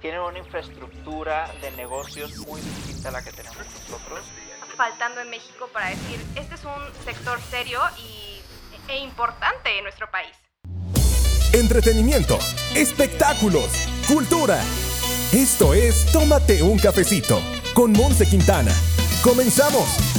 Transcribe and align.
tienen 0.00 0.20
una 0.20 0.38
infraestructura 0.38 1.50
de 1.60 1.70
negocios 1.72 2.36
muy 2.46 2.60
distinta 2.60 3.08
a 3.08 3.12
la 3.12 3.22
que 3.22 3.32
tenemos 3.32 3.58
nosotros. 3.58 4.20
Faltando 4.76 5.20
en 5.20 5.30
México 5.30 5.68
para 5.72 5.88
decir, 5.88 6.20
este 6.36 6.54
es 6.54 6.64
un 6.64 7.04
sector 7.04 7.40
serio 7.50 7.80
y, 7.98 8.40
e 8.88 8.98
importante 8.98 9.76
en 9.76 9.84
nuestro 9.84 10.10
país. 10.10 10.36
Entretenimiento, 11.52 12.38
espectáculos, 12.74 13.70
cultura. 14.06 14.60
Esto 15.32 15.74
es 15.74 16.06
Tómate 16.12 16.62
un 16.62 16.78
cafecito 16.78 17.40
con 17.74 17.92
Monse 17.92 18.28
Quintana. 18.28 18.72
¡Comenzamos! 19.22 20.15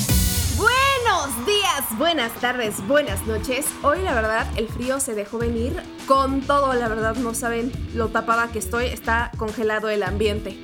Buenas 1.97 2.31
tardes, 2.33 2.85
buenas 2.87 3.25
noches. 3.25 3.65
Hoy 3.81 4.03
la 4.03 4.13
verdad 4.13 4.45
el 4.55 4.67
frío 4.67 4.99
se 4.99 5.15
dejó 5.15 5.39
venir 5.39 5.81
con 6.05 6.41
todo, 6.41 6.71
la 6.75 6.87
verdad 6.87 7.15
no 7.15 7.33
saben 7.33 7.71
lo 7.95 8.09
tapada 8.09 8.49
que 8.49 8.59
estoy, 8.59 8.85
está 8.85 9.31
congelado 9.35 9.89
el 9.89 10.03
ambiente. 10.03 10.61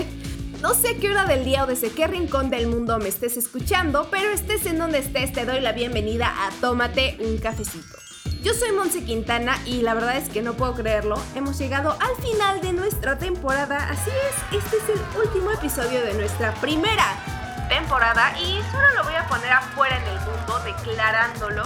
no 0.60 0.74
sé 0.74 0.98
qué 0.98 1.08
hora 1.08 1.24
del 1.24 1.46
día 1.46 1.64
o 1.64 1.66
desde 1.66 1.88
qué 1.88 2.06
rincón 2.06 2.50
del 2.50 2.66
mundo 2.66 2.98
me 2.98 3.08
estés 3.08 3.38
escuchando, 3.38 4.08
pero 4.10 4.28
estés 4.28 4.66
en 4.66 4.76
donde 4.76 4.98
estés, 4.98 5.32
te 5.32 5.46
doy 5.46 5.60
la 5.60 5.72
bienvenida 5.72 6.26
a 6.26 6.50
Tómate 6.60 7.16
un 7.20 7.38
cafecito. 7.38 7.96
Yo 8.42 8.52
soy 8.52 8.72
Monse 8.72 9.04
Quintana 9.04 9.56
y 9.64 9.80
la 9.80 9.94
verdad 9.94 10.18
es 10.18 10.28
que 10.28 10.42
no 10.42 10.52
puedo 10.52 10.74
creerlo, 10.74 11.16
hemos 11.34 11.58
llegado 11.58 11.96
al 11.98 12.14
final 12.22 12.60
de 12.60 12.74
nuestra 12.74 13.18
temporada, 13.18 13.88
así 13.88 14.10
es, 14.10 14.62
este 14.62 14.76
es 14.76 14.82
el 14.90 15.26
último 15.26 15.50
episodio 15.50 16.02
de 16.04 16.12
nuestra 16.12 16.52
primera 16.56 17.33
temporada 17.68 18.38
y 18.38 18.60
solo 18.70 18.90
lo 18.96 19.04
voy 19.04 19.14
a 19.14 19.26
poner 19.28 19.52
afuera 19.52 19.96
en 19.96 20.04
el 20.04 20.20
mundo 20.20 20.58
declarándolo 20.64 21.62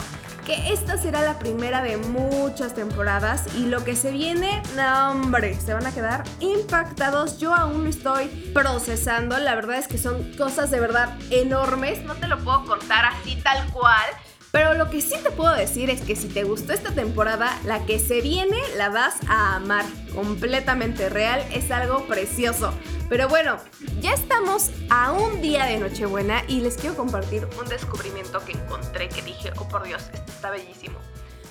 que 0.48 0.72
esta 0.72 0.96
será 0.96 1.20
la 1.20 1.38
primera 1.38 1.82
de 1.82 1.98
muchas 1.98 2.74
temporadas 2.74 3.54
y 3.54 3.66
lo 3.66 3.84
que 3.84 3.94
se 3.94 4.10
viene, 4.10 4.62
no 4.76 5.10
hombre, 5.10 5.54
se 5.60 5.74
van 5.74 5.86
a 5.86 5.92
quedar 5.92 6.24
impactados. 6.40 7.38
Yo 7.38 7.54
aún 7.54 7.84
lo 7.84 7.90
estoy 7.90 8.28
procesando, 8.54 9.36
la 9.36 9.54
verdad 9.54 9.76
es 9.76 9.88
que 9.88 9.98
son 9.98 10.32
cosas 10.38 10.70
de 10.70 10.80
verdad 10.80 11.18
enormes, 11.28 12.02
no 12.04 12.14
te 12.14 12.28
lo 12.28 12.38
puedo 12.38 12.64
contar 12.64 13.04
así 13.04 13.36
tal 13.42 13.70
cual. 13.72 14.06
Pero 14.50 14.74
lo 14.74 14.90
que 14.90 15.02
sí 15.02 15.14
te 15.22 15.30
puedo 15.30 15.54
decir 15.54 15.90
es 15.90 16.00
que 16.00 16.16
si 16.16 16.28
te 16.28 16.44
gustó 16.44 16.72
esta 16.72 16.92
temporada, 16.92 17.58
la 17.64 17.84
que 17.84 17.98
se 17.98 18.20
viene 18.20 18.56
la 18.76 18.88
vas 18.88 19.16
a 19.28 19.56
amar. 19.56 19.84
Completamente 20.14 21.08
real, 21.08 21.44
es 21.52 21.70
algo 21.70 22.06
precioso. 22.06 22.72
Pero 23.08 23.28
bueno, 23.28 23.58
ya 24.00 24.12
estamos 24.12 24.70
a 24.90 25.12
un 25.12 25.40
día 25.40 25.64
de 25.66 25.78
Nochebuena 25.78 26.44
y 26.48 26.60
les 26.60 26.76
quiero 26.76 26.96
compartir 26.96 27.46
un 27.60 27.68
descubrimiento 27.68 28.44
que 28.44 28.52
encontré 28.52 29.08
que 29.08 29.22
dije, 29.22 29.52
oh 29.58 29.68
por 29.68 29.84
Dios, 29.84 30.02
esto 30.12 30.32
está 30.32 30.50
bellísimo. 30.50 30.98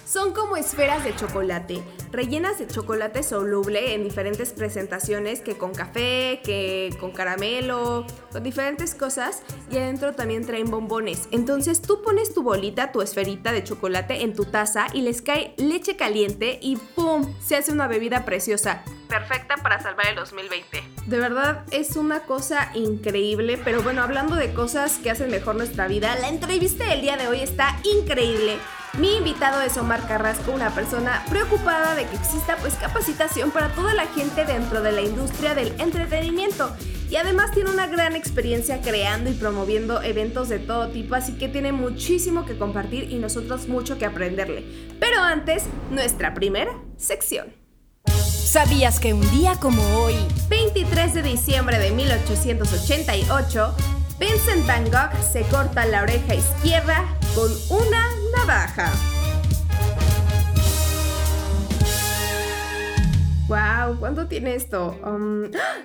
Son 0.07 0.31
como 0.31 0.55
esferas 0.55 1.03
de 1.03 1.13
chocolate, 1.13 1.83
rellenas 2.13 2.57
de 2.59 2.67
chocolate 2.67 3.23
soluble 3.23 3.93
en 3.93 4.05
diferentes 4.05 4.53
presentaciones, 4.53 5.41
que 5.41 5.57
con 5.57 5.73
café, 5.73 6.39
que 6.45 6.95
con 6.97 7.11
caramelo, 7.11 8.07
con 8.31 8.41
diferentes 8.41 8.95
cosas. 8.95 9.41
Y 9.69 9.75
adentro 9.75 10.13
también 10.13 10.45
traen 10.45 10.71
bombones. 10.71 11.27
Entonces 11.31 11.81
tú 11.81 12.01
pones 12.03 12.33
tu 12.33 12.41
bolita, 12.41 12.93
tu 12.93 13.01
esferita 13.01 13.51
de 13.51 13.65
chocolate 13.65 14.21
en 14.23 14.33
tu 14.33 14.45
taza 14.45 14.87
y 14.93 15.01
les 15.01 15.21
cae 15.21 15.53
leche 15.57 15.97
caliente 15.97 16.57
y 16.61 16.77
¡pum! 16.77 17.35
Se 17.41 17.57
hace 17.57 17.73
una 17.73 17.89
bebida 17.89 18.23
preciosa. 18.23 18.85
Perfecta 19.09 19.57
para 19.57 19.81
salvar 19.81 20.07
el 20.07 20.15
2020. 20.15 20.83
De 21.05 21.19
verdad 21.19 21.65
es 21.71 21.97
una 21.97 22.21
cosa 22.21 22.71
increíble, 22.75 23.59
pero 23.61 23.83
bueno, 23.83 24.03
hablando 24.03 24.35
de 24.37 24.53
cosas 24.53 24.99
que 24.99 25.11
hacen 25.11 25.29
mejor 25.29 25.55
nuestra 25.55 25.89
vida, 25.89 26.15
la 26.15 26.29
entrevista 26.29 26.85
del 26.85 27.01
día 27.01 27.17
de 27.17 27.27
hoy 27.27 27.41
está 27.41 27.77
increíble 27.83 28.57
mi 28.97 29.15
invitado 29.15 29.61
es 29.61 29.77
Omar 29.77 30.07
Carrasco, 30.07 30.51
una 30.51 30.71
persona 30.71 31.23
preocupada 31.29 31.93
de 31.95 32.05
que 32.05 32.15
exista 32.15 32.57
pues 32.57 32.73
capacitación 32.75 33.51
para 33.51 33.69
toda 33.69 33.93
la 33.93 34.07
gente 34.07 34.43
dentro 34.45 34.81
de 34.81 34.91
la 34.91 35.01
industria 35.01 35.53
del 35.53 35.79
entretenimiento 35.79 36.75
y 37.09 37.15
además 37.15 37.51
tiene 37.51 37.69
una 37.69 37.87
gran 37.87 38.15
experiencia 38.15 38.81
creando 38.81 39.29
y 39.29 39.33
promoviendo 39.33 40.01
eventos 40.01 40.49
de 40.49 40.59
todo 40.59 40.89
tipo, 40.89 41.15
así 41.15 41.33
que 41.33 41.47
tiene 41.47 41.71
muchísimo 41.71 42.45
que 42.45 42.57
compartir 42.57 43.11
y 43.11 43.15
nosotros 43.15 43.67
mucho 43.67 43.97
que 43.97 44.05
aprenderle. 44.05 44.65
Pero 44.99 45.21
antes, 45.21 45.65
nuestra 45.89 46.33
primera 46.33 46.71
sección. 46.97 47.53
¿Sabías 48.47 48.99
que 48.99 49.13
un 49.13 49.29
día 49.31 49.55
como 49.59 49.83
hoy, 49.99 50.15
23 50.49 51.13
de 51.13 51.21
diciembre 51.21 51.77
de 51.79 51.91
1888, 51.91 53.75
Vincent 54.19 54.65
Van 54.65 54.83
Gogh 54.85 55.15
se 55.31 55.43
corta 55.43 55.85
la 55.85 56.01
oreja 56.01 56.33
izquierda 56.33 57.05
con 57.35 57.51
una 57.69 58.03
navaja. 58.35 58.91
Wow, 63.47 63.99
¿cuánto 63.99 64.27
tiene 64.27 64.55
esto? 64.55 64.99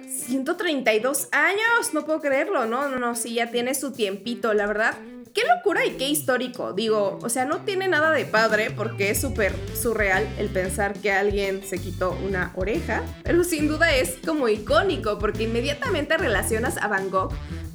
132 0.09 1.19
um, 1.19 1.39
años, 1.39 1.93
no 1.93 2.07
puedo 2.07 2.23
creerlo, 2.23 2.65
no, 2.65 2.89
no, 2.89 2.99
no, 2.99 3.15
sí, 3.15 3.35
ya 3.35 3.51
tiene 3.51 3.75
su 3.75 3.93
tiempito, 3.93 4.55
la 4.55 4.67
verdad. 4.67 4.95
Qué 5.35 5.43
locura 5.55 5.85
y 5.85 5.93
qué 5.93 6.09
histórico, 6.09 6.73
digo, 6.73 7.19
o 7.23 7.29
sea, 7.29 7.45
no 7.45 7.59
tiene 7.59 7.89
nada 7.89 8.11
de 8.11 8.25
padre 8.25 8.71
porque 8.71 9.11
es 9.11 9.21
súper 9.21 9.55
surreal 9.75 10.27
el 10.39 10.49
pensar 10.49 10.95
que 10.95 11.13
alguien 11.13 11.63
se 11.63 11.79
quitó 11.79 12.19
una 12.25 12.53
oreja, 12.55 13.03
pero 13.25 13.45
sin 13.45 13.69
duda 13.69 13.95
es 13.95 14.17
como 14.27 14.49
icónico 14.49 15.19
porque 15.19 15.45
inmediatamente 15.45 16.17
relacionas 16.19 16.77
a 16.79 16.89
Van 16.89 17.11
Gogh 17.11 17.33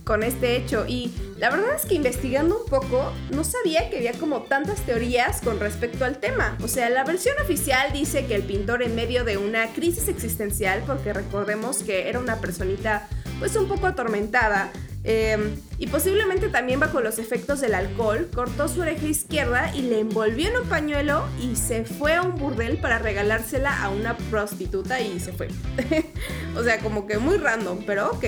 con 0.07 0.23
este 0.23 0.56
hecho 0.56 0.85
y 0.88 1.13
la 1.38 1.50
verdad 1.51 1.75
es 1.75 1.85
que 1.85 1.95
investigando 1.95 2.63
un 2.63 2.69
poco 2.69 3.12
no 3.29 3.44
sabía 3.44 3.90
que 3.90 3.97
había 3.97 4.13
como 4.13 4.44
tantas 4.44 4.79
teorías 4.81 5.41
con 5.41 5.59
respecto 5.59 6.06
al 6.06 6.18
tema. 6.18 6.57
O 6.63 6.69
sea, 6.69 6.90
la 6.90 7.03
versión 7.03 7.35
oficial 7.44 7.91
dice 7.91 8.25
que 8.25 8.34
el 8.34 8.44
pintor 8.44 8.81
en 8.81 8.96
medio 8.96 9.25
de 9.25 9.38
una 9.38 9.67
crisis 9.73 10.07
existencial, 10.07 10.81
porque 10.88 11.12
recordemos 11.12 11.84
que 11.84 12.07
era 12.07 12.19
una 12.19 12.38
personita 12.38 13.07
pues 13.38 13.56
un 13.56 13.67
poco 13.67 13.85
atormentada, 13.85 14.72
em, 15.03 15.56
y 15.78 15.88
posiblemente 15.88 16.47
también 16.47 16.79
bajo 16.79 17.01
los 17.01 17.19
efectos 17.19 17.59
del 17.59 17.75
alcohol, 17.75 18.29
cortó 18.34 18.67
su 18.67 18.81
oreja 18.81 19.06
izquierda 19.06 19.75
y 19.75 19.81
le 19.84 20.00
envolvió 20.00 20.47
en 20.47 20.57
un 20.57 20.69
pañuelo 20.69 21.23
y 21.40 21.56
se 21.56 21.84
fue 21.84 22.16
a 22.16 22.23
un 22.23 22.35
burdel 22.35 22.79
para 22.79 22.97
regalársela 22.97 23.84
a 23.84 23.90
una 23.90 24.17
prostituta 24.31 25.01
y 25.01 25.19
se 25.19 25.34
fue. 25.34 25.50
o 26.56 26.63
sea, 26.63 26.79
como 26.79 27.06
que 27.06 27.17
muy 27.17 27.38
random, 27.38 27.84
pero 27.85 28.09
ok. 28.12 28.25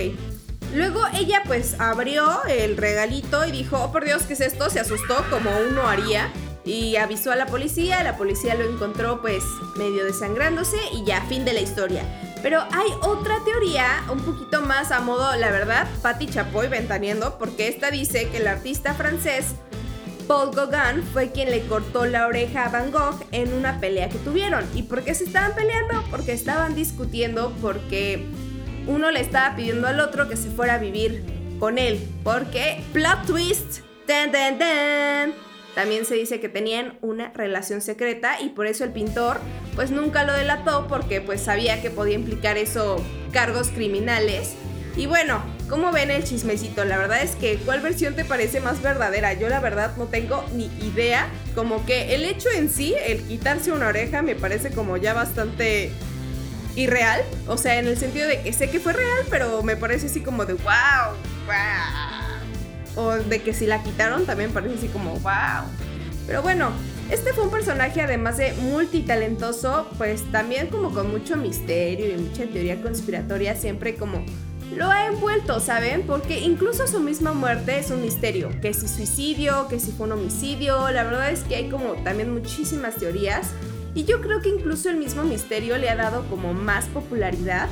Luego 0.73 1.01
ella 1.15 1.41
pues 1.45 1.79
abrió 1.79 2.43
el 2.45 2.77
regalito 2.77 3.45
y 3.45 3.51
dijo, 3.51 3.79
oh 3.81 3.91
por 3.91 4.05
Dios, 4.05 4.23
¿qué 4.23 4.33
es 4.33 4.41
esto? 4.41 4.69
Se 4.69 4.79
asustó 4.79 5.25
como 5.29 5.49
uno 5.69 5.87
haría 5.87 6.31
y 6.63 6.97
avisó 6.97 7.31
a 7.31 7.35
la 7.35 7.47
policía, 7.47 8.03
la 8.03 8.17
policía 8.17 8.53
lo 8.53 8.69
encontró 8.69 9.21
pues 9.21 9.43
medio 9.77 10.05
desangrándose 10.05 10.77
y 10.93 11.03
ya, 11.05 11.21
fin 11.21 11.43
de 11.43 11.53
la 11.53 11.61
historia. 11.61 12.03
Pero 12.43 12.61
hay 12.61 12.91
otra 13.01 13.37
teoría, 13.43 14.03
un 14.11 14.19
poquito 14.19 14.61
más 14.61 14.91
a 14.91 15.01
modo, 15.01 15.35
la 15.35 15.49
verdad, 15.49 15.87
Patti 16.01 16.27
Chapoy 16.27 16.67
ventaneando, 16.67 17.37
porque 17.37 17.67
esta 17.67 17.91
dice 17.91 18.29
que 18.29 18.37
el 18.37 18.47
artista 18.47 18.93
francés 18.93 19.55
Paul 20.27 20.51
Gauguin 20.53 21.03
fue 21.11 21.31
quien 21.31 21.49
le 21.49 21.65
cortó 21.65 22.05
la 22.05 22.27
oreja 22.27 22.65
a 22.65 22.69
Van 22.69 22.91
Gogh 22.91 23.25
en 23.31 23.51
una 23.51 23.79
pelea 23.79 24.09
que 24.09 24.19
tuvieron. 24.19 24.63
¿Y 24.75 24.83
por 24.83 25.03
qué 25.03 25.15
se 25.15 25.23
estaban 25.23 25.55
peleando? 25.55 26.03
Porque 26.11 26.33
estaban 26.33 26.75
discutiendo 26.75 27.51
porque 27.63 28.27
uno 28.89 29.11
le 29.11 29.21
estaba 29.21 29.55
pidiendo 29.55 29.87
al 29.87 29.99
otro 29.99 30.27
que 30.27 30.35
se 30.35 30.49
fuera 30.49 30.73
a 30.73 30.77
vivir 30.79 31.23
con 31.59 31.77
él. 31.77 32.05
Porque, 32.23 32.81
plot 32.91 33.25
twist, 33.27 33.81
también 35.75 36.05
se 36.05 36.15
dice 36.15 36.39
que 36.39 36.49
tenían 36.49 36.97
una 37.01 37.31
relación 37.33 37.81
secreta 37.81 38.41
y 38.41 38.49
por 38.49 38.65
eso 38.65 38.83
el 38.83 38.91
pintor 38.91 39.39
pues 39.75 39.91
nunca 39.91 40.23
lo 40.23 40.33
delató 40.33 40.87
porque 40.87 41.21
pues 41.21 41.41
sabía 41.41 41.81
que 41.83 41.91
podía 41.91 42.15
implicar 42.15 42.57
eso 42.57 43.03
cargos 43.31 43.69
criminales. 43.69 44.55
Y 44.97 45.05
bueno, 45.05 45.43
¿cómo 45.69 45.91
ven 45.91 46.09
el 46.09 46.23
chismecito? 46.23 46.83
La 46.83 46.97
verdad 46.97 47.21
es 47.21 47.35
que 47.35 47.57
¿cuál 47.57 47.81
versión 47.81 48.15
te 48.15 48.25
parece 48.25 48.59
más 48.59 48.81
verdadera? 48.81 49.33
Yo 49.33 49.47
la 49.47 49.59
verdad 49.59 49.95
no 49.97 50.07
tengo 50.07 50.43
ni 50.55 50.65
idea. 50.83 51.27
Como 51.53 51.85
que 51.85 52.15
el 52.15 52.25
hecho 52.25 52.49
en 52.49 52.69
sí, 52.69 52.95
el 53.05 53.21
quitarse 53.21 53.71
una 53.71 53.87
oreja, 53.87 54.23
me 54.23 54.35
parece 54.35 54.71
como 54.71 54.97
ya 54.97 55.13
bastante 55.13 55.91
irreal. 56.79 57.21
O 57.47 57.57
sea, 57.57 57.79
en 57.79 57.87
el 57.87 57.97
sentido 57.97 58.27
de 58.27 58.41
que 58.41 58.53
sé 58.53 58.69
que 58.69 58.79
fue 58.79 58.93
real, 58.93 59.25
pero 59.29 59.61
me 59.63 59.75
parece 59.75 60.07
así 60.07 60.21
como 60.21 60.45
de 60.45 60.53
wow, 60.53 61.13
wow. 61.45 63.03
O 63.03 63.11
de 63.13 63.41
que 63.41 63.53
si 63.53 63.65
la 63.65 63.83
quitaron 63.83 64.25
también 64.25 64.51
parece 64.51 64.75
así 64.75 64.87
como 64.87 65.11
wow. 65.19 65.65
Pero 66.25 66.41
bueno, 66.41 66.71
este 67.09 67.33
fue 67.33 67.43
un 67.43 67.51
personaje 67.51 68.01
además 68.01 68.37
de 68.37 68.53
multitalentoso, 68.53 69.89
pues 69.97 70.31
también 70.31 70.67
como 70.67 70.91
con 70.91 71.09
mucho 71.09 71.37
misterio 71.37 72.07
y 72.09 72.17
mucha 72.17 72.45
teoría 72.45 72.81
conspiratoria, 72.81 73.55
siempre 73.55 73.95
como 73.95 74.23
lo 74.75 74.91
ha 74.91 75.07
envuelto, 75.07 75.59
¿saben? 75.59 76.03
Porque 76.05 76.39
incluso 76.39 76.87
su 76.87 76.99
misma 76.99 77.33
muerte 77.33 77.79
es 77.79 77.89
un 77.89 78.01
misterio. 78.01 78.51
Que 78.61 78.73
si 78.73 78.87
suicidio, 78.87 79.67
que 79.67 79.79
si 79.79 79.91
fue 79.91 80.05
un 80.05 80.13
homicidio, 80.13 80.91
la 80.91 81.03
verdad 81.03 81.31
es 81.31 81.39
que 81.41 81.55
hay 81.55 81.69
como 81.69 81.93
también 82.03 82.31
muchísimas 82.31 82.95
teorías. 82.95 83.49
Y 83.95 84.05
yo 84.05 84.21
creo 84.21 84.41
que 84.41 84.49
incluso 84.49 84.89
el 84.89 84.97
mismo 84.97 85.23
misterio 85.23 85.77
le 85.77 85.89
ha 85.89 85.95
dado 85.95 86.25
como 86.29 86.53
más 86.53 86.85
popularidad. 86.85 87.67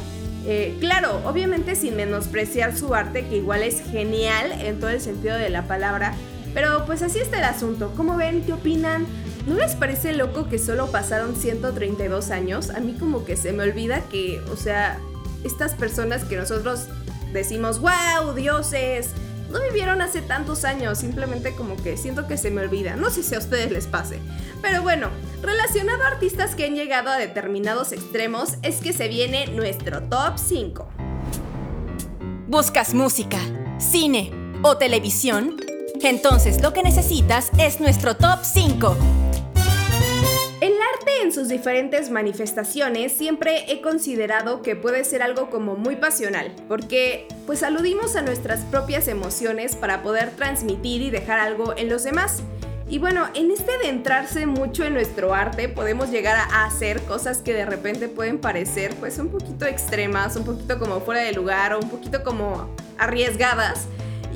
Eh, 0.45 0.77
claro, 0.79 1.21
obviamente 1.25 1.75
sin 1.75 1.95
menospreciar 1.95 2.75
su 2.75 2.93
arte, 2.93 3.27
que 3.27 3.37
igual 3.37 3.63
es 3.63 3.81
genial 3.81 4.51
en 4.61 4.79
todo 4.79 4.89
el 4.89 5.01
sentido 5.01 5.37
de 5.37 5.49
la 5.49 5.67
palabra. 5.67 6.13
Pero 6.53 6.85
pues 6.85 7.01
así 7.01 7.19
está 7.19 7.37
el 7.37 7.43
asunto. 7.43 7.93
¿Cómo 7.95 8.17
ven? 8.17 8.43
¿Qué 8.43 8.53
opinan? 8.53 9.05
¿No 9.45 9.55
les 9.55 9.75
parece 9.75 10.13
loco 10.13 10.49
que 10.49 10.59
solo 10.59 10.91
pasaron 10.91 11.35
132 11.35 12.31
años? 12.31 12.69
A 12.69 12.79
mí 12.79 12.95
como 12.99 13.25
que 13.25 13.37
se 13.37 13.53
me 13.53 13.63
olvida 13.63 14.01
que, 14.09 14.41
o 14.51 14.57
sea, 14.57 14.99
estas 15.43 15.75
personas 15.75 16.23
que 16.25 16.35
nosotros 16.35 16.87
decimos, 17.31 17.79
wow, 17.79 18.33
dioses, 18.33 19.11
no 19.49 19.61
vivieron 19.61 20.01
hace 20.01 20.21
tantos 20.21 20.65
años, 20.65 20.97
simplemente 20.97 21.55
como 21.55 21.77
que 21.77 21.95
siento 21.95 22.27
que 22.27 22.37
se 22.37 22.51
me 22.51 22.61
olvida. 22.61 22.95
No 22.95 23.09
sé 23.09 23.23
si 23.23 23.35
a 23.35 23.39
ustedes 23.39 23.71
les 23.71 23.87
pase. 23.87 24.19
Pero 24.61 24.81
bueno, 24.81 25.09
relacionado 25.41 26.03
a 26.03 26.07
artistas 26.07 26.55
que 26.55 26.65
han 26.65 26.75
llegado 26.75 27.09
a 27.09 27.17
determinados 27.17 27.91
extremos, 27.91 28.55
es 28.63 28.77
que 28.77 28.93
se 28.93 29.07
viene 29.07 29.47
nuestro 29.47 30.03
top 30.03 30.37
5. 30.37 30.87
¿Buscas 32.47 32.93
música, 32.93 33.39
cine 33.77 34.31
o 34.61 34.77
televisión? 34.77 35.57
Entonces 36.01 36.61
lo 36.61 36.73
que 36.73 36.83
necesitas 36.83 37.51
es 37.57 37.79
nuestro 37.79 38.15
top 38.15 38.39
5. 38.43 38.95
El 40.61 40.73
arte 40.73 41.11
en 41.23 41.31
sus 41.31 41.49
diferentes 41.49 42.09
manifestaciones 42.09 43.11
siempre 43.11 43.71
he 43.71 43.81
considerado 43.81 44.61
que 44.61 44.75
puede 44.75 45.03
ser 45.03 45.21
algo 45.21 45.49
como 45.49 45.75
muy 45.75 45.95
pasional, 45.95 46.51
porque 46.67 47.27
pues 47.45 47.63
aludimos 47.63 48.15
a 48.15 48.21
nuestras 48.21 48.61
propias 48.65 49.07
emociones 49.07 49.75
para 49.75 50.01
poder 50.01 50.31
transmitir 50.31 51.01
y 51.01 51.09
dejar 51.09 51.39
algo 51.39 51.75
en 51.77 51.89
los 51.89 52.03
demás. 52.03 52.41
Y 52.89 52.99
bueno, 52.99 53.27
en 53.33 53.51
este 53.51 53.73
adentrarse 53.73 54.45
mucho 54.45 54.85
en 54.85 54.93
nuestro 54.93 55.33
arte 55.33 55.67
podemos 55.67 56.09
llegar 56.09 56.37
a 56.37 56.65
hacer 56.65 57.01
cosas 57.01 57.39
que 57.39 57.53
de 57.53 57.65
repente 57.65 58.07
pueden 58.07 58.39
parecer 58.39 58.95
pues 58.95 59.19
un 59.19 59.27
poquito 59.27 59.65
extremas, 59.65 60.37
un 60.37 60.45
poquito 60.45 60.79
como 60.79 61.01
fuera 61.01 61.21
de 61.21 61.33
lugar 61.33 61.73
o 61.73 61.79
un 61.79 61.89
poquito 61.89 62.23
como 62.23 62.69
arriesgadas. 62.97 63.87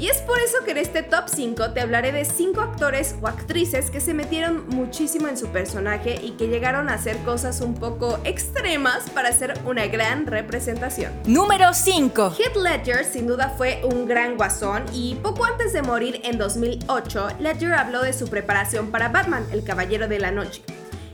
Y 0.01 0.07
es 0.07 0.17
por 0.17 0.39
eso 0.39 0.65
que 0.65 0.71
en 0.71 0.79
este 0.79 1.03
top 1.03 1.25
5 1.27 1.73
te 1.73 1.79
hablaré 1.79 2.11
de 2.11 2.25
5 2.25 2.59
actores 2.59 3.15
o 3.21 3.27
actrices 3.27 3.91
que 3.91 4.01
se 4.01 4.15
metieron 4.15 4.67
muchísimo 4.67 5.27
en 5.27 5.37
su 5.37 5.49
personaje 5.49 6.19
y 6.23 6.31
que 6.31 6.47
llegaron 6.47 6.89
a 6.89 6.95
hacer 6.95 7.17
cosas 7.17 7.61
un 7.61 7.75
poco 7.75 8.17
extremas 8.23 9.11
para 9.11 9.29
hacer 9.29 9.53
una 9.63 9.85
gran 9.85 10.25
representación. 10.25 11.13
Número 11.27 11.75
5. 11.75 12.33
Heath 12.35 12.55
Ledger 12.55 13.05
sin 13.05 13.27
duda 13.27 13.53
fue 13.55 13.81
un 13.83 14.07
gran 14.07 14.37
guasón 14.37 14.85
y 14.91 15.19
poco 15.21 15.45
antes 15.45 15.71
de 15.71 15.83
morir 15.83 16.19
en 16.23 16.39
2008, 16.39 17.27
Ledger 17.39 17.73
habló 17.73 18.01
de 18.01 18.13
su 18.13 18.27
preparación 18.27 18.89
para 18.89 19.09
Batman, 19.09 19.45
el 19.51 19.63
Caballero 19.63 20.07
de 20.07 20.17
la 20.17 20.31
Noche 20.31 20.63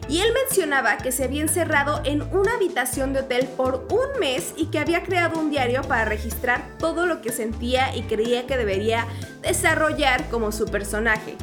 y 0.09 0.21
él 0.21 0.33
mencionaba 0.33 0.97
que 0.97 1.11
se 1.11 1.25
había 1.25 1.41
encerrado 1.41 2.01
en 2.03 2.21
una 2.33 2.53
habitación 2.53 3.13
de 3.13 3.21
hotel 3.21 3.47
por 3.57 3.87
un 3.91 4.19
mes 4.19 4.53
y 4.55 4.67
que 4.67 4.79
había 4.79 5.03
creado 5.03 5.39
un 5.39 5.49
diario 5.49 5.81
para 5.81 6.05
registrar 6.05 6.77
todo 6.79 7.05
lo 7.05 7.21
que 7.21 7.31
sentía 7.31 7.95
y 7.95 8.03
creía 8.03 8.47
que 8.47 8.57
debería 8.57 9.05
desarrollar 9.41 10.29
como 10.29 10.51
su 10.51 10.65
personaje. 10.65 11.35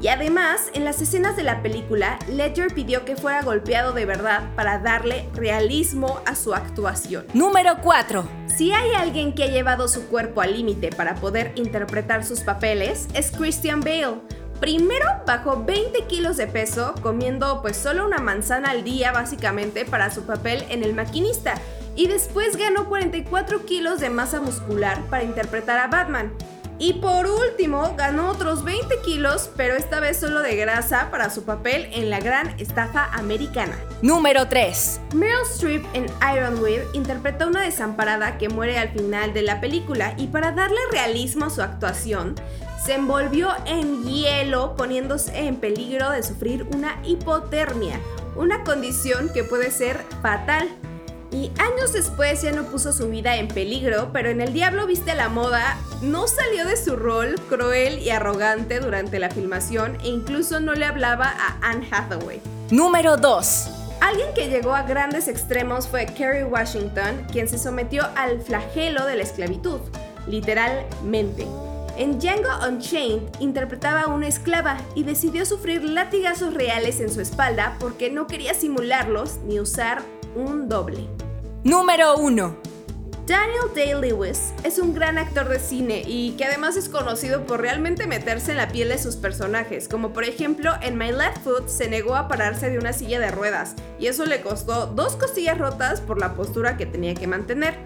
Y 0.00 0.08
además, 0.08 0.62
en 0.74 0.84
las 0.84 1.00
escenas 1.00 1.36
de 1.36 1.44
la 1.44 1.62
película, 1.62 2.18
Ledger 2.28 2.74
pidió 2.74 3.04
que 3.04 3.14
fuera 3.14 3.42
golpeado 3.42 3.92
de 3.92 4.04
verdad 4.04 4.42
para 4.56 4.80
darle 4.80 5.28
realismo 5.32 6.20
a 6.26 6.34
su 6.34 6.54
actuación. 6.54 7.24
Número 7.34 7.76
4. 7.80 8.24
Si 8.56 8.72
hay 8.72 8.94
alguien 8.94 9.32
que 9.32 9.44
ha 9.44 9.46
llevado 9.46 9.86
su 9.86 10.08
cuerpo 10.08 10.40
al 10.40 10.54
límite 10.54 10.90
para 10.90 11.14
poder 11.14 11.52
interpretar 11.54 12.24
sus 12.24 12.40
papeles, 12.40 13.06
es 13.14 13.30
Christian 13.30 13.80
Bale 13.80 14.20
Primero 14.62 15.06
bajó 15.26 15.64
20 15.64 16.04
kilos 16.04 16.36
de 16.36 16.46
peso 16.46 16.94
comiendo 17.02 17.62
pues 17.62 17.76
solo 17.76 18.06
una 18.06 18.18
manzana 18.18 18.70
al 18.70 18.84
día 18.84 19.10
básicamente 19.10 19.84
para 19.84 20.12
su 20.12 20.22
papel 20.22 20.64
en 20.68 20.84
El 20.84 20.94
maquinista 20.94 21.54
y 21.96 22.06
después 22.06 22.56
ganó 22.56 22.88
44 22.88 23.66
kilos 23.66 23.98
de 23.98 24.08
masa 24.08 24.40
muscular 24.40 25.02
para 25.10 25.24
interpretar 25.24 25.80
a 25.80 25.88
Batman. 25.88 26.32
Y 26.82 26.94
por 26.94 27.28
último, 27.28 27.94
ganó 27.96 28.28
otros 28.28 28.64
20 28.64 29.02
kilos, 29.02 29.48
pero 29.56 29.74
esta 29.74 30.00
vez 30.00 30.18
solo 30.18 30.40
de 30.40 30.56
grasa 30.56 31.12
para 31.12 31.30
su 31.30 31.44
papel 31.44 31.88
en 31.92 32.10
la 32.10 32.18
gran 32.18 32.58
estafa 32.58 33.04
americana. 33.12 33.78
Número 34.02 34.48
3. 34.48 35.00
Meryl 35.14 35.42
Streep 35.44 35.84
en 35.94 36.06
Ironweed 36.34 36.82
interpretó 36.92 37.46
una 37.46 37.62
desamparada 37.62 38.36
que 38.36 38.48
muere 38.48 38.80
al 38.80 38.88
final 38.88 39.32
de 39.32 39.42
la 39.42 39.60
película 39.60 40.14
y 40.18 40.26
para 40.26 40.50
darle 40.50 40.80
realismo 40.90 41.44
a 41.44 41.50
su 41.50 41.62
actuación, 41.62 42.34
se 42.84 42.94
envolvió 42.94 43.50
en 43.64 44.02
hielo 44.02 44.74
poniéndose 44.74 45.46
en 45.46 45.54
peligro 45.58 46.10
de 46.10 46.24
sufrir 46.24 46.66
una 46.74 47.00
hipotermia, 47.04 48.00
una 48.34 48.64
condición 48.64 49.30
que 49.32 49.44
puede 49.44 49.70
ser 49.70 50.04
fatal. 50.20 50.68
Y 51.32 51.50
años 51.58 51.94
después 51.94 52.42
ya 52.42 52.52
no 52.52 52.64
puso 52.64 52.92
su 52.92 53.08
vida 53.08 53.36
en 53.36 53.48
peligro, 53.48 54.10
pero 54.12 54.28
en 54.28 54.42
El 54.42 54.52
Diablo 54.52 54.86
Viste 54.86 55.14
la 55.14 55.30
Moda 55.30 55.78
no 56.02 56.28
salió 56.28 56.66
de 56.66 56.76
su 56.76 56.94
rol 56.94 57.36
cruel 57.48 58.00
y 58.00 58.10
arrogante 58.10 58.80
durante 58.80 59.18
la 59.18 59.30
filmación 59.30 59.96
e 60.04 60.08
incluso 60.08 60.60
no 60.60 60.74
le 60.74 60.84
hablaba 60.84 61.24
a 61.26 61.58
Anne 61.62 61.88
Hathaway. 61.90 62.40
Número 62.70 63.16
2. 63.16 63.68
Alguien 64.02 64.28
que 64.34 64.48
llegó 64.50 64.74
a 64.74 64.82
grandes 64.82 65.26
extremos 65.26 65.88
fue 65.88 66.04
Kerry 66.04 66.42
Washington, 66.42 67.26
quien 67.32 67.48
se 67.48 67.56
sometió 67.56 68.06
al 68.14 68.42
flagelo 68.42 69.06
de 69.06 69.16
la 69.16 69.22
esclavitud, 69.22 69.80
literalmente. 70.26 71.46
En 71.96 72.18
Django 72.18 72.50
Unchained 72.68 73.22
interpretaba 73.40 74.02
a 74.02 74.06
una 74.08 74.26
esclava 74.26 74.76
y 74.94 75.04
decidió 75.04 75.46
sufrir 75.46 75.84
latigazos 75.84 76.52
reales 76.52 77.00
en 77.00 77.10
su 77.10 77.20
espalda 77.20 77.76
porque 77.78 78.10
no 78.10 78.26
quería 78.26 78.54
simularlos 78.54 79.38
ni 79.46 79.60
usar 79.60 80.02
un 80.34 80.68
doble. 80.68 81.08
Número 81.64 82.16
1. 82.16 82.56
Daniel 83.26 83.62
Day-Lewis 83.74 84.52
es 84.64 84.80
un 84.80 84.94
gran 84.94 85.16
actor 85.16 85.48
de 85.48 85.60
cine 85.60 86.02
y 86.04 86.32
que 86.32 86.44
además 86.44 86.76
es 86.76 86.88
conocido 86.88 87.46
por 87.46 87.60
realmente 87.60 88.08
meterse 88.08 88.50
en 88.50 88.56
la 88.56 88.68
piel 88.68 88.88
de 88.88 88.98
sus 88.98 89.14
personajes, 89.14 89.86
como 89.88 90.12
por 90.12 90.24
ejemplo 90.24 90.72
en 90.82 90.98
My 90.98 91.12
Left 91.12 91.44
Foot 91.44 91.68
se 91.68 91.88
negó 91.88 92.16
a 92.16 92.26
pararse 92.26 92.68
de 92.68 92.78
una 92.78 92.92
silla 92.92 93.20
de 93.20 93.30
ruedas 93.30 93.76
y 94.00 94.06
eso 94.06 94.26
le 94.26 94.40
costó 94.40 94.86
dos 94.86 95.14
costillas 95.14 95.56
rotas 95.56 96.00
por 96.00 96.18
la 96.18 96.34
postura 96.34 96.76
que 96.76 96.84
tenía 96.84 97.14
que 97.14 97.28
mantener. 97.28 97.76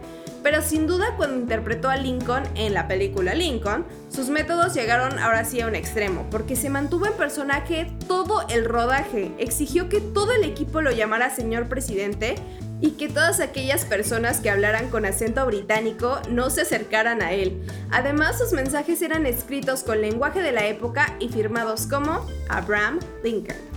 Pero 0.46 0.62
sin 0.62 0.86
duda 0.86 1.16
cuando 1.16 1.40
interpretó 1.40 1.88
a 1.88 1.96
Lincoln 1.96 2.44
en 2.54 2.72
la 2.72 2.86
película 2.86 3.34
Lincoln, 3.34 3.84
sus 4.08 4.28
métodos 4.28 4.74
llegaron 4.74 5.18
ahora 5.18 5.44
sí 5.44 5.60
a 5.60 5.66
un 5.66 5.74
extremo, 5.74 6.24
porque 6.30 6.54
se 6.54 6.70
mantuvo 6.70 7.06
en 7.06 7.14
personaje 7.14 7.90
todo 8.06 8.46
el 8.48 8.64
rodaje, 8.64 9.32
exigió 9.38 9.88
que 9.88 10.00
todo 10.00 10.30
el 10.30 10.44
equipo 10.44 10.82
lo 10.82 10.92
llamara 10.92 11.34
señor 11.34 11.66
presidente 11.66 12.36
y 12.80 12.92
que 12.92 13.08
todas 13.08 13.40
aquellas 13.40 13.84
personas 13.86 14.38
que 14.38 14.48
hablaran 14.48 14.88
con 14.88 15.04
acento 15.04 15.44
británico 15.46 16.20
no 16.30 16.48
se 16.48 16.60
acercaran 16.60 17.22
a 17.22 17.32
él. 17.32 17.60
Además, 17.90 18.38
sus 18.38 18.52
mensajes 18.52 19.02
eran 19.02 19.26
escritos 19.26 19.82
con 19.82 20.00
lenguaje 20.00 20.42
de 20.42 20.52
la 20.52 20.64
época 20.68 21.16
y 21.18 21.28
firmados 21.28 21.88
como 21.88 22.24
Abraham 22.48 23.00
Lincoln. 23.24 23.75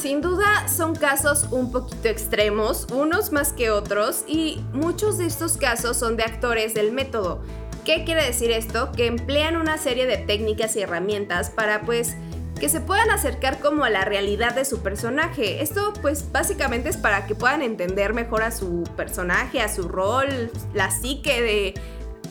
Sin 0.00 0.20
duda 0.20 0.68
son 0.68 0.94
casos 0.94 1.48
un 1.50 1.72
poquito 1.72 2.06
extremos, 2.06 2.86
unos 2.92 3.32
más 3.32 3.52
que 3.52 3.70
otros, 3.70 4.22
y 4.28 4.62
muchos 4.72 5.18
de 5.18 5.26
estos 5.26 5.56
casos 5.56 5.96
son 5.96 6.16
de 6.16 6.22
actores 6.22 6.72
del 6.72 6.92
método. 6.92 7.42
¿Qué 7.84 8.04
quiere 8.04 8.24
decir 8.24 8.52
esto? 8.52 8.92
Que 8.92 9.06
emplean 9.06 9.56
una 9.56 9.76
serie 9.76 10.06
de 10.06 10.16
técnicas 10.16 10.76
y 10.76 10.82
herramientas 10.82 11.50
para 11.50 11.80
pues 11.80 12.14
que 12.60 12.68
se 12.68 12.80
puedan 12.80 13.10
acercar 13.10 13.58
como 13.58 13.82
a 13.82 13.90
la 13.90 14.04
realidad 14.04 14.54
de 14.54 14.64
su 14.64 14.82
personaje. 14.82 15.62
Esto 15.62 15.92
pues 16.00 16.30
básicamente 16.30 16.90
es 16.90 16.96
para 16.96 17.26
que 17.26 17.34
puedan 17.34 17.62
entender 17.62 18.14
mejor 18.14 18.44
a 18.44 18.52
su 18.52 18.84
personaje, 18.96 19.60
a 19.60 19.68
su 19.68 19.88
rol, 19.88 20.52
la 20.74 20.92
psique 20.92 21.42
de 21.42 21.74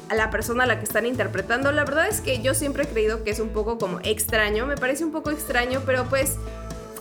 a 0.07 0.15
la 0.15 0.29
persona 0.29 0.63
a 0.63 0.67
la 0.67 0.79
que 0.79 0.85
están 0.85 1.05
interpretando. 1.05 1.73
La 1.73 1.83
verdad 1.83 2.07
es 2.07 2.21
que 2.21 2.41
yo 2.41 2.53
siempre 2.53 2.83
he 2.83 2.87
creído 2.87 3.25
que 3.25 3.31
es 3.31 3.41
un 3.41 3.49
poco 3.49 3.77
como 3.77 3.99
extraño, 4.03 4.65
me 4.65 4.77
parece 4.77 5.03
un 5.03 5.11
poco 5.11 5.31
extraño, 5.31 5.81
pero 5.85 6.05
pues 6.05 6.37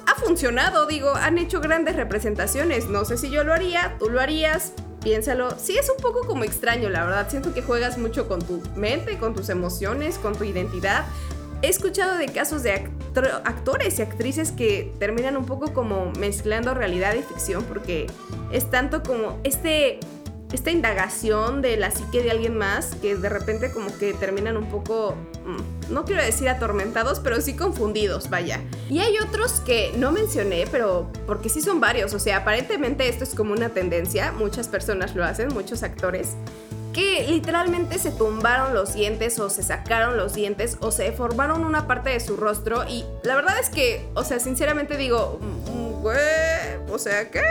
ha 0.06 0.14
funcionado, 0.14 0.86
digo, 0.86 1.14
han 1.14 1.38
hecho 1.38 1.60
grandes 1.60 1.96
representaciones. 1.96 2.88
No 2.88 3.04
sé 3.04 3.16
si 3.16 3.30
yo 3.30 3.44
lo 3.44 3.52
haría, 3.52 3.96
tú 3.98 4.08
lo 4.08 4.20
harías, 4.20 4.72
piénsalo. 5.02 5.50
Sí, 5.58 5.76
es 5.76 5.90
un 5.90 6.02
poco 6.02 6.26
como 6.26 6.44
extraño, 6.44 6.88
la 6.88 7.04
verdad. 7.04 7.28
Siento 7.28 7.52
que 7.52 7.62
juegas 7.62 7.98
mucho 7.98 8.28
con 8.28 8.40
tu 8.40 8.62
mente, 8.76 9.18
con 9.18 9.34
tus 9.34 9.48
emociones, 9.48 10.18
con 10.18 10.34
tu 10.36 10.44
identidad. 10.44 11.04
He 11.62 11.68
escuchado 11.68 12.18
de 12.18 12.26
casos 12.26 12.62
de 12.62 12.90
actores 13.44 13.98
y 13.98 14.02
actrices 14.02 14.52
que 14.52 14.92
terminan 14.98 15.36
un 15.36 15.46
poco 15.46 15.72
como 15.72 16.12
mezclando 16.18 16.75
realidad 16.75 17.14
y 17.14 17.22
ficción 17.22 17.64
porque 17.64 18.06
es 18.52 18.70
tanto 18.70 19.02
como 19.02 19.40
este 19.42 20.00
esta 20.52 20.70
indagación 20.70 21.60
de 21.60 21.76
la 21.76 21.90
psique 21.90 22.22
de 22.22 22.30
alguien 22.30 22.56
más 22.56 22.94
que 23.02 23.16
de 23.16 23.28
repente 23.28 23.72
como 23.72 23.96
que 23.98 24.14
terminan 24.14 24.56
un 24.56 24.68
poco, 24.68 25.14
mm, 25.44 25.92
no 25.92 26.04
quiero 26.04 26.22
decir 26.22 26.48
atormentados, 26.48 27.20
pero 27.20 27.40
sí 27.40 27.56
confundidos, 27.56 28.30
vaya. 28.30 28.60
Y 28.88 29.00
hay 29.00 29.18
otros 29.18 29.60
que 29.60 29.92
no 29.96 30.12
mencioné, 30.12 30.66
pero 30.70 31.10
porque 31.26 31.48
sí 31.48 31.60
son 31.60 31.80
varios, 31.80 32.14
o 32.14 32.18
sea, 32.18 32.38
aparentemente 32.38 33.08
esto 33.08 33.24
es 33.24 33.34
como 33.34 33.52
una 33.52 33.70
tendencia, 33.70 34.32
muchas 34.32 34.68
personas 34.68 35.14
lo 35.16 35.24
hacen, 35.24 35.48
muchos 35.52 35.82
actores, 35.82 36.36
que 36.92 37.26
literalmente 37.28 37.98
se 37.98 38.10
tumbaron 38.10 38.72
los 38.72 38.94
dientes 38.94 39.38
o 39.38 39.50
se 39.50 39.62
sacaron 39.62 40.16
los 40.16 40.32
dientes 40.32 40.78
o 40.80 40.90
se 40.90 41.02
deformaron 41.02 41.64
una 41.64 41.86
parte 41.86 42.10
de 42.10 42.20
su 42.20 42.36
rostro 42.36 42.88
y 42.88 43.04
la 43.22 43.34
verdad 43.34 43.58
es 43.60 43.68
que, 43.68 44.08
o 44.14 44.24
sea, 44.24 44.40
sinceramente 44.40 44.96
digo, 44.96 45.38
mm, 45.40 46.02
güey, 46.02 46.16
o 46.90 46.98
sea, 46.98 47.30
¿qué? 47.30 47.42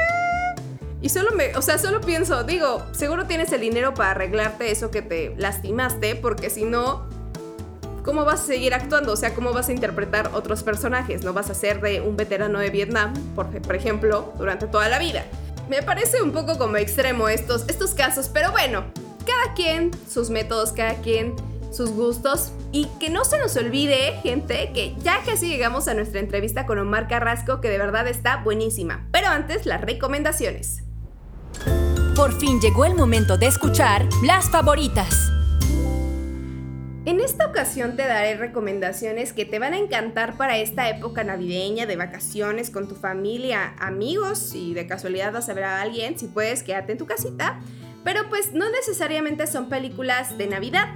Y 1.02 1.10
solo 1.10 1.32
me, 1.36 1.56
o 1.56 1.62
sea, 1.62 1.78
solo 1.78 2.02
pienso, 2.02 2.44
digo, 2.44 2.84
seguro 2.94 3.26
tienes 3.26 3.52
el 3.52 3.62
dinero 3.62 3.94
para 3.94 4.12
arreglarte 4.12 4.72
eso 4.72 4.92
que 4.92 5.02
te 5.02 5.36
lastimaste, 5.38 6.16
porque 6.16 6.50
si 6.50 6.64
no, 6.64 7.08
¿cómo 8.04 8.24
vas 8.24 8.42
a 8.42 8.46
seguir 8.46 8.74
actuando? 8.74 9.14
O 9.14 9.16
sea, 9.16 9.34
¿cómo 9.34 9.52
vas 9.52 9.70
a 9.70 9.74
interpretar 9.74 10.32
otros 10.34 10.64
personajes? 10.64 11.24
No 11.24 11.34
vas 11.34 11.50
a 11.50 11.54
ser 11.54 11.82
de 11.82 12.02
un 12.02 12.16
veterano 12.16 12.60
de 12.60 12.70
Vietnam, 12.70 13.14
por, 13.36 13.76
ejemplo, 13.76 14.34
durante 14.38 14.68
toda 14.68 14.88
la 14.90 15.00
vida. 15.00 15.26
Me 15.70 15.82
parece 15.82 16.22
un 16.22 16.32
poco 16.32 16.58
como 16.58 16.78
extremo 16.78 17.28
estos, 17.28 17.66
estos 17.68 17.94
casos, 17.94 18.30
pero 18.30 18.52
bueno, 18.52 18.86
cada 19.26 19.54
quien 19.56 19.92
sus 20.08 20.30
métodos, 20.30 20.72
cada 20.72 20.96
quien 21.02 21.36
sus 21.72 21.92
gustos 21.92 22.52
y 22.72 22.86
que 23.00 23.10
no 23.10 23.26
se 23.26 23.38
nos 23.38 23.58
olvide, 23.58 24.14
gente, 24.22 24.72
que 24.74 24.96
ya 25.02 25.22
casi 25.26 25.50
llegamos 25.50 25.88
a 25.88 25.94
nuestra 25.94 26.20
entrevista 26.20 26.66
con 26.66 26.78
Omar 26.78 27.08
Carrasco, 27.08 27.60
que 27.60 27.70
de 27.70 27.78
verdad 27.78 28.08
está 28.08 28.38
buenísima. 28.38 29.08
Pero 29.12 29.28
antes, 29.28 29.66
las 29.66 29.82
recomendaciones. 29.82 30.85
Por 32.16 32.32
fin 32.40 32.62
llegó 32.62 32.86
el 32.86 32.96
momento 32.96 33.38
de 33.38 33.48
escuchar 33.48 34.08
las 34.24 34.50
favoritas. 34.50 35.34
En 37.04 37.20
esta 37.20 37.46
ocasión 37.46 37.98
te 37.98 38.08
daré 38.08 38.38
recomendaciones 38.38 39.34
que 39.34 39.44
te 39.44 39.60
van 39.60 39.74
a 39.74 39.78
encantar 39.78 40.38
para 40.38 40.58
esta 40.58 40.90
época 40.90 41.26
navideña 41.26 41.86
de 41.86 41.98
vacaciones 41.98 42.70
con 42.70 42.88
tu 42.88 42.96
familia, 42.96 43.76
amigos 43.80 44.56
y 44.56 44.74
de 44.74 44.88
casualidad 44.88 45.34
vas 45.34 45.50
a 45.50 45.54
ver 45.54 45.66
a 45.66 45.82
alguien, 45.82 46.18
si 46.18 46.28
puedes 46.28 46.64
quédate 46.64 46.94
en 46.94 47.00
tu 47.00 47.06
casita. 47.06 47.60
Pero 48.06 48.30
pues 48.30 48.54
no 48.54 48.70
necesariamente 48.70 49.46
son 49.46 49.68
películas 49.68 50.38
de 50.38 50.48
Navidad. 50.48 50.96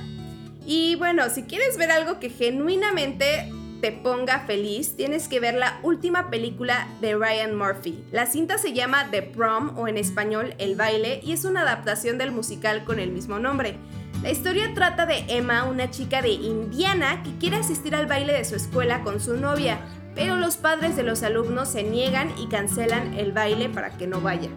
Y 0.65 0.95
bueno, 0.95 1.29
si 1.29 1.43
quieres 1.43 1.77
ver 1.77 1.91
algo 1.91 2.21
que 2.21 2.29
genuinamente 2.29 3.51
te 3.81 3.91
ponga 3.91 4.39
feliz, 4.41 4.95
tienes 4.95 5.27
que 5.27 5.39
ver 5.39 5.55
la 5.55 5.79
última 5.83 6.29
película 6.29 6.87
de 7.01 7.15
Ryan 7.15 7.55
Murphy. 7.55 8.03
La 8.11 8.25
cinta 8.25 8.57
se 8.57 8.73
llama 8.73 9.07
The 9.11 9.21
Prom 9.21 9.77
o 9.77 9.87
en 9.87 9.97
español 9.97 10.53
El 10.57 10.75
baile 10.75 11.21
y 11.23 11.31
es 11.31 11.45
una 11.45 11.61
adaptación 11.61 12.17
del 12.17 12.31
musical 12.31 12.83
con 12.83 12.99
el 12.99 13.11
mismo 13.11 13.39
nombre. 13.39 13.77
La 14.21 14.31
historia 14.31 14.73
trata 14.73 15.05
de 15.05 15.23
Emma, 15.29 15.63
una 15.63 15.89
chica 15.91 16.21
de 16.21 16.29
Indiana 16.29 17.23
que 17.23 17.37
quiere 17.37 17.55
asistir 17.55 17.95
al 17.95 18.07
baile 18.07 18.33
de 18.33 18.43
su 18.43 18.55
escuela 18.55 19.01
con 19.01 19.21
su 19.21 19.37
novia, 19.37 19.79
pero 20.13 20.35
los 20.35 20.57
padres 20.57 20.97
de 20.97 21.03
los 21.03 21.23
alumnos 21.23 21.69
se 21.69 21.83
niegan 21.83 22.33
y 22.37 22.47
cancelan 22.47 23.13
el 23.13 23.31
baile 23.31 23.69
para 23.69 23.91
que 23.91 24.07
no 24.07 24.19
vaya. 24.19 24.49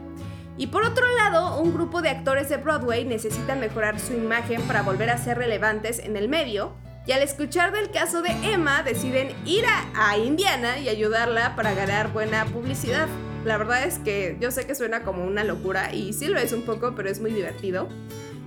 Y 0.58 0.66
por 0.66 0.82
otro 0.82 1.06
lado, 1.16 1.60
un 1.60 1.72
grupo 1.72 2.02
de 2.02 2.10
actores 2.10 2.48
de 2.48 2.56
Broadway 2.56 3.04
necesitan 3.04 3.60
mejorar 3.60 4.00
su 4.00 4.12
imagen 4.14 4.62
para 4.62 4.82
volver 4.82 5.10
a 5.10 5.18
ser 5.18 5.38
relevantes 5.38 6.00
en 6.00 6.16
el 6.16 6.28
medio, 6.28 6.74
y 7.06 7.12
al 7.12 7.22
escuchar 7.22 7.72
del 7.72 7.90
caso 7.90 8.22
de 8.22 8.30
Emma 8.44 8.82
deciden 8.82 9.34
ir 9.44 9.64
a, 9.66 10.16
Indiana 10.18 10.78
y 10.78 10.88
ayudarla 10.88 11.56
para 11.56 11.74
ganar 11.74 12.12
buena 12.12 12.44
publicidad. 12.46 13.08
La 13.44 13.58
verdad 13.58 13.84
es 13.84 13.98
que 13.98 14.36
yo 14.40 14.50
sé 14.50 14.66
que 14.66 14.74
suena 14.74 15.02
como 15.02 15.24
una 15.24 15.42
locura 15.42 15.92
y 15.92 16.12
sí 16.12 16.28
lo 16.28 16.38
es 16.38 16.52
un 16.52 16.62
poco, 16.62 16.94
pero 16.94 17.08
es 17.08 17.20
muy 17.20 17.32
divertido. 17.32 17.88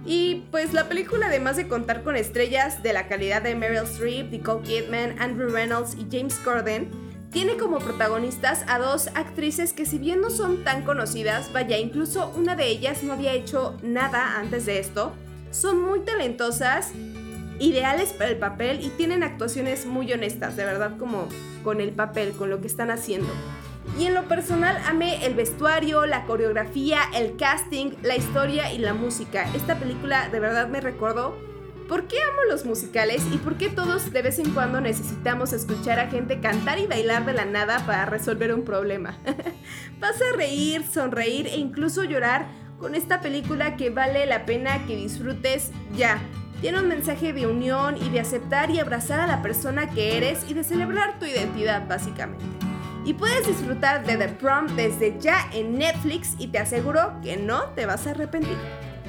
Y 0.05 0.45
pues 0.51 0.73
la 0.73 0.87
película, 0.87 1.27
además 1.27 1.57
de 1.57 1.67
contar 1.67 2.03
con 2.03 2.15
estrellas 2.15 2.81
de 2.81 2.93
la 2.93 3.07
calidad 3.07 3.41
de 3.41 3.55
Meryl 3.55 3.83
Streep, 3.83 4.31
Nicole 4.31 4.61
Kidman, 4.61 5.19
Andrew 5.19 5.49
Reynolds 5.49 5.95
y 5.95 6.07
James 6.09 6.35
Corden, 6.35 6.89
tiene 7.31 7.57
como 7.57 7.79
protagonistas 7.79 8.63
a 8.67 8.79
dos 8.79 9.09
actrices 9.15 9.73
que 9.73 9.85
si 9.85 9.97
bien 9.97 10.21
no 10.21 10.29
son 10.29 10.63
tan 10.63 10.83
conocidas, 10.83 11.51
vaya, 11.51 11.77
incluso 11.77 12.31
una 12.37 12.55
de 12.55 12.67
ellas 12.67 13.03
no 13.03 13.11
había 13.11 13.33
hecho 13.33 13.77
nada 13.83 14.39
antes 14.39 14.65
de 14.65 14.79
esto, 14.79 15.11
son 15.51 15.81
muy 15.81 16.01
talentosas, 16.01 16.91
ideales 17.59 18.13
para 18.13 18.31
el 18.31 18.37
papel 18.37 18.83
y 18.83 18.89
tienen 18.89 19.23
actuaciones 19.23 19.85
muy 19.85 20.11
honestas, 20.11 20.55
de 20.55 20.65
verdad 20.65 20.97
como 20.97 21.27
con 21.63 21.81
el 21.81 21.91
papel, 21.91 22.31
con 22.31 22.49
lo 22.49 22.61
que 22.61 22.67
están 22.67 22.91
haciendo. 22.91 23.29
Y 23.99 24.05
en 24.05 24.13
lo 24.13 24.23
personal 24.23 24.77
amé 24.85 25.25
el 25.25 25.35
vestuario, 25.35 26.05
la 26.05 26.25
coreografía, 26.25 27.01
el 27.15 27.37
casting, 27.37 27.91
la 28.01 28.15
historia 28.15 28.73
y 28.73 28.79
la 28.79 28.93
música. 28.93 29.47
Esta 29.55 29.75
película 29.75 30.27
de 30.29 30.39
verdad 30.39 30.67
me 30.67 30.81
recordó 30.81 31.37
¿Por 31.87 32.07
qué 32.07 32.17
amo 32.19 32.41
los 32.49 32.65
musicales 32.65 33.23
y 33.31 33.37
por 33.37 33.57
qué 33.57 33.69
todos 33.69 34.11
de 34.11 34.23
vez 34.23 34.39
en 34.39 34.51
cuando 34.55 34.81
necesitamos 34.81 35.53
escuchar 35.53 35.99
a 35.99 36.07
gente 36.07 36.39
cantar 36.39 36.79
y 36.79 36.87
bailar 36.87 37.27
de 37.27 37.33
la 37.33 37.45
nada 37.45 37.85
para 37.85 38.05
resolver 38.05 38.53
un 38.55 38.65
problema? 38.65 39.19
Vas 39.99 40.19
a 40.19 40.35
reír, 40.35 40.83
sonreír 40.83 41.45
e 41.45 41.57
incluso 41.57 42.03
llorar 42.03 42.47
con 42.79 42.95
esta 42.95 43.21
película 43.21 43.77
que 43.77 43.91
vale 43.91 44.25
la 44.25 44.47
pena 44.47 44.85
que 44.87 44.95
disfrutes 44.95 45.71
ya. 45.95 46.19
Tiene 46.65 46.79
un 46.79 46.87
mensaje 46.87 47.31
de 47.31 47.45
unión 47.45 47.95
y 47.95 48.09
de 48.09 48.19
aceptar 48.19 48.71
y 48.71 48.79
abrazar 48.79 49.19
a 49.19 49.27
la 49.27 49.43
persona 49.43 49.91
que 49.91 50.17
eres 50.17 50.49
y 50.49 50.55
de 50.55 50.63
celebrar 50.63 51.19
tu 51.19 51.25
identidad 51.25 51.87
básicamente. 51.87 52.43
Y 53.05 53.13
puedes 53.13 53.45
disfrutar 53.45 54.03
de 54.03 54.17
The 54.17 54.29
Prom 54.29 54.75
desde 54.75 55.15
ya 55.19 55.47
en 55.53 55.77
Netflix 55.77 56.33
y 56.39 56.47
te 56.47 56.57
aseguro 56.57 57.21
que 57.21 57.37
no 57.37 57.65
te 57.75 57.85
vas 57.85 58.07
a 58.07 58.09
arrepentir. 58.09 58.57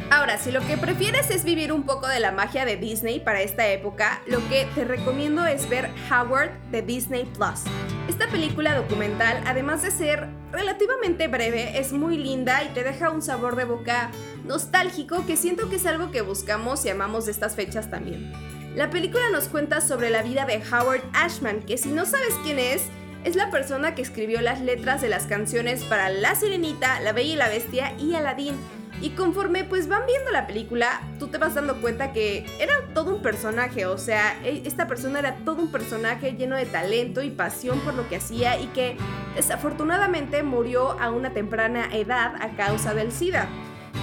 Ahora, 0.09 0.39
si 0.39 0.53
lo 0.53 0.61
que 0.61 0.77
prefieres 0.77 1.31
es 1.31 1.43
vivir 1.43 1.73
un 1.73 1.83
poco 1.83 2.07
de 2.07 2.21
la 2.21 2.31
magia 2.31 2.65
de 2.65 2.77
Disney 2.77 3.19
para 3.19 3.43
esta 3.43 3.67
época, 3.69 4.23
lo 4.27 4.39
que 4.49 4.69
te 4.77 4.85
recomiendo 4.85 5.45
es 5.47 5.69
ver 5.69 5.91
Howard 6.09 6.53
de 6.71 6.81
Disney 6.81 7.25
Plus. 7.25 7.65
Esta 8.09 8.29
película 8.29 8.77
documental, 8.77 9.43
además 9.47 9.83
de 9.83 9.91
ser 9.91 10.29
relativamente 10.53 11.27
breve, 11.27 11.81
es 11.81 11.93
muy 11.93 12.19
linda 12.19 12.63
y 12.63 12.69
te 12.69 12.85
deja 12.85 13.11
un 13.11 13.21
sabor 13.21 13.57
de 13.57 13.65
boca 13.65 14.13
nostálgico 14.45 15.27
que 15.27 15.37
siento 15.37 15.69
que 15.69 15.77
es 15.77 15.87
algo 15.87 16.13
que 16.13 16.21
buscamos 16.21 16.85
y 16.85 16.91
amamos 16.91 17.27
de 17.27 17.33
estas 17.33 17.57
fechas 17.57 17.91
también. 17.91 18.33
La 18.77 18.91
película 18.91 19.29
nos 19.31 19.49
cuenta 19.49 19.81
sobre 19.81 20.11
la 20.11 20.23
vida 20.23 20.45
de 20.45 20.63
Howard 20.71 21.03
Ashman, 21.15 21.63
que 21.63 21.79
si 21.79 21.89
no 21.89 22.07
sabes 22.07 22.35
quién 22.45 22.61
es, 22.61 22.85
es 23.25 23.35
la 23.35 23.51
persona 23.51 23.97
que 23.97 24.03
escribió 24.03 24.41
las 24.41 24.61
letras 24.61 25.03
de 25.03 25.09
las 25.09 25.25
canciones 25.25 25.83
para 25.83 26.11
La 26.11 26.37
Sirenita, 26.37 27.01
La 27.01 27.11
Bella 27.11 27.33
y 27.33 27.37
la 27.37 27.49
Bestia 27.49 27.93
y 27.99 28.15
Aladdin 28.15 28.55
y 29.01 29.11
conforme 29.11 29.65
pues 29.65 29.89
van 29.89 30.07
viendo 30.07 30.31
la 30.31 30.47
película, 30.47 31.03
tú 31.19 31.29
te 31.29 31.39
vas 31.39 31.55
dando 31.55 31.81
cuenta 31.81 32.13
que 32.13 32.47
era 32.59 32.75
todo 32.95 33.15
un 33.15 33.23
personaje, 33.23 33.87
o 33.87 33.99
sea, 33.99 34.41
e, 34.43 34.63
esta 34.65 34.87
persona 34.87 35.19
era 35.19 35.37
todo 35.45 35.63
un 35.63 35.71
personaje 35.71 36.33
lleno 36.33 36.57
de 36.57 36.67
talento 36.67 37.23
y 37.23 37.31
pasión 37.31 37.81
por 37.81 37.95
lo 37.95 38.09
que 38.09 38.17
hacía 38.17 38.59
y 38.59 38.67
que 38.69 38.97
desafortunadamente 39.35 40.43
murió 40.43 40.99
a 41.01 41.11
una 41.11 41.31
temprana 41.31 41.89
edad 41.93 42.35
a 42.41 42.57
causa 42.57 42.95
del 42.95 43.13
SIDA. 43.13 43.49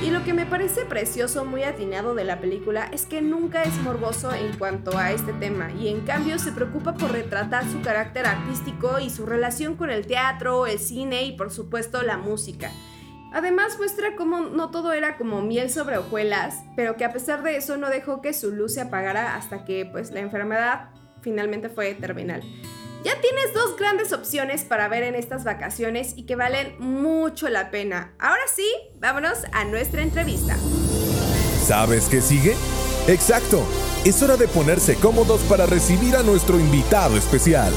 Y 0.01 0.09
lo 0.09 0.23
que 0.25 0.33
me 0.33 0.45
parece 0.45 0.83
precioso, 0.85 1.45
muy 1.45 1.63
atinado 1.63 2.13
de 2.13 2.25
la 2.25 2.41
película, 2.41 2.89
es 2.91 3.05
que 3.05 3.21
nunca 3.21 3.63
es 3.63 3.73
morboso 3.77 4.33
en 4.33 4.57
cuanto 4.57 4.97
a 4.97 5.11
este 5.11 5.31
tema, 5.33 5.71
y 5.79 5.87
en 5.87 6.01
cambio 6.01 6.39
se 6.39 6.51
preocupa 6.51 6.93
por 6.95 7.11
retratar 7.11 7.63
su 7.69 7.81
carácter 7.81 8.25
artístico 8.25 8.99
y 8.99 9.09
su 9.09 9.25
relación 9.25 9.75
con 9.75 9.89
el 9.89 10.05
teatro, 10.05 10.67
el 10.67 10.79
cine 10.79 11.23
y 11.23 11.37
por 11.37 11.51
supuesto 11.51 12.01
la 12.01 12.17
música. 12.17 12.71
Además 13.33 13.79
muestra 13.79 14.15
cómo 14.15 14.41
no 14.41 14.69
todo 14.69 14.93
era 14.93 15.17
como 15.17 15.41
miel 15.41 15.71
sobre 15.71 15.97
hojuelas, 15.97 16.59
pero 16.75 16.95
que 16.97 17.03
a 17.03 17.11
pesar 17.11 17.41
de 17.41 17.57
eso 17.57 17.77
no 17.77 17.89
dejó 17.89 18.21
que 18.21 18.31
su 18.31 18.51
luz 18.51 18.75
se 18.75 18.81
apagara 18.81 19.35
hasta 19.35 19.65
que 19.65 19.87
pues 19.91 20.11
la 20.11 20.19
enfermedad 20.19 20.91
finalmente 21.21 21.67
fue 21.67 21.95
terminal. 21.95 22.43
Ya 23.03 23.19
tienes 23.19 23.53
dos 23.53 23.75
grandes 23.75 24.13
opciones 24.13 24.63
para 24.63 24.87
ver 24.87 25.01
en 25.01 25.15
estas 25.15 25.43
vacaciones 25.43 26.13
y 26.15 26.25
que 26.27 26.35
valen 26.35 26.75
mucho 26.79 27.49
la 27.49 27.71
pena. 27.71 28.13
Ahora 28.19 28.43
sí, 28.53 28.67
vámonos 28.99 29.39
a 29.51 29.65
nuestra 29.65 30.03
entrevista. 30.03 30.55
¿Sabes 31.65 32.07
qué 32.09 32.21
sigue? 32.21 32.55
Exacto, 33.07 33.63
es 34.05 34.21
hora 34.21 34.37
de 34.37 34.47
ponerse 34.47 34.95
cómodos 34.95 35.41
para 35.41 35.65
recibir 35.65 36.15
a 36.15 36.23
nuestro 36.23 36.59
invitado 36.59 37.17
especial 37.17 37.73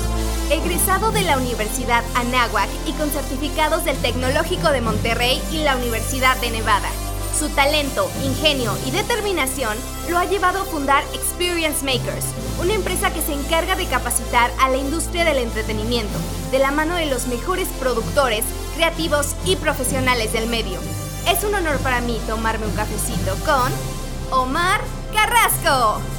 egresado 0.50 1.10
de 1.10 1.22
la 1.22 1.38
Universidad 1.38 2.04
Anáhuac 2.14 2.68
y 2.86 2.92
con 2.92 3.10
certificados 3.10 3.84
del 3.84 3.96
Tecnológico 3.98 4.70
de 4.70 4.80
Monterrey 4.80 5.42
y 5.52 5.58
la 5.58 5.76
Universidad 5.76 6.36
de 6.38 6.50
Nevada. 6.50 6.88
Su 7.38 7.48
talento, 7.50 8.08
ingenio 8.24 8.72
y 8.86 8.92
determinación 8.92 9.76
lo 10.08 10.18
ha 10.18 10.24
llevado 10.24 10.62
a 10.62 10.64
fundar 10.64 11.04
Experience 11.12 11.84
Makers, 11.84 12.24
una 12.60 12.74
empresa 12.74 13.12
que 13.12 13.20
se 13.20 13.34
encarga 13.34 13.74
de 13.74 13.86
capacitar 13.86 14.50
a 14.60 14.70
la 14.70 14.78
industria 14.78 15.24
del 15.24 15.38
entretenimiento, 15.38 16.18
de 16.50 16.58
la 16.60 16.70
mano 16.70 16.94
de 16.94 17.06
los 17.06 17.26
mejores 17.26 17.68
productores, 17.78 18.44
creativos 18.74 19.34
y 19.44 19.56
profesionales 19.56 20.32
del 20.32 20.46
medio. 20.48 20.80
Es 21.28 21.44
un 21.44 21.54
honor 21.54 21.78
para 21.78 22.00
mí 22.00 22.18
tomarme 22.26 22.66
un 22.66 22.74
cafecito 22.74 23.34
con 23.44 23.72
Omar 24.30 24.80
Carrasco. 25.12 26.15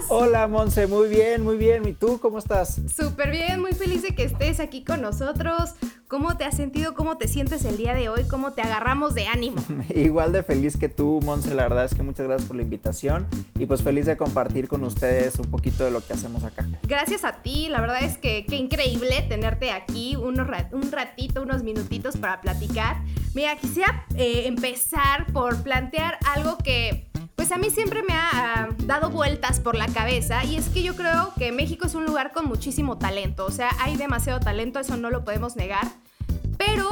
Estás? 0.00 0.10
Hola, 0.10 0.46
Monse, 0.48 0.86
muy 0.86 1.08
bien, 1.08 1.42
muy 1.42 1.56
bien. 1.56 1.86
¿Y 1.86 1.92
tú 1.92 2.18
cómo 2.20 2.38
estás? 2.38 2.80
Súper 2.94 3.30
bien, 3.30 3.60
muy 3.60 3.72
feliz 3.72 4.02
de 4.02 4.14
que 4.14 4.24
estés 4.24 4.60
aquí 4.60 4.84
con 4.84 5.02
nosotros. 5.02 5.74
¿Cómo 6.08 6.36
te 6.36 6.44
has 6.44 6.56
sentido? 6.56 6.94
¿Cómo 6.94 7.16
te 7.16 7.28
sientes 7.28 7.64
el 7.64 7.76
día 7.76 7.94
de 7.94 8.08
hoy? 8.08 8.24
¿Cómo 8.28 8.52
te 8.52 8.62
agarramos 8.62 9.14
de 9.14 9.26
ánimo? 9.26 9.56
Igual 9.94 10.32
de 10.32 10.42
feliz 10.42 10.76
que 10.76 10.88
tú, 10.88 11.20
Monse. 11.24 11.54
La 11.54 11.64
verdad 11.64 11.84
es 11.86 11.94
que 11.94 12.02
muchas 12.02 12.26
gracias 12.26 12.46
por 12.46 12.56
la 12.56 12.62
invitación 12.62 13.26
y 13.58 13.66
pues 13.66 13.82
feliz 13.82 14.06
de 14.06 14.16
compartir 14.16 14.68
con 14.68 14.84
ustedes 14.84 15.38
un 15.38 15.50
poquito 15.50 15.84
de 15.84 15.90
lo 15.90 16.04
que 16.04 16.12
hacemos 16.12 16.44
acá. 16.44 16.66
Gracias 16.82 17.24
a 17.24 17.42
ti, 17.42 17.68
la 17.68 17.80
verdad 17.80 18.02
es 18.04 18.18
que 18.18 18.44
qué 18.46 18.56
increíble 18.56 19.24
tenerte 19.28 19.70
aquí 19.70 20.16
unos 20.16 20.44
un 20.72 20.92
ratito, 20.92 21.42
unos 21.42 21.62
minutitos 21.62 22.16
para 22.16 22.40
platicar. 22.40 23.02
Mira, 23.34 23.56
quisiera 23.56 24.04
eh, 24.14 24.46
empezar 24.46 25.26
por 25.32 25.62
plantear 25.62 26.18
algo 26.34 26.58
que 26.58 27.06
pues 27.36 27.52
a 27.52 27.58
mí 27.58 27.70
siempre 27.70 28.02
me 28.02 28.14
ha 28.14 28.28
ah, 28.32 28.68
dado 28.84 29.10
vueltas 29.10 29.60
por 29.60 29.74
la 29.74 29.86
cabeza 29.88 30.44
y 30.44 30.56
es 30.56 30.68
que 30.68 30.82
yo 30.82 30.94
creo 30.96 31.32
que 31.36 31.52
México 31.52 31.86
es 31.86 31.94
un 31.94 32.06
lugar 32.06 32.32
con 32.32 32.46
muchísimo 32.46 32.98
talento, 32.98 33.46
o 33.46 33.50
sea, 33.50 33.70
hay 33.80 33.96
demasiado 33.96 34.40
talento, 34.40 34.78
eso 34.78 34.96
no 34.96 35.10
lo 35.10 35.24
podemos 35.24 35.56
negar, 35.56 35.86
pero 36.56 36.88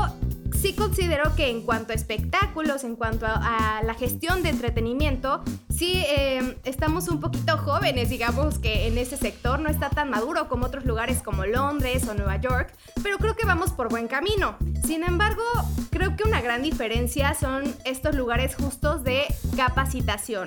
sí 0.63 0.75
considero 0.75 1.35
que 1.35 1.51
en 1.51 1.63
cuanto 1.63 1.93
a 1.93 1.97
espectáculos, 1.97 2.85
en 2.85 2.95
cuanto 2.95 3.27
a, 3.27 3.83
la 3.85 3.95
gestión 3.95 4.45
de 4.45 4.51
entretenimiento, 4.51 5.43
sí 5.69 6.05
em, 6.09 6.55
estamos 6.63 7.09
un 7.09 7.19
poquito 7.19 7.59
jóvenes, 7.59 8.09
digamos 8.11 8.61
que 8.61 8.87
en 8.87 8.97
ese 8.97 9.17
sector 9.17 9.59
no 9.59 9.69
está 9.69 9.91
tan 9.91 10.09
maduro 10.09 10.49
como 10.49 10.67
otros 10.67 10.85
lugares 10.85 11.21
como 11.21 11.45
Londres 11.45 12.07
o 12.09 12.15
Nueva 12.15 12.37
York, 12.37 12.73
pero 13.03 13.19
creo 13.19 13.35
que 13.35 13.45
vamos 13.45 13.73
por 13.73 13.89
buen 13.89 14.07
camino. 14.07 14.57
Sin 14.87 15.03
embargo, 15.03 15.43
creo 15.91 16.17
que 16.17 16.23
una 16.23 16.41
gran 16.41 16.63
diferencia 16.63 17.35
son 17.35 17.65
estos 17.85 18.15
lugares 18.15 18.55
justos 18.55 19.03
de 19.03 19.25
capacitación. 19.57 20.47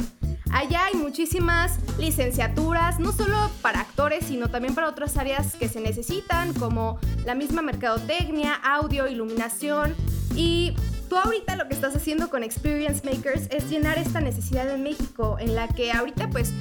Allá 0.51 0.85
hay 0.85 0.95
muchísimas 0.95 1.79
licenciaturas, 1.97 2.99
no 2.99 3.11
solo 3.11 3.49
para 3.61 3.81
actores, 3.81 4.25
sino 4.25 4.49
también 4.49 4.75
para 4.75 4.89
otras 4.89 5.17
áreas 5.17 5.55
que 5.55 5.67
se 5.67 5.81
necesitan, 5.81 6.53
como 6.53 6.99
la 7.25 7.35
misma 7.35 7.61
mercadotecnia, 7.61 8.53
audio, 8.55 9.07
iluminación. 9.07 9.95
Y 10.35 10.75
tú 11.09 11.17
ahorita 11.17 11.55
lo 11.55 11.67
que 11.67 11.73
estás 11.73 11.95
haciendo 11.95 12.29
con 12.29 12.43
Experience 12.43 13.01
Makers 13.03 13.47
es 13.51 13.69
llenar 13.69 13.97
esta 13.97 14.21
necesidad 14.21 14.69
en 14.69 14.83
México, 14.83 15.37
en 15.39 15.55
la 15.55 15.67
que 15.67 15.91
ahorita 15.91 16.29
pues 16.29 16.53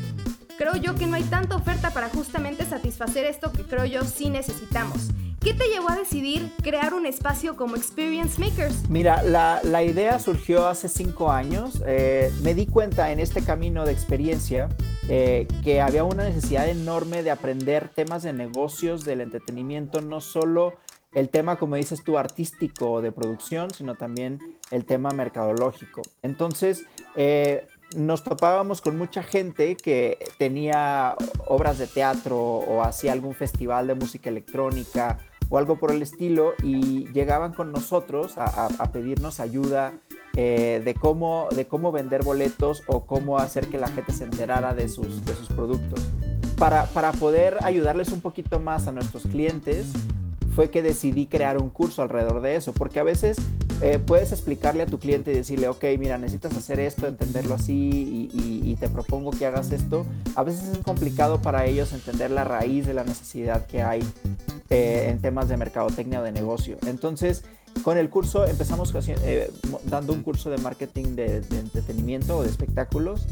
creo 0.56 0.76
yo 0.76 0.94
que 0.94 1.06
no 1.06 1.16
hay 1.16 1.24
tanta 1.24 1.56
oferta 1.56 1.90
para 1.90 2.08
justamente 2.08 2.64
satisfacer 2.64 3.24
esto 3.24 3.52
que 3.52 3.62
creo 3.62 3.84
yo 3.84 4.04
sí 4.04 4.30
necesitamos. 4.30 5.10
¿Qué 5.44 5.52
te 5.52 5.68
llevó 5.68 5.90
a 5.90 5.96
decidir 5.96 6.50
crear 6.62 6.94
un 6.94 7.04
espacio 7.04 7.54
como 7.54 7.76
Experience 7.76 8.40
Makers? 8.40 8.88
Mira, 8.88 9.22
la, 9.22 9.82
idea 9.82 10.18
surgió 10.18 10.66
hace 10.66 10.88
cinco 10.88 11.30
años. 11.30 11.82
Eh, 11.86 12.32
me 12.42 12.54
di 12.54 12.64
cuenta 12.64 13.12
en 13.12 13.20
este 13.20 13.44
camino 13.44 13.84
de 13.84 13.92
experiencia 13.92 14.70
eh, 15.06 15.46
que 15.62 15.82
había 15.82 16.02
una 16.02 16.24
necesidad 16.24 16.66
enorme 16.66 17.22
de 17.22 17.30
aprender 17.30 17.90
temas 17.90 18.22
de 18.22 18.32
negocios, 18.32 19.04
del 19.04 19.20
entretenimiento, 19.20 20.00
no 20.00 20.22
solo 20.22 20.78
el 21.12 21.28
tema, 21.28 21.56
como 21.56 21.76
dices 21.76 22.02
tú, 22.02 22.16
artístico 22.16 23.02
de 23.02 23.12
producción, 23.12 23.70
sino 23.70 23.96
también 23.96 24.40
el 24.70 24.86
tema 24.86 25.10
mercadológico. 25.10 26.00
Entonces, 26.22 26.86
eh, 27.16 27.66
nos 27.96 28.24
topábamos 28.24 28.80
con 28.80 28.96
mucha 28.96 29.22
gente 29.22 29.76
que 29.76 30.18
tenía 30.38 31.14
obras 31.46 31.78
de 31.78 31.86
teatro 31.86 32.38
o 32.38 32.82
hacía 32.82 33.12
algún 33.12 33.34
festival 33.34 33.86
de 33.86 33.94
música 33.94 34.30
electrónica 34.30 35.18
o 35.48 35.58
algo 35.58 35.76
por 35.78 35.90
el 35.90 36.02
estilo 36.02 36.52
y 36.62 37.10
llegaban 37.12 37.52
con 37.52 37.72
nosotros 37.72 38.34
a, 38.36 38.92
pedirnos 38.92 39.40
ayuda 39.40 39.94
eh, 40.36 40.80
de, 40.84 40.94
cómo, 40.94 41.48
de 41.54 41.66
cómo 41.66 41.92
vender 41.92 42.22
boletos 42.22 42.82
o 42.86 43.06
cómo 43.06 43.38
hacer 43.38 43.68
que 43.68 43.78
la 43.78 43.88
gente 43.88 44.12
se 44.12 44.24
enterara 44.24 44.74
de 44.74 44.88
sus, 44.88 45.24
de 45.24 45.34
sus 45.34 45.48
productos. 45.48 46.00
Para, 46.58 46.86
para 46.86 47.12
poder 47.12 47.58
ayudarles 47.62 48.10
un 48.10 48.20
poquito 48.20 48.60
más 48.60 48.86
a 48.86 48.92
nuestros 48.92 49.24
clientes, 49.24 49.92
fue 50.54 50.70
que 50.70 50.82
decidí 50.82 51.26
crear 51.26 51.58
un 51.58 51.70
curso 51.70 52.02
alrededor 52.02 52.40
de 52.40 52.56
eso, 52.56 52.72
porque 52.72 53.00
a 53.00 53.02
veces 53.02 53.38
eh, 53.80 53.98
puedes 53.98 54.32
explicarle 54.32 54.84
a 54.84 54.86
tu 54.86 54.98
cliente 54.98 55.32
y 55.32 55.34
decirle, 55.34 55.68
ok, 55.68 55.84
mira, 55.98 56.16
necesitas 56.16 56.56
hacer 56.56 56.78
esto, 56.80 57.06
entenderlo 57.06 57.54
así 57.54 58.30
y, 58.32 58.76
te 58.80 58.88
propongo 58.88 59.30
que 59.30 59.46
hagas 59.46 59.70
esto. 59.70 60.04
A 60.34 60.42
veces 60.42 60.68
es 60.68 60.78
complicado 60.78 61.40
para 61.40 61.64
ellos 61.64 61.92
entender 61.92 62.30
la 62.30 62.42
raíz 62.42 62.86
de 62.86 62.92
la 62.92 63.04
necesidad 63.04 63.66
que 63.66 63.82
hay 63.82 64.02
eh, 64.68 65.06
en 65.10 65.20
temas 65.20 65.48
de 65.48 65.56
mercadotecnia 65.56 66.20
o 66.20 66.24
de 66.24 66.32
negocio. 66.32 66.76
Entonces, 66.86 67.44
con 67.82 67.96
el 67.96 68.10
curso 68.10 68.46
empezamos 68.46 68.92
eh, 68.96 69.50
dando 69.84 70.12
un 70.12 70.22
curso 70.22 70.50
de 70.50 70.58
marketing 70.58 71.14
de, 71.14 71.36
entretenimiento 71.36 72.38
o 72.38 72.42
de 72.42 72.48
espectáculos 72.50 73.26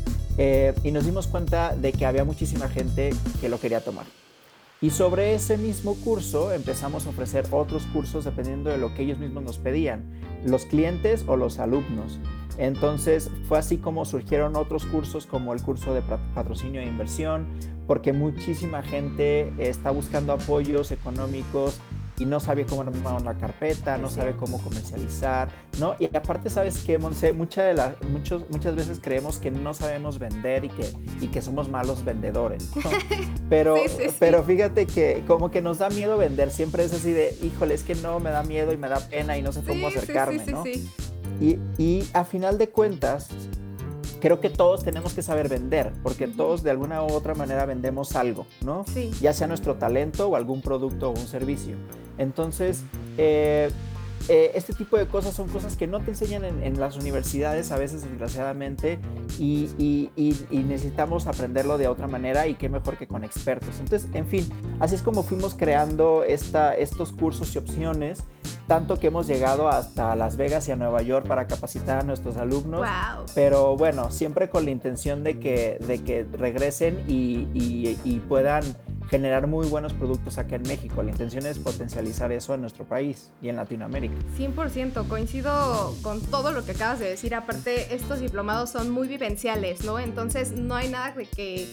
y 0.83 0.91
nos 0.93 1.05
dimos 1.05 1.27
cuenta 1.27 1.77
de 1.77 1.93
que 1.93 2.07
había 2.07 2.25
muchísima 2.25 2.69
gente 2.69 3.11
que 3.41 3.49
lo 3.49 3.61
quería 3.61 3.85
tomar. 3.85 4.07
Y 4.83 4.91
sobre 4.91 5.33
ese 5.35 5.57
mismo 5.59 5.95
curso 5.95 6.53
empezamos 6.53 7.07
a 7.07 7.11
ofrecer 7.11 7.47
otros 7.53 7.87
cursos 7.93 8.25
dependiendo 8.25 8.69
de 8.69 8.79
lo 8.79 8.93
que 8.93 9.03
ellos 9.05 9.21
mismos 9.21 9.45
nos 9.45 9.59
pedían, 9.59 10.03
los 10.45 10.67
clientes 10.67 11.25
o 11.29 11.37
los 11.37 11.61
alumnos. 11.61 12.19
Entonces 12.59 13.31
fue 13.49 13.59
así 13.59 13.79
como 13.79 14.05
surgieron 14.05 14.57
otros 14.57 14.85
cursos 14.85 15.25
como 15.25 15.55
el 15.55 15.63
curso 15.63 15.95
de 15.95 16.03
patrocinio 16.35 16.81
e 16.81 16.87
inversión, 16.87 17.47
porque 17.87 18.13
muchísima 18.13 18.83
gente 18.83 19.53
está 19.59 19.93
buscando 19.93 20.33
apoyos 20.33 20.91
económicos 20.91 21.79
y 22.23 22.25
no 22.25 22.39
sabe 22.39 22.65
cómo 22.65 22.83
armar 22.83 23.21
una 23.21 23.35
carpeta, 23.37 23.99
no 23.99 24.09
sabe 24.09 24.37
cómo 24.37 24.63
comercializar, 24.63 25.49
¿no? 25.81 25.97
Y 25.99 26.05
aparte, 26.17 26.51
¿sabes 26.51 26.79
qué, 26.79 26.97
Monse? 26.97 27.33
Mucha 27.33 27.65
de 27.65 27.75
la, 27.75 27.97
muchos, 28.11 28.49
muchas 28.49 28.77
veces 28.77 29.01
creemos 29.03 29.39
que 29.39 29.51
no 29.51 29.75
sabemos 29.75 30.21
vender 30.21 30.65
y 30.65 30.69
que, 30.69 30.93
y 31.21 31.27
que 31.27 31.43
somos 31.43 31.69
malos 31.69 32.05
vendedores, 32.05 32.71
Pero, 33.49 33.75
pero 34.19 34.43
fíjate 34.45 34.87
que 34.87 35.25
como 35.27 35.51
que 35.51 35.61
nos 35.61 35.79
da 35.79 35.91
miedo 35.91 36.17
vender, 36.17 36.51
siempre 36.51 36.85
es 36.85 36.95
así 36.95 37.13
de, 37.13 37.37
híjole, 37.43 37.75
es 37.75 37.83
que 37.83 37.95
no, 37.97 38.21
me 38.21 38.31
da 38.31 38.43
miedo 38.45 38.73
y 38.73 38.77
me 38.77 38.89
da 38.89 39.01
pena 39.01 39.37
y 39.37 39.43
no 39.43 39.53
sé 39.53 39.63
cómo 39.63 39.89
acercarme, 39.89 40.45
¿no? 40.47 40.65
Y, 41.41 41.59
y 41.77 42.09
a 42.13 42.25
final 42.25 42.57
de 42.57 42.69
cuentas, 42.69 43.29
creo 44.23 44.39
que 44.39 44.51
todos 44.51 44.85
tenemos 44.85 45.15
que 45.15 45.23
saber 45.23 45.49
vender, 45.49 45.93
porque 46.01 46.29
todos 46.29 46.63
de 46.63 46.71
alguna 46.71 47.03
u 47.03 47.13
otra 47.13 47.35
manera 47.35 47.67
vendemos 47.67 48.15
algo, 48.15 48.47
¿no? 48.65 48.85
Sí. 48.87 49.11
Ya 49.21 49.33
sea 49.33 49.49
nuestro 49.49 49.75
talento 49.75 50.29
o 50.29 50.37
algún 50.37 50.63
producto 50.63 51.09
o 51.09 51.11
un 51.11 51.27
servicio. 51.27 51.75
Entonces, 52.19 52.85
eh, 53.19 53.73
eh, 54.29 54.53
este 54.55 54.73
tipo 54.73 54.97
de 54.97 55.07
cosas 55.07 55.35
son 55.35 55.49
cosas 55.49 55.77
que 55.77 55.87
no 55.87 56.01
te 56.01 56.11
enseñan 56.11 56.45
en, 56.45 56.81
las 56.81 56.97
universidades 56.97 57.71
a 57.73 57.77
veces 57.77 58.03
desgraciadamente 58.03 58.99
y, 59.39 60.11
necesitamos 60.51 61.27
aprenderlo 61.27 61.77
de 61.77 61.89
otra 61.89 62.07
manera 62.07 62.47
y 62.47 62.55
qué 62.55 62.69
mejor 62.69 62.97
que 62.97 63.07
con 63.07 63.25
expertos. 63.25 63.79
Entonces, 63.81 64.09
en 64.15 64.27
fin, 64.27 64.49
así 64.81 64.95
es 64.95 65.03
como 65.03 65.23
fuimos 65.23 65.55
creando 65.55 66.25
esta, 66.25 66.75
estos 66.75 67.13
cursos 67.13 67.55
y 67.55 67.59
opciones, 67.59 68.23
tanto 68.67 68.99
que 68.99 69.09
hemos 69.09 69.27
llegado 69.27 69.69
hasta 69.69 70.17
Las 70.17 70.37
Vegas 70.37 70.69
y 70.69 70.73
a 70.73 70.77
Nueva 70.77 71.03
York 71.03 71.27
para 71.27 71.47
capacitar 71.47 71.99
a 71.99 72.03
nuestros 72.03 72.37
alumnos. 72.37 72.87
Pero 73.35 73.77
bueno, 73.77 74.11
siempre 74.11 74.49
con 74.49 74.65
la 74.65 74.71
intención 74.71 75.25
de 75.25 75.39
que, 75.39 75.79
de 75.87 76.03
que 76.03 76.27
regresen 76.33 77.05
y 77.07 78.21
puedan 78.29 78.65
generar 79.13 79.47
muy 79.47 79.67
buenos 79.67 79.93
productos 79.93 80.39
acá 80.39 80.57
en 80.57 80.63
México. 80.63 81.03
La 81.03 81.11
intención 81.11 81.45
es 81.45 81.59
potencializar 81.59 82.33
eso 82.33 82.55
en 82.55 82.63
nuestro 82.63 82.87
país 82.87 83.31
y 83.43 83.51
en 83.51 83.57
Latinoamérica. 83.57 84.15
100%, 84.39 85.07
coincido 85.07 85.95
con 86.01 86.23
todo 86.23 86.51
lo 86.51 86.65
que 86.65 86.71
acabas 86.71 86.99
de 86.99 87.11
decir. 87.11 87.35
Aparte, 87.35 87.95
estos 87.95 88.21
diplomados 88.21 88.71
son 88.71 88.89
muy 88.89 89.09
vivenciales, 89.09 89.85
¿no? 89.85 89.99
Entonces 89.99 90.53
no 90.53 90.75
hay 90.77 90.89
nada 90.89 91.13
de 91.13 91.27
que 91.27 91.69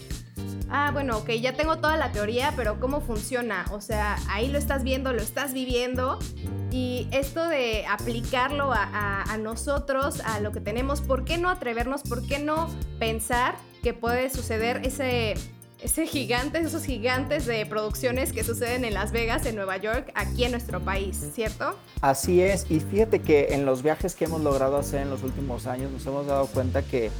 ah, 0.69 0.89
bueno, 0.91 1.19
ok, 1.19 1.29
ya 1.41 1.53
tengo 1.53 1.77
toda 1.77 1.95
la 1.95 2.11
teoría, 2.11 2.51
pero 2.57 2.77
¿cómo 2.81 2.99
funciona? 2.99 3.63
O 3.71 3.79
sea, 3.79 4.17
ahí 4.29 4.49
lo 4.49 4.57
estás 4.57 4.83
viendo, 4.83 5.13
lo 5.13 5.21
estás 5.21 5.53
viviendo. 5.53 6.19
Y 6.71 7.07
esto 7.11 7.47
de 7.47 7.85
aplicarlo 7.87 8.73
a, 8.73 9.23
a, 9.23 9.37
nosotros, 9.37 10.19
a 10.25 10.41
lo 10.41 10.51
que 10.51 10.59
tenemos, 10.59 10.99
¿por 10.99 11.23
qué 11.23 11.37
no 11.37 11.49
atrevernos? 11.49 12.03
¿Por 12.03 12.27
qué 12.27 12.39
no 12.39 12.69
pensar 12.99 13.55
que 13.81 13.93
puede 13.93 14.29
suceder 14.29 14.81
ese 14.83 15.35
ese 15.81 16.05
gigantes, 16.05 16.67
esos 16.67 16.83
gigantes 16.83 17.45
de 17.45 17.65
producciones 17.65 18.33
que 18.33 18.43
suceden 18.43 18.83
en 18.83 18.93
Las 18.93 19.11
Vegas, 19.11 19.45
en 19.45 19.55
Nueva 19.55 19.77
York, 19.77 20.11
aquí 20.13 20.43
en 20.43 20.51
nuestro 20.51 20.81
país, 20.81 21.17
¿cierto? 21.33 21.75
Así 22.01 22.41
es, 22.41 22.65
y 22.69 22.79
fíjate 22.79 23.19
que 23.19 23.47
en 23.51 23.65
los 23.65 23.81
viajes 23.81 24.15
que 24.15 24.25
hemos 24.25 24.41
logrado 24.41 24.77
hacer 24.77 25.01
en 25.01 25.09
los 25.09 25.23
últimos 25.23 25.67
años 25.67 25.91
nos 25.91 26.05
hemos 26.05 26.27
dado 26.27 26.47
cuenta 26.47 26.81
que, 26.81 27.11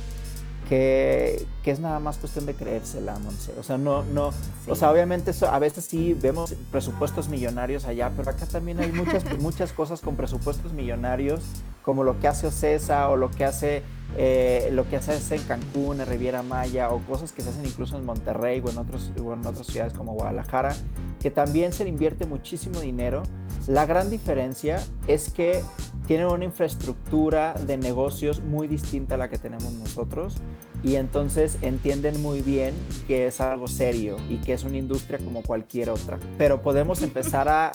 que, 0.68 1.48
es 1.66 1.80
nada 1.80 2.00
más 2.00 2.18
cuestión 2.18 2.46
de 2.48 2.54
creérsela, 2.54 3.18
Monse. 3.20 3.54
O 3.60 3.64
sea, 3.64 3.78
no, 3.78 4.04
no, 4.04 4.32
o 4.68 4.76
sea, 4.76 4.92
obviamente 4.92 5.32
a 5.50 5.60
veces 5.60 5.86
sí 5.86 6.14
vemos 6.20 6.56
presupuestos 6.72 7.30
millonarios 7.30 7.86
allá, 7.86 8.12
pero 8.16 8.30
acá 8.30 8.46
también 8.46 8.80
hay 8.80 8.92
muchas, 8.92 9.24
muchas 9.40 9.72
cosas 9.72 10.02
con 10.02 10.16
presupuestos 10.16 10.74
millonarios, 10.74 11.42
como 11.84 12.04
lo 12.04 12.20
que 12.20 12.28
hace 12.28 12.48
Ocesa 12.48 13.10
o 13.10 13.16
lo 13.16 13.32
que 13.32 13.46
hace 13.46 13.84
eh, 14.18 14.70
lo 14.72 14.90
que 14.90 15.02
se 15.02 15.14
hace 15.14 15.36
en 15.36 15.44
Cancún, 15.44 16.02
en 16.02 16.08
Riviera 16.08 16.42
Maya 16.42 16.90
o 16.90 17.00
cosas 17.00 17.32
que 17.32 17.42
se 17.42 17.50
hacen 17.50 17.66
incluso 17.66 17.98
en 17.98 18.06
Monterrey 18.06 18.62
o 18.66 18.70
en, 18.70 18.78
otras 18.78 19.68
ciudades 19.68 19.94
como 19.94 20.14
Guadalajara, 20.14 20.76
que 21.22 21.30
también 21.32 21.74
se 21.74 21.84
le 21.84 21.90
invierte 21.90 22.26
muchísimo 22.26 22.80
dinero. 22.80 23.24
La 23.68 23.86
gran 23.86 24.10
diferencia 24.10 24.82
es 25.08 25.30
que 25.30 25.62
tienen 26.08 26.26
una 26.26 26.44
infraestructura 26.44 27.54
de 27.54 27.78
negocios 27.78 28.42
muy 28.42 28.68
distinta 28.68 29.14
a 29.14 29.18
la 29.18 29.30
que 29.30 29.38
tenemos 29.38 29.72
nosotros 29.74 30.38
y 30.82 30.96
entonces 30.96 31.60
entienden 31.62 32.20
muy 32.22 32.42
bien 32.42 32.74
que 33.08 33.28
es 33.28 33.40
algo 33.42 33.68
serio 33.68 34.18
y 34.28 34.38
que 34.38 34.54
es 34.54 34.64
una 34.64 34.78
industria 34.78 35.20
como 35.20 35.44
cualquier 35.44 35.92
otra. 35.92 36.18
Pero 36.38 36.64
podemos 36.64 37.04
empezar 37.04 37.48
a, 37.48 37.72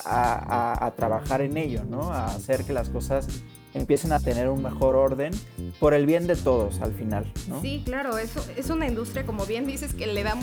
a 0.85 0.91
trabajar 0.97 1.43
en 1.43 1.57
ello, 1.57 1.85
¿no? 1.85 2.13
A 2.13 2.27
hacer 2.27 2.65
que 2.65 2.73
las 2.73 2.89
cosas 2.89 3.29
empiecen 3.75 4.13
a 4.13 4.21
tener 4.21 4.49
un 4.49 4.63
mejor 4.63 4.97
orden 4.97 5.33
por 5.81 5.95
el 5.95 6.07
bien 6.07 6.27
de 6.27 6.37
todos 6.37 6.81
al 6.81 6.95
final. 6.95 7.31
¿no? 7.49 7.61
Sí, 7.61 7.83
claro, 7.85 8.19
eso 8.19 8.45
es 8.57 8.71
una 8.71 8.87
industria, 8.87 9.27
como 9.27 9.45
bien 9.47 9.67
dices, 9.67 9.95
que 9.95 10.07
le 10.07 10.23
da 10.23 10.37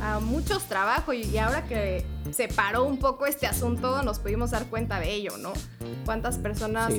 a 0.00 0.20
muchos 0.20 0.64
trabajos 0.64 1.14
y, 1.14 1.36
ahora 1.38 1.64
que 1.64 2.04
se 2.32 2.48
paró 2.48 2.84
un 2.84 2.98
poco 2.98 3.26
este 3.26 3.46
asunto 3.46 4.02
nos 4.02 4.18
pudimos 4.18 4.50
dar 4.50 4.66
cuenta 4.66 5.00
de 5.00 5.12
ello, 5.12 5.36
¿no? 5.38 5.52
Cuántas 6.04 6.38
personas, 6.38 6.92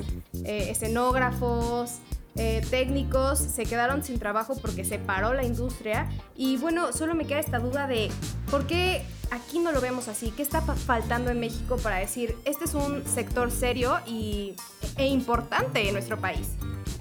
eh, 0.44 0.70
escenógrafos, 0.70 2.00
eh, 2.36 2.62
técnicos 2.70 3.40
se 3.40 3.66
quedaron 3.66 4.04
sin 4.04 4.20
trabajo 4.20 4.56
porque 4.62 4.86
se 4.86 5.00
paró 5.00 5.34
la 5.34 5.44
industria. 5.44 6.10
Y 6.36 6.58
bueno, 6.58 6.94
solo 6.94 7.16
me 7.16 7.26
queda 7.26 7.40
esta 7.40 7.60
duda 7.60 7.88
de 7.88 8.10
por 8.50 8.66
qué 8.66 9.04
aquí 9.32 9.60
no 9.60 9.72
lo 9.72 9.82
vemos 9.82 10.08
así. 10.08 10.32
¿Qué 10.36 10.44
está 10.44 10.62
faltando 10.62 11.32
en 11.32 11.40
México 11.40 11.78
para 11.78 11.98
decir, 11.98 12.38
este 12.46 12.66
es 12.66 12.74
un 12.74 13.06
sector 13.06 13.52
serio 13.52 13.98
y, 14.06 14.56
e 14.98 15.08
importante 15.08 15.88
en 15.88 15.94
nuestro 15.94 16.18
país? 16.18 16.48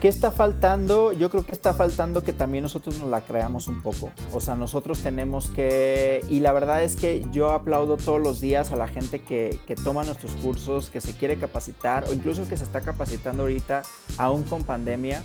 ¿Qué 0.01 0.07
está 0.07 0.31
faltando? 0.31 1.13
Yo 1.13 1.29
creo 1.29 1.45
que 1.45 1.51
está 1.51 1.75
faltando 1.75 2.23
que 2.23 2.33
también 2.33 2.63
nosotros 2.63 3.01
nos 3.01 3.11
la 3.11 3.21
creamos 3.21 3.67
un 3.67 3.83
poco. 3.83 4.13
O 4.33 4.41
sea, 4.41 4.55
nosotros 4.55 5.01
tenemos 5.01 5.49
que... 5.49 6.25
Y 6.29 6.39
la 6.39 6.53
verdad 6.53 6.85
es 6.85 6.95
que 6.95 7.27
yo 7.33 7.51
aplaudo 7.51 7.97
todos 7.97 8.21
los 8.21 8.41
días 8.41 8.71
a 8.71 8.77
la 8.77 8.87
gente 8.87 9.21
que, 9.21 9.59
toma 9.83 10.05
nuestros 10.05 10.31
cursos, 10.37 10.89
que 10.89 11.01
se 11.01 11.15
quiere 11.15 11.37
capacitar 11.37 12.05
o 12.09 12.13
incluso 12.13 12.47
que 12.49 12.57
se 12.57 12.63
está 12.63 12.81
capacitando 12.81 13.43
ahorita 13.43 13.83
aún 14.19 14.45
con 14.45 14.63
pandemia. 14.63 15.25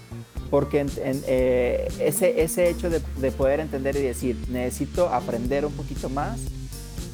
Porque 0.49 0.87
eh, 0.97 1.87
ese, 1.99 2.41
ese 2.41 2.67
hecho 2.69 2.89
de 2.89 3.31
poder 3.31 3.59
entender 3.59 3.95
y 3.95 4.01
decir, 4.01 4.37
necesito 4.49 5.09
aprender 5.09 5.67
un 5.67 5.73
poquito 5.73 6.09
más 6.09 6.39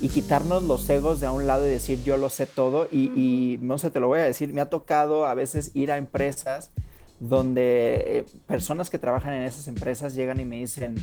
y 0.01 0.09
quitarnos 0.09 0.63
los 0.63 0.89
egos 0.89 1.19
de 1.19 1.27
a 1.27 1.31
un 1.31 1.47
lado 1.47 1.67
y 1.67 1.69
decir 1.69 2.03
yo 2.03 2.17
lo 2.17 2.29
sé 2.29 2.45
todo 2.45 2.87
y, 2.91 3.11
y, 3.15 3.57
no 3.61 3.77
sé, 3.77 3.91
te 3.91 3.99
lo 3.99 4.07
voy 4.07 4.19
a 4.19 4.23
decir, 4.23 4.53
me 4.53 4.61
ha 4.61 4.69
tocado 4.69 5.25
a 5.25 5.33
veces 5.33 5.71
ir 5.73 5.91
a 5.91 5.97
empresas 5.97 6.71
donde 7.19 7.95
eh, 8.05 8.25
personas 8.47 8.89
que 8.89 8.97
trabajan 8.97 9.33
en 9.33 9.43
esas 9.43 9.67
empresas 9.67 10.15
llegan 10.15 10.39
y 10.39 10.45
me 10.45 10.57
dicen, 10.57 10.95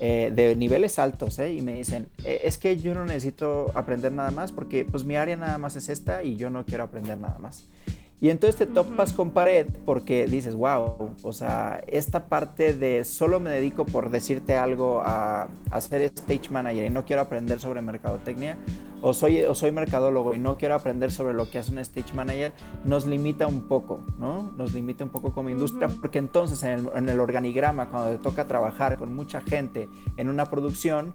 eh, 0.00 0.32
de 0.34 0.56
niveles 0.56 0.98
altos, 0.98 1.38
¿eh? 1.38 1.52
y 1.52 1.62
me 1.62 1.74
dicen, 1.74 2.08
es 2.24 2.58
que 2.58 2.78
yo 2.78 2.94
no 2.94 3.04
necesito 3.04 3.70
aprender 3.74 4.12
nada 4.12 4.30
más 4.30 4.50
porque 4.50 4.84
pues 4.84 5.04
mi 5.04 5.16
área 5.16 5.36
nada 5.36 5.58
más 5.58 5.76
es 5.76 5.88
esta 5.88 6.24
y 6.24 6.36
yo 6.36 6.50
no 6.50 6.64
quiero 6.64 6.84
aprender 6.84 7.18
nada 7.18 7.38
más. 7.38 7.68
Y 8.20 8.28
entonces 8.28 8.56
te 8.56 8.66
topas 8.66 9.14
con 9.14 9.30
pared 9.30 9.66
porque 9.86 10.26
dices, 10.26 10.54
wow, 10.54 11.14
o 11.22 11.32
sea, 11.32 11.82
esta 11.86 12.26
parte 12.26 12.74
de 12.74 13.04
solo 13.04 13.40
me 13.40 13.48
dedico 13.50 13.86
por 13.86 14.10
decirte 14.10 14.56
algo 14.56 15.00
a, 15.02 15.48
a 15.70 15.80
ser 15.80 16.02
stage 16.02 16.50
manager 16.50 16.84
y 16.84 16.90
no 16.90 17.06
quiero 17.06 17.22
aprender 17.22 17.60
sobre 17.60 17.80
mercadotecnia, 17.80 18.58
o 19.02 19.14
soy, 19.14 19.42
o 19.44 19.54
soy 19.54 19.72
mercadólogo 19.72 20.34
y 20.34 20.38
no 20.38 20.58
quiero 20.58 20.74
aprender 20.74 21.10
sobre 21.10 21.32
lo 21.32 21.48
que 21.48 21.58
hace 21.58 21.72
un 21.72 21.78
stage 21.78 22.12
manager, 22.12 22.52
nos 22.84 23.06
limita 23.06 23.46
un 23.46 23.62
poco, 23.66 24.04
¿no? 24.18 24.52
Nos 24.56 24.74
limita 24.74 25.02
un 25.02 25.10
poco 25.10 25.32
como 25.32 25.48
industria, 25.48 25.88
porque 25.88 26.18
entonces 26.18 26.62
en 26.62 26.70
el, 26.70 26.90
en 26.94 27.08
el 27.08 27.20
organigrama, 27.20 27.88
cuando 27.88 28.10
te 28.10 28.18
toca 28.18 28.46
trabajar 28.46 28.98
con 28.98 29.14
mucha 29.14 29.40
gente 29.40 29.88
en 30.18 30.28
una 30.28 30.44
producción, 30.44 31.14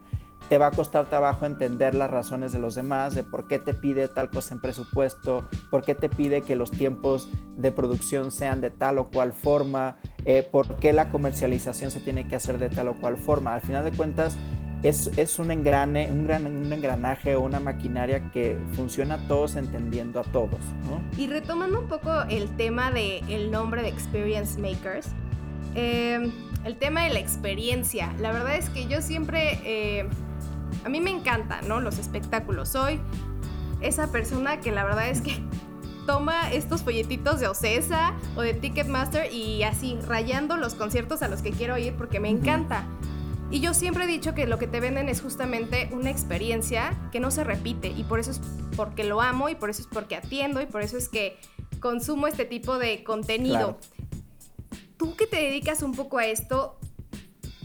te 0.49 0.57
va 0.57 0.67
a 0.67 0.71
costar 0.71 1.07
trabajo 1.09 1.45
entender 1.45 1.95
las 1.95 2.09
razones 2.11 2.51
de 2.51 2.59
los 2.59 2.75
demás, 2.75 3.15
de 3.15 3.23
por 3.23 3.47
qué 3.47 3.57
te 3.59 3.73
pide 3.73 4.07
tal 4.07 4.29
cosa 4.29 4.53
en 4.53 4.61
presupuesto, 4.61 5.47
por 5.71 5.83
qué 5.83 5.95
te 5.95 6.09
pide 6.09 6.41
que 6.41 6.55
los 6.55 6.71
tiempos 6.71 7.29
de 7.57 7.71
producción 7.71 8.31
sean 8.31 8.61
de 8.61 8.69
tal 8.69 8.99
o 8.99 9.09
cual 9.09 9.33
forma, 9.33 9.97
eh, 10.25 10.47
por 10.49 10.75
qué 10.75 10.93
la 10.93 11.09
comercialización 11.09 11.89
se 11.89 11.99
tiene 11.99 12.27
que 12.27 12.35
hacer 12.35 12.59
de 12.59 12.69
tal 12.69 12.89
o 12.89 12.93
cual 12.95 13.17
forma. 13.17 13.55
Al 13.55 13.61
final 13.61 13.83
de 13.83 13.91
cuentas, 13.91 14.37
es, 14.83 15.07
es 15.17 15.39
un, 15.39 15.49
engrane, 15.49 16.11
un, 16.11 16.27
gran, 16.27 16.45
un 16.45 16.71
engranaje 16.71 17.35
o 17.35 17.41
una 17.41 17.59
maquinaria 17.59 18.31
que 18.31 18.57
funciona 18.73 19.27
todos 19.27 19.55
entendiendo 19.55 20.19
a 20.19 20.23
todos. 20.23 20.59
¿no? 20.87 21.01
Y 21.17 21.27
retomando 21.27 21.79
un 21.79 21.87
poco 21.87 22.21
el 22.29 22.55
tema 22.55 22.91
del 22.91 23.27
el 23.29 23.49
nombre 23.49 23.81
de 23.81 23.87
Experience 23.87 24.59
Makers, 24.59 25.07
eh, 25.73 26.31
el 26.63 26.77
tema 26.77 27.03
de 27.03 27.09
la 27.13 27.19
experiencia, 27.19 28.13
la 28.19 28.31
verdad 28.31 28.57
es 28.57 28.69
que 28.69 28.85
yo 28.87 29.01
siempre... 29.01 29.59
Eh, 29.63 30.07
a 30.83 30.89
mí 30.89 31.01
me 31.01 31.11
encantan, 31.11 31.67
¿no? 31.67 31.79
Los 31.79 31.99
espectáculos. 31.99 32.69
Soy 32.69 32.99
esa 33.81 34.11
persona 34.11 34.59
que 34.59 34.71
la 34.71 34.83
verdad 34.83 35.09
es 35.09 35.21
que 35.21 35.41
toma 36.05 36.51
estos 36.51 36.83
folletitos 36.83 37.39
de 37.39 37.47
Ocesa 37.47 38.13
o 38.35 38.41
de 38.41 38.53
Ticketmaster 38.53 39.31
y 39.33 39.63
así 39.63 39.97
rayando 40.07 40.57
los 40.57 40.75
conciertos 40.75 41.21
a 41.21 41.27
los 41.27 41.41
que 41.41 41.51
quiero 41.51 41.77
ir 41.77 41.95
porque 41.95 42.19
me 42.19 42.29
encanta. 42.29 42.85
Y 43.51 43.59
yo 43.59 43.73
siempre 43.73 44.05
he 44.05 44.07
dicho 44.07 44.33
que 44.33 44.47
lo 44.47 44.57
que 44.57 44.67
te 44.67 44.79
venden 44.79 45.07
es 45.07 45.21
justamente 45.21 45.89
una 45.91 46.09
experiencia 46.09 46.97
que 47.11 47.19
no 47.19 47.29
se 47.29 47.43
repite 47.43 47.89
y 47.89 48.03
por 48.03 48.19
eso 48.19 48.31
es 48.31 48.41
porque 48.75 49.03
lo 49.03 49.21
amo 49.21 49.49
y 49.49 49.55
por 49.55 49.69
eso 49.69 49.81
es 49.81 49.87
porque 49.87 50.15
atiendo 50.15 50.61
y 50.61 50.65
por 50.65 50.81
eso 50.81 50.97
es 50.97 51.09
que 51.09 51.37
consumo 51.79 52.27
este 52.27 52.45
tipo 52.45 52.79
de 52.79 53.03
contenido. 53.03 53.77
Tú 54.97 55.15
que 55.15 55.27
te 55.27 55.37
dedicas 55.37 55.83
un 55.83 55.93
poco 55.93 56.17
a 56.17 56.25
esto, 56.25 56.79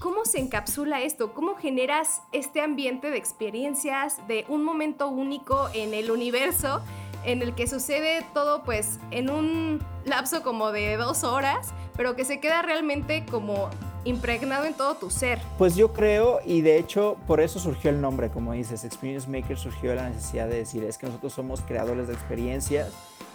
¿Cómo 0.01 0.25
se 0.25 0.39
encapsula 0.39 1.03
esto? 1.03 1.35
¿Cómo 1.35 1.57
generas 1.57 2.23
este 2.33 2.63
ambiente 2.63 3.11
de 3.11 3.19
experiencias, 3.19 4.27
de 4.27 4.47
un 4.49 4.65
momento 4.65 5.09
único 5.09 5.69
en 5.75 5.93
el 5.93 6.11
universo 6.11 6.81
en 7.23 7.43
el 7.43 7.55
que 7.55 7.67
sucede 7.67 8.25
todo 8.33 8.63
pues 8.63 8.99
en 9.11 9.29
un 9.29 9.85
lapso 10.07 10.43
como 10.43 10.73
de 10.73 10.97
dos 10.97 11.23
horas, 11.23 11.75
pero 11.99 12.17
que 12.17 12.25
se 12.25 12.41
queda 12.41 12.63
realmente 12.63 13.27
como 13.31 13.69
impregnado 14.05 14.65
en 14.65 14.73
todo 14.73 14.95
tu 14.95 15.11
ser? 15.11 15.39
Pues 15.59 15.77
yo 15.77 15.93
creo, 15.93 16.41
y 16.47 16.63
de 16.63 16.79
hecho 16.79 17.19
por 17.27 17.43
eso 17.43 17.59
surgió 17.59 17.91
el 17.91 18.01
nombre, 18.01 18.31
como 18.31 18.55
dices, 18.55 18.85
Experience 18.85 19.29
Maker 19.29 19.59
surgió 19.59 19.95
la 19.95 20.09
necesidad 20.09 20.49
de 20.49 20.57
decir, 20.57 20.83
es 20.83 20.97
que 20.97 21.09
nosotros 21.09 21.35
somos 21.35 21.61
creadores 21.61 22.09
de 22.09 22.15
experiencias 22.15 22.91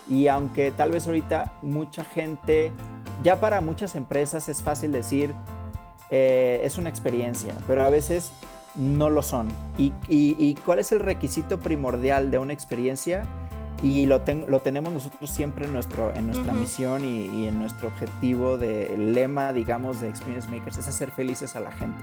y 0.10 0.30
aunque 0.30 0.72
tal 0.72 0.90
vez 0.90 1.06
ahorita 1.06 1.54
mucha 1.62 2.04
gente, 2.04 2.72
ya 3.24 3.40
para 3.40 3.62
muchas 3.62 3.94
empresas 3.94 4.50
es 4.50 4.64
fácil 4.64 4.92
decir, 4.92 5.36
eh, 6.10 6.62
es 6.64 6.78
una 6.78 6.90
experiencia, 6.90 7.54
pero 7.68 7.84
a 7.84 7.90
veces 7.90 8.32
no 8.76 9.10
lo 9.10 9.22
son. 9.22 9.48
¿Y, 9.78 9.94
y, 10.08 10.56
cuál 10.66 10.80
es 10.80 10.92
el 10.92 11.00
requisito 11.00 11.60
primordial 11.60 12.32
de 12.32 12.38
una 12.38 12.54
experiencia? 12.54 13.26
Y 13.84 14.06
lo, 14.06 14.22
lo 14.48 14.60
tenemos 14.62 14.94
nosotros 14.94 15.30
siempre 15.30 15.66
en, 15.66 15.74
nuestro, 15.74 16.14
en 16.16 16.28
nuestra 16.28 16.54
misión 16.54 17.04
y, 17.04 17.28
y, 17.28 17.48
en 17.48 17.60
nuestro 17.60 17.90
objetivo 17.90 18.58
de 18.58 18.96
lema, 18.98 19.52
digamos, 19.54 20.00
de 20.00 20.10
Experience 20.10 20.50
Makers, 20.50 20.78
es 20.78 20.88
hacer 20.88 21.12
felices 21.12 21.56
a 21.56 21.60
la 21.60 21.72
gente. 21.72 22.02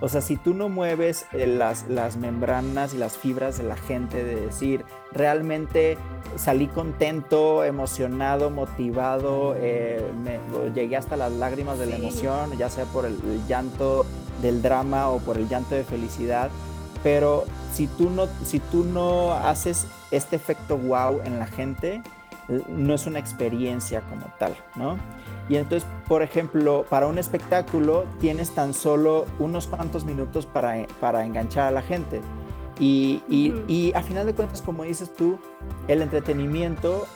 O 0.00 0.08
sea, 0.08 0.20
si 0.20 0.36
tú 0.36 0.52
no 0.52 0.68
mueves 0.68 1.26
eh, 1.32 1.46
las, 1.46 1.88
las 1.88 2.16
membranas 2.16 2.92
y 2.92 2.98
las 2.98 3.16
fibras 3.16 3.56
de 3.56 3.62
la 3.62 3.76
gente, 3.76 4.24
de 4.24 4.34
decir, 4.34 4.84
realmente 5.12 5.96
salí 6.36 6.66
contento, 6.66 7.62
emocionado, 7.64 8.50
motivado, 8.50 9.54
eh, 9.56 10.04
me, 10.24 10.40
llegué 10.74 10.96
hasta 10.96 11.16
las 11.16 11.30
lágrimas 11.32 11.78
de 11.78 11.86
la 11.86 11.96
emoción, 11.96 12.56
ya 12.58 12.68
sea 12.68 12.84
por 12.86 13.06
el, 13.06 13.14
el, 13.14 13.46
llanto 13.46 14.04
del 14.40 14.60
drama 14.60 15.08
o 15.08 15.20
por 15.20 15.38
el 15.38 15.48
llanto 15.48 15.76
de 15.76 15.84
felicidad, 15.84 16.50
pero 17.04 17.44
si 17.72 17.86
tú 17.86 18.10
no, 18.10 18.26
si 18.44 18.58
tú 18.58 18.84
no 18.84 19.34
haces 19.34 19.86
este 20.12 20.36
efecto 20.36 20.78
wow 20.78 21.20
en 21.24 21.40
la 21.40 21.46
gente, 21.46 22.02
no 22.68 22.94
es 22.94 23.06
una 23.06 23.18
experiencia 23.18 24.02
como 24.02 24.26
tal, 24.38 24.56
¿no? 24.76 24.96
Y 25.48 25.56
entonces, 25.56 25.88
por 26.06 26.22
ejemplo, 26.22 26.86
para 26.88 27.06
un 27.06 27.18
espectáculo 27.18 28.04
tienes 28.20 28.50
tan 28.50 28.74
solo 28.74 29.26
unos 29.38 29.66
cuantos 29.66 30.04
minutos 30.04 30.46
para, 30.46 30.86
para 31.00 31.24
enganchar 31.24 31.68
a 31.68 31.70
la 31.70 31.82
gente. 31.82 32.20
Y, 32.78 33.22
y, 33.28 33.54
y, 33.68 33.92
a 33.94 34.02
final 34.02 34.26
de 34.26 34.34
cuentas, 34.34 34.62
como 34.62 34.84
dices 34.84 35.14
tú, 35.14 35.38
el 35.88 36.00
entretenimiento 36.00 37.06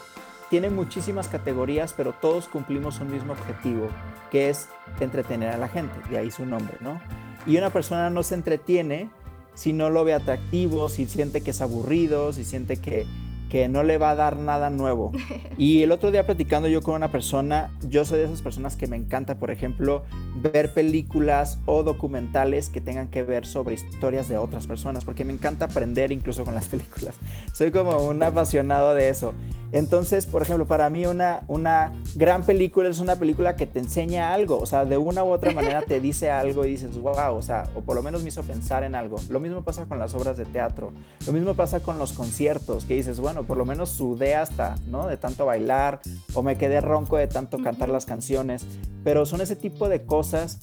tiene 0.50 0.70
muchísimas 0.70 1.28
categorías, 1.28 1.92
pero 1.92 2.12
todos 2.12 2.46
cumplimos 2.46 3.00
un 3.00 3.10
mismo 3.10 3.32
objetivo, 3.32 3.88
que 4.30 4.50
es 4.50 4.68
entretener 5.00 5.50
a 5.50 5.56
la 5.56 5.68
gente, 5.68 5.94
de 6.08 6.18
ahí 6.18 6.30
su 6.30 6.44
nombre, 6.44 6.76
¿no? 6.80 7.00
Y 7.46 7.56
una 7.56 7.70
persona 7.70 8.10
no 8.10 8.22
se 8.22 8.34
entretiene 8.34 9.08
si 9.56 9.72
no 9.72 9.90
lo 9.90 10.04
ve 10.04 10.14
atractivo, 10.14 10.88
si 10.88 11.06
siente 11.06 11.40
que 11.40 11.50
es 11.50 11.60
aburrido, 11.60 12.32
si 12.32 12.44
siente 12.44 12.76
que, 12.76 13.06
que 13.50 13.68
no 13.68 13.82
le 13.82 13.98
va 13.98 14.10
a 14.10 14.14
dar 14.14 14.36
nada 14.36 14.70
nuevo. 14.70 15.12
Y 15.58 15.82
el 15.82 15.90
otro 15.90 16.10
día 16.10 16.26
platicando 16.26 16.68
yo 16.68 16.82
con 16.82 16.94
una 16.94 17.10
persona, 17.10 17.70
yo 17.88 18.04
soy 18.04 18.18
de 18.18 18.26
esas 18.26 18.42
personas 18.42 18.76
que 18.76 18.86
me 18.86 18.96
encanta, 18.96 19.36
por 19.36 19.50
ejemplo, 19.50 20.04
ver 20.36 20.74
películas 20.74 21.58
o 21.64 21.82
documentales 21.82 22.68
que 22.68 22.82
tengan 22.82 23.08
que 23.08 23.22
ver 23.22 23.46
sobre 23.46 23.74
historias 23.74 24.28
de 24.28 24.36
otras 24.36 24.66
personas, 24.66 25.06
porque 25.06 25.24
me 25.24 25.32
encanta 25.32 25.64
aprender 25.64 26.12
incluso 26.12 26.44
con 26.44 26.54
las 26.54 26.66
películas. 26.68 27.14
Soy 27.54 27.70
como 27.70 27.96
un 28.06 28.22
apasionado 28.22 28.94
de 28.94 29.08
eso. 29.08 29.32
Entonces, 29.72 30.26
por 30.26 30.42
ejemplo, 30.42 30.66
para 30.66 30.88
mí 30.90 31.06
una, 31.06 31.42
una 31.48 31.92
gran 32.14 32.44
película 32.44 32.88
es 32.88 33.00
una 33.00 33.16
película 33.16 33.56
que 33.56 33.66
te 33.66 33.78
enseña 33.78 34.32
algo, 34.32 34.58
o 34.58 34.66
sea, 34.66 34.84
de 34.84 34.96
una 34.96 35.24
u 35.24 35.28
otra 35.28 35.52
manera 35.52 35.82
te 35.82 36.00
dice 36.06 36.30
algo 36.30 36.64
y 36.64 36.70
dices, 36.70 36.96
wow, 36.98 37.34
o 37.34 37.42
sea, 37.42 37.68
o 37.74 37.80
por 37.80 37.96
lo 37.96 38.02
menos 38.02 38.22
me 38.22 38.28
hizo 38.28 38.42
pensar 38.42 38.84
en 38.84 38.94
algo. 38.94 39.16
Lo 39.28 39.40
mismo 39.40 39.62
pasa 39.62 39.86
con 39.86 39.98
las 39.98 40.14
obras 40.14 40.36
de 40.36 40.44
teatro, 40.44 40.92
lo 41.26 41.32
mismo 41.32 41.54
pasa 41.54 41.80
con 41.80 41.98
los 41.98 42.12
conciertos, 42.12 42.84
que 42.84 42.94
dices, 42.94 43.20
bueno, 43.20 43.44
por 43.44 43.56
lo 43.56 43.64
menos 43.64 43.90
sudé 43.90 44.34
hasta, 44.34 44.76
¿no? 44.86 45.06
De 45.06 45.16
tanto 45.16 45.46
bailar, 45.46 46.00
o 46.34 46.42
me 46.42 46.56
quedé 46.56 46.80
ronco 46.80 47.16
de 47.16 47.26
tanto 47.26 47.58
cantar 47.58 47.88
las 47.88 48.06
canciones, 48.06 48.66
pero 49.04 49.26
son 49.26 49.40
ese 49.40 49.56
tipo 49.56 49.88
de 49.88 50.04
cosas 50.04 50.58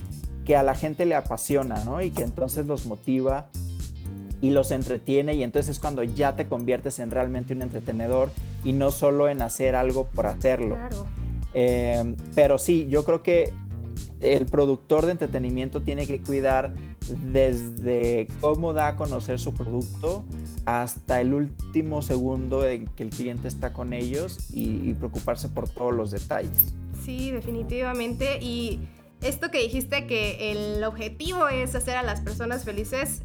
que 0.45 0.55
a 0.55 0.63
la 0.63 0.75
gente 0.75 1.05
le 1.05 1.15
apasiona, 1.15 1.83
¿no? 1.83 2.01
Y 2.01 2.11
que 2.11 2.23
entonces 2.23 2.65
los 2.65 2.85
motiva 2.85 3.47
y 4.43 4.49
los 4.49 4.71
entretiene 4.71 5.35
y 5.35 5.41
entonces 5.41 5.77
es 5.77 5.79
cuando 5.79 6.03
ya 6.03 6.35
te 6.35 6.47
conviertes 6.47 6.99
en 6.99 7.11
realmente 7.11 7.53
un 7.53 7.61
entretenedor 7.61 8.29
y 8.65 8.73
no 8.73 8.91
solo 8.91 9.29
en 9.29 9.41
hacer 9.41 9.73
algo 9.73 10.07
por 10.07 10.27
hacerlo. 10.27 10.75
Claro. 10.75 11.07
Eh, 11.53 12.15
pero 12.35 12.57
sí, 12.57 12.85
yo 12.89 13.05
creo 13.05 13.23
que 13.23 13.53
el 14.19 14.45
productor 14.45 15.05
de 15.05 15.13
entretenimiento 15.13 15.81
tiene 15.81 16.05
que 16.05 16.21
cuidar 16.21 16.73
desde 17.31 18.27
cómo 18.41 18.73
da 18.73 18.89
a 18.89 18.95
conocer 18.97 19.39
su 19.39 19.53
producto 19.53 20.25
hasta 20.65 21.21
el 21.21 21.33
último 21.33 22.01
segundo 22.01 22.67
en 22.67 22.87
que 22.87 23.03
el 23.03 23.11
cliente 23.11 23.47
está 23.47 23.71
con 23.71 23.93
ellos 23.93 24.49
y, 24.53 24.89
y 24.89 24.93
preocuparse 24.93 25.47
por 25.47 25.69
todos 25.69 25.93
los 25.93 26.11
detalles. 26.11 26.73
Sí, 27.05 27.31
definitivamente. 27.31 28.39
Y 28.41 28.81
esto 29.21 29.51
que 29.51 29.59
dijiste 29.59 30.05
que 30.05 30.51
el 30.51 30.83
objetivo 30.83 31.47
es 31.47 31.75
hacer 31.75 31.95
a 31.95 32.03
las 32.03 32.19
personas 32.19 32.65
felices, 32.65 33.21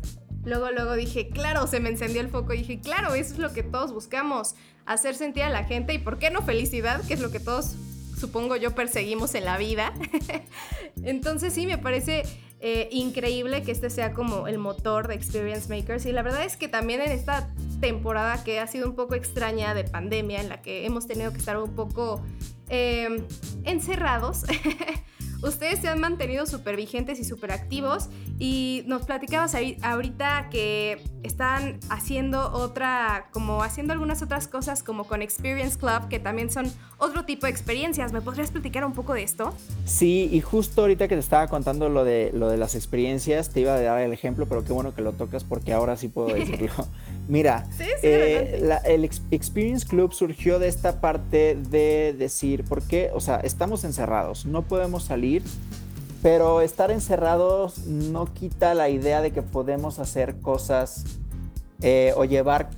luego, 0.48 0.70
luego 0.70 0.94
dije, 0.94 1.28
claro, 1.28 1.66
se 1.66 1.80
me 1.80 1.88
encendió 1.88 2.20
el 2.20 2.28
foco 2.28 2.52
y 2.54 2.58
dije, 2.58 2.80
claro, 2.80 3.14
eso 3.14 3.34
es 3.34 3.38
lo 3.38 3.52
que 3.52 3.62
todos 3.62 3.92
buscamos, 3.92 4.54
hacer 4.86 5.14
sentir 5.14 5.44
a 5.44 5.50
la 5.50 5.64
gente. 5.64 5.94
Y 5.94 5.98
por 5.98 6.18
qué 6.18 6.30
no 6.30 6.42
felicidad, 6.42 7.04
que 7.06 7.14
es 7.14 7.20
lo 7.20 7.30
que 7.30 7.40
todos, 7.40 7.76
supongo 8.18 8.56
yo, 8.56 8.74
perseguimos 8.74 9.34
en 9.34 9.44
la 9.44 9.58
vida. 9.58 9.92
Entonces 11.02 11.52
sí, 11.52 11.66
me 11.66 11.78
parece 11.78 12.24
eh, 12.60 12.88
increíble 12.90 13.62
que 13.62 13.70
este 13.70 13.88
sea 13.88 14.12
como 14.12 14.48
el 14.48 14.58
motor 14.58 15.06
de 15.06 15.14
Experience 15.14 15.68
Makers. 15.68 16.06
Y 16.06 16.12
la 16.12 16.22
verdad 16.22 16.44
es 16.44 16.56
que 16.56 16.66
también 16.66 17.00
en 17.00 17.12
esta 17.12 17.48
temporada 17.80 18.42
que 18.42 18.58
ha 18.58 18.66
sido 18.66 18.88
un 18.88 18.96
poco 18.96 19.14
extraña 19.14 19.74
de 19.74 19.84
pandemia, 19.84 20.40
en 20.40 20.48
la 20.48 20.60
que 20.60 20.84
hemos 20.84 21.06
tenido 21.06 21.30
que 21.32 21.38
estar 21.38 21.56
un 21.56 21.74
poco 21.74 22.24
eh, 22.68 23.24
encerrados, 23.64 24.42
ustedes 25.42 25.80
se 25.80 25.88
han 25.88 26.00
mantenido 26.00 26.46
súper 26.46 26.76
vigentes 26.76 27.18
y 27.18 27.24
súper 27.24 27.52
activos 27.52 28.08
y 28.38 28.84
nos 28.86 29.04
platicabas 29.04 29.56
ahorita 29.82 30.48
que 30.50 31.02
están 31.22 31.80
haciendo 31.90 32.52
otra, 32.52 33.26
como 33.32 33.62
haciendo 33.62 33.92
algunas 33.92 34.22
otras 34.22 34.46
cosas 34.46 34.82
como 34.82 35.04
con 35.04 35.22
Experience 35.22 35.76
Club, 35.76 36.08
que 36.08 36.20
también 36.20 36.50
son 36.50 36.70
otro 36.98 37.24
tipo 37.24 37.46
de 37.46 37.52
experiencias. 37.52 38.12
¿Me 38.12 38.20
podrías 38.20 38.50
platicar 38.50 38.84
un 38.84 38.92
poco 38.92 39.14
de 39.14 39.22
esto? 39.22 39.52
Sí, 39.84 40.28
y 40.32 40.40
justo 40.40 40.82
ahorita 40.82 41.08
que 41.08 41.14
te 41.14 41.20
estaba 41.20 41.48
contando 41.48 41.88
lo 41.88 42.04
de, 42.04 42.30
lo 42.32 42.48
de 42.48 42.56
las 42.56 42.74
experiencias, 42.74 43.50
te 43.50 43.60
iba 43.60 43.74
a 43.74 43.80
dar 43.80 44.00
el 44.00 44.12
ejemplo, 44.12 44.46
pero 44.46 44.64
qué 44.64 44.72
bueno 44.72 44.94
que 44.94 45.02
lo 45.02 45.12
tocas 45.12 45.44
porque 45.44 45.72
ahora 45.72 45.96
sí 45.96 46.08
puedo 46.08 46.34
decirlo. 46.34 46.72
Mira, 47.28 47.68
eh, 48.02 48.62
el 48.86 49.04
Experience 49.04 49.86
Club 49.86 50.14
surgió 50.14 50.58
de 50.58 50.68
esta 50.68 51.00
parte 51.00 51.56
de 51.56 52.14
decir, 52.16 52.64
¿por 52.64 52.82
qué? 52.82 53.10
O 53.12 53.20
sea, 53.20 53.36
estamos 53.40 53.84
encerrados, 53.84 54.46
no 54.46 54.62
podemos 54.62 55.04
salir, 55.04 55.27
pero 56.22 56.60
estar 56.60 56.90
encerrados 56.90 57.86
no 57.86 58.32
quita 58.32 58.74
la 58.74 58.88
idea 58.88 59.20
de 59.20 59.30
que 59.30 59.42
podemos 59.42 59.98
hacer 59.98 60.40
cosas 60.40 61.04
eh, 61.80 62.12
o 62.16 62.24
llevar, 62.24 62.70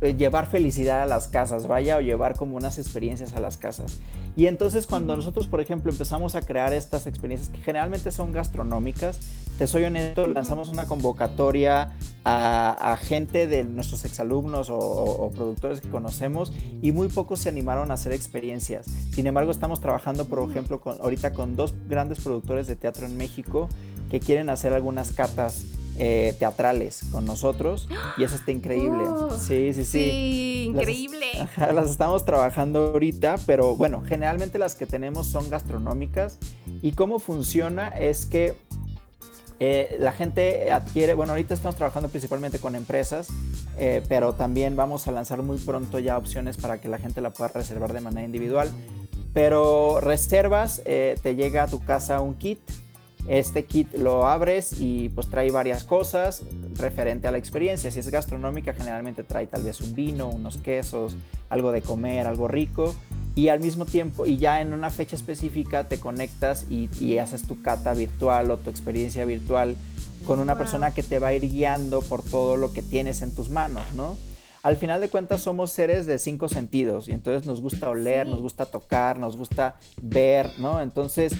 llevar 0.00 0.46
felicidad 0.46 1.02
a 1.02 1.06
las 1.06 1.28
casas, 1.28 1.66
vaya, 1.66 1.96
o 1.96 2.00
llevar 2.00 2.36
como 2.36 2.56
unas 2.56 2.78
experiencias 2.78 3.34
a 3.34 3.40
las 3.40 3.56
casas. 3.56 4.00
Y 4.36 4.46
entonces 4.46 4.86
cuando 4.86 5.16
nosotros, 5.16 5.46
por 5.46 5.60
ejemplo, 5.60 5.90
empezamos 5.90 6.34
a 6.34 6.42
crear 6.42 6.72
estas 6.72 7.06
experiencias 7.06 7.50
que 7.50 7.58
generalmente 7.58 8.10
son 8.12 8.32
gastronómicas, 8.32 9.18
te 9.58 9.66
soy 9.66 9.84
honesto, 9.84 10.26
lanzamos 10.26 10.68
una 10.68 10.86
convocatoria 10.86 11.92
a, 12.24 12.98
gente 13.02 13.46
de 13.46 13.64
nuestros 13.64 14.04
exalumnos 14.04 14.70
o, 14.70 14.78
o, 14.78 15.30
productores 15.32 15.80
que 15.80 15.88
conocemos 15.88 16.52
y 16.80 16.92
muy 16.92 17.08
pocos 17.08 17.40
se 17.40 17.48
animaron 17.48 17.90
a 17.90 17.94
hacer 17.94 18.12
experiencias. 18.12 18.86
Sin 19.12 19.26
embargo, 19.26 19.50
estamos 19.50 19.80
trabajando, 19.80 20.26
por 20.26 20.48
ejemplo, 20.48 20.80
con, 20.80 20.98
ahorita 21.00 21.32
con 21.32 21.56
dos 21.56 21.74
grandes 21.88 22.20
productores 22.20 22.66
de 22.66 22.76
teatro 22.76 23.06
en 23.06 23.16
México 23.16 23.68
que 24.10 24.20
quieren 24.20 24.48
hacer 24.48 24.72
algunas 24.72 25.12
catas 25.12 25.64
eh, 26.02 26.34
teatrales 26.38 27.02
con 27.12 27.26
nosotros 27.26 27.86
y 28.16 28.24
eso 28.24 28.34
está 28.34 28.52
increíble. 28.52 29.04
Oh, 29.10 29.36
sí, 29.38 29.74
sí, 29.74 29.84
sí. 29.84 30.10
Sí, 30.10 30.64
increíble. 30.68 31.26
Las, 31.74 31.90
estamos 31.90 32.24
trabajando 32.24 32.92
ahorita, 32.92 33.36
pero 33.44 33.76
bueno, 33.76 34.02
generalmente 34.06 34.58
las 34.58 34.74
que 34.74 34.86
tenemos 34.86 35.26
son 35.26 35.50
gastronómicas 35.50 36.38
y 36.80 36.92
cómo 36.92 37.18
funciona 37.18 37.88
es 37.88 38.24
que 38.24 38.54
eh, 39.58 39.96
la 39.98 40.12
gente 40.12 40.72
adquiere, 40.72 41.14
bueno, 41.14 41.32
ahorita 41.32 41.52
estamos 41.52 41.76
trabajando 41.76 42.08
principalmente 42.08 42.58
con 42.60 42.76
empresas, 42.76 43.28
eh, 43.76 44.02
pero 44.08 44.32
también 44.34 44.76
vamos 44.76 45.06
a 45.06 45.12
lanzar 45.12 45.42
muy 45.42 45.58
pronto 45.58 45.98
ya 45.98 46.16
opciones 46.16 46.56
para 46.56 46.80
que 46.80 46.88
la 46.88 46.98
gente 46.98 47.20
la 47.20 47.30
pueda 47.30 47.48
reservar 47.48 47.92
de 47.92 48.00
manera 48.00 48.24
individual. 48.24 48.70
Pero 49.34 50.00
reservas, 50.00 50.82
te 50.84 51.34
llega 51.36 51.64
a 51.64 51.66
tu 51.66 51.84
casa 51.84 52.20
un 52.20 52.34
kit 52.34 52.60
este 53.28 53.64
kit 53.64 53.92
lo 53.94 54.26
abres 54.26 54.74
y 54.80 55.08
pues 55.10 55.28
trae 55.28 55.50
varias 55.50 55.84
cosas 55.84 56.42
referente 56.76 57.28
a 57.28 57.30
la 57.30 57.38
experiencia. 57.38 57.90
Si 57.90 58.00
es 58.00 58.08
gastronómica, 58.08 58.72
generalmente 58.72 59.22
trae 59.22 59.46
tal 59.46 59.62
vez 59.62 59.80
un 59.80 59.94
vino, 59.94 60.28
unos 60.28 60.56
quesos, 60.58 61.16
algo 61.48 61.72
de 61.72 61.82
comer, 61.82 62.26
algo 62.26 62.48
rico. 62.48 62.94
Y 63.34 63.48
al 63.48 63.60
mismo 63.60 63.86
tiempo, 63.86 64.26
y 64.26 64.38
ya 64.38 64.60
en 64.60 64.72
una 64.72 64.90
fecha 64.90 65.14
específica, 65.14 65.88
te 65.88 66.00
conectas 66.00 66.66
y, 66.68 67.18
haces 67.18 67.46
tu 67.46 67.62
cata 67.62 67.94
virtual 67.94 68.50
o 68.50 68.58
tu 68.58 68.70
experiencia 68.70 69.24
virtual 69.24 69.76
con 70.26 70.40
una 70.40 70.58
persona 70.58 70.92
que 70.92 71.02
te 71.02 71.18
va 71.18 71.28
a 71.28 71.34
ir 71.34 71.48
guiando 71.48 72.02
por 72.02 72.22
todo 72.22 72.56
lo 72.56 72.72
que 72.72 72.82
tienes 72.82 73.22
en 73.22 73.34
tus 73.34 73.48
manos, 73.48 73.84
¿no? 73.94 74.16
Al 74.62 74.76
final 74.76 75.00
de 75.00 75.08
cuentas 75.08 75.40
somos 75.40 75.72
seres 75.72 76.04
de 76.04 76.18
cinco 76.18 76.48
sentidos 76.48 77.08
y 77.08 77.12
entonces 77.12 77.46
nos 77.46 77.62
gusta 77.62 77.88
oler, 77.88 78.26
nos 78.26 78.40
gusta 78.40 78.66
tocar, 78.66 79.18
nos 79.18 79.36
gusta 79.36 79.76
ver, 80.02 80.50
¿no? 80.58 80.82
Entonces 80.82 81.32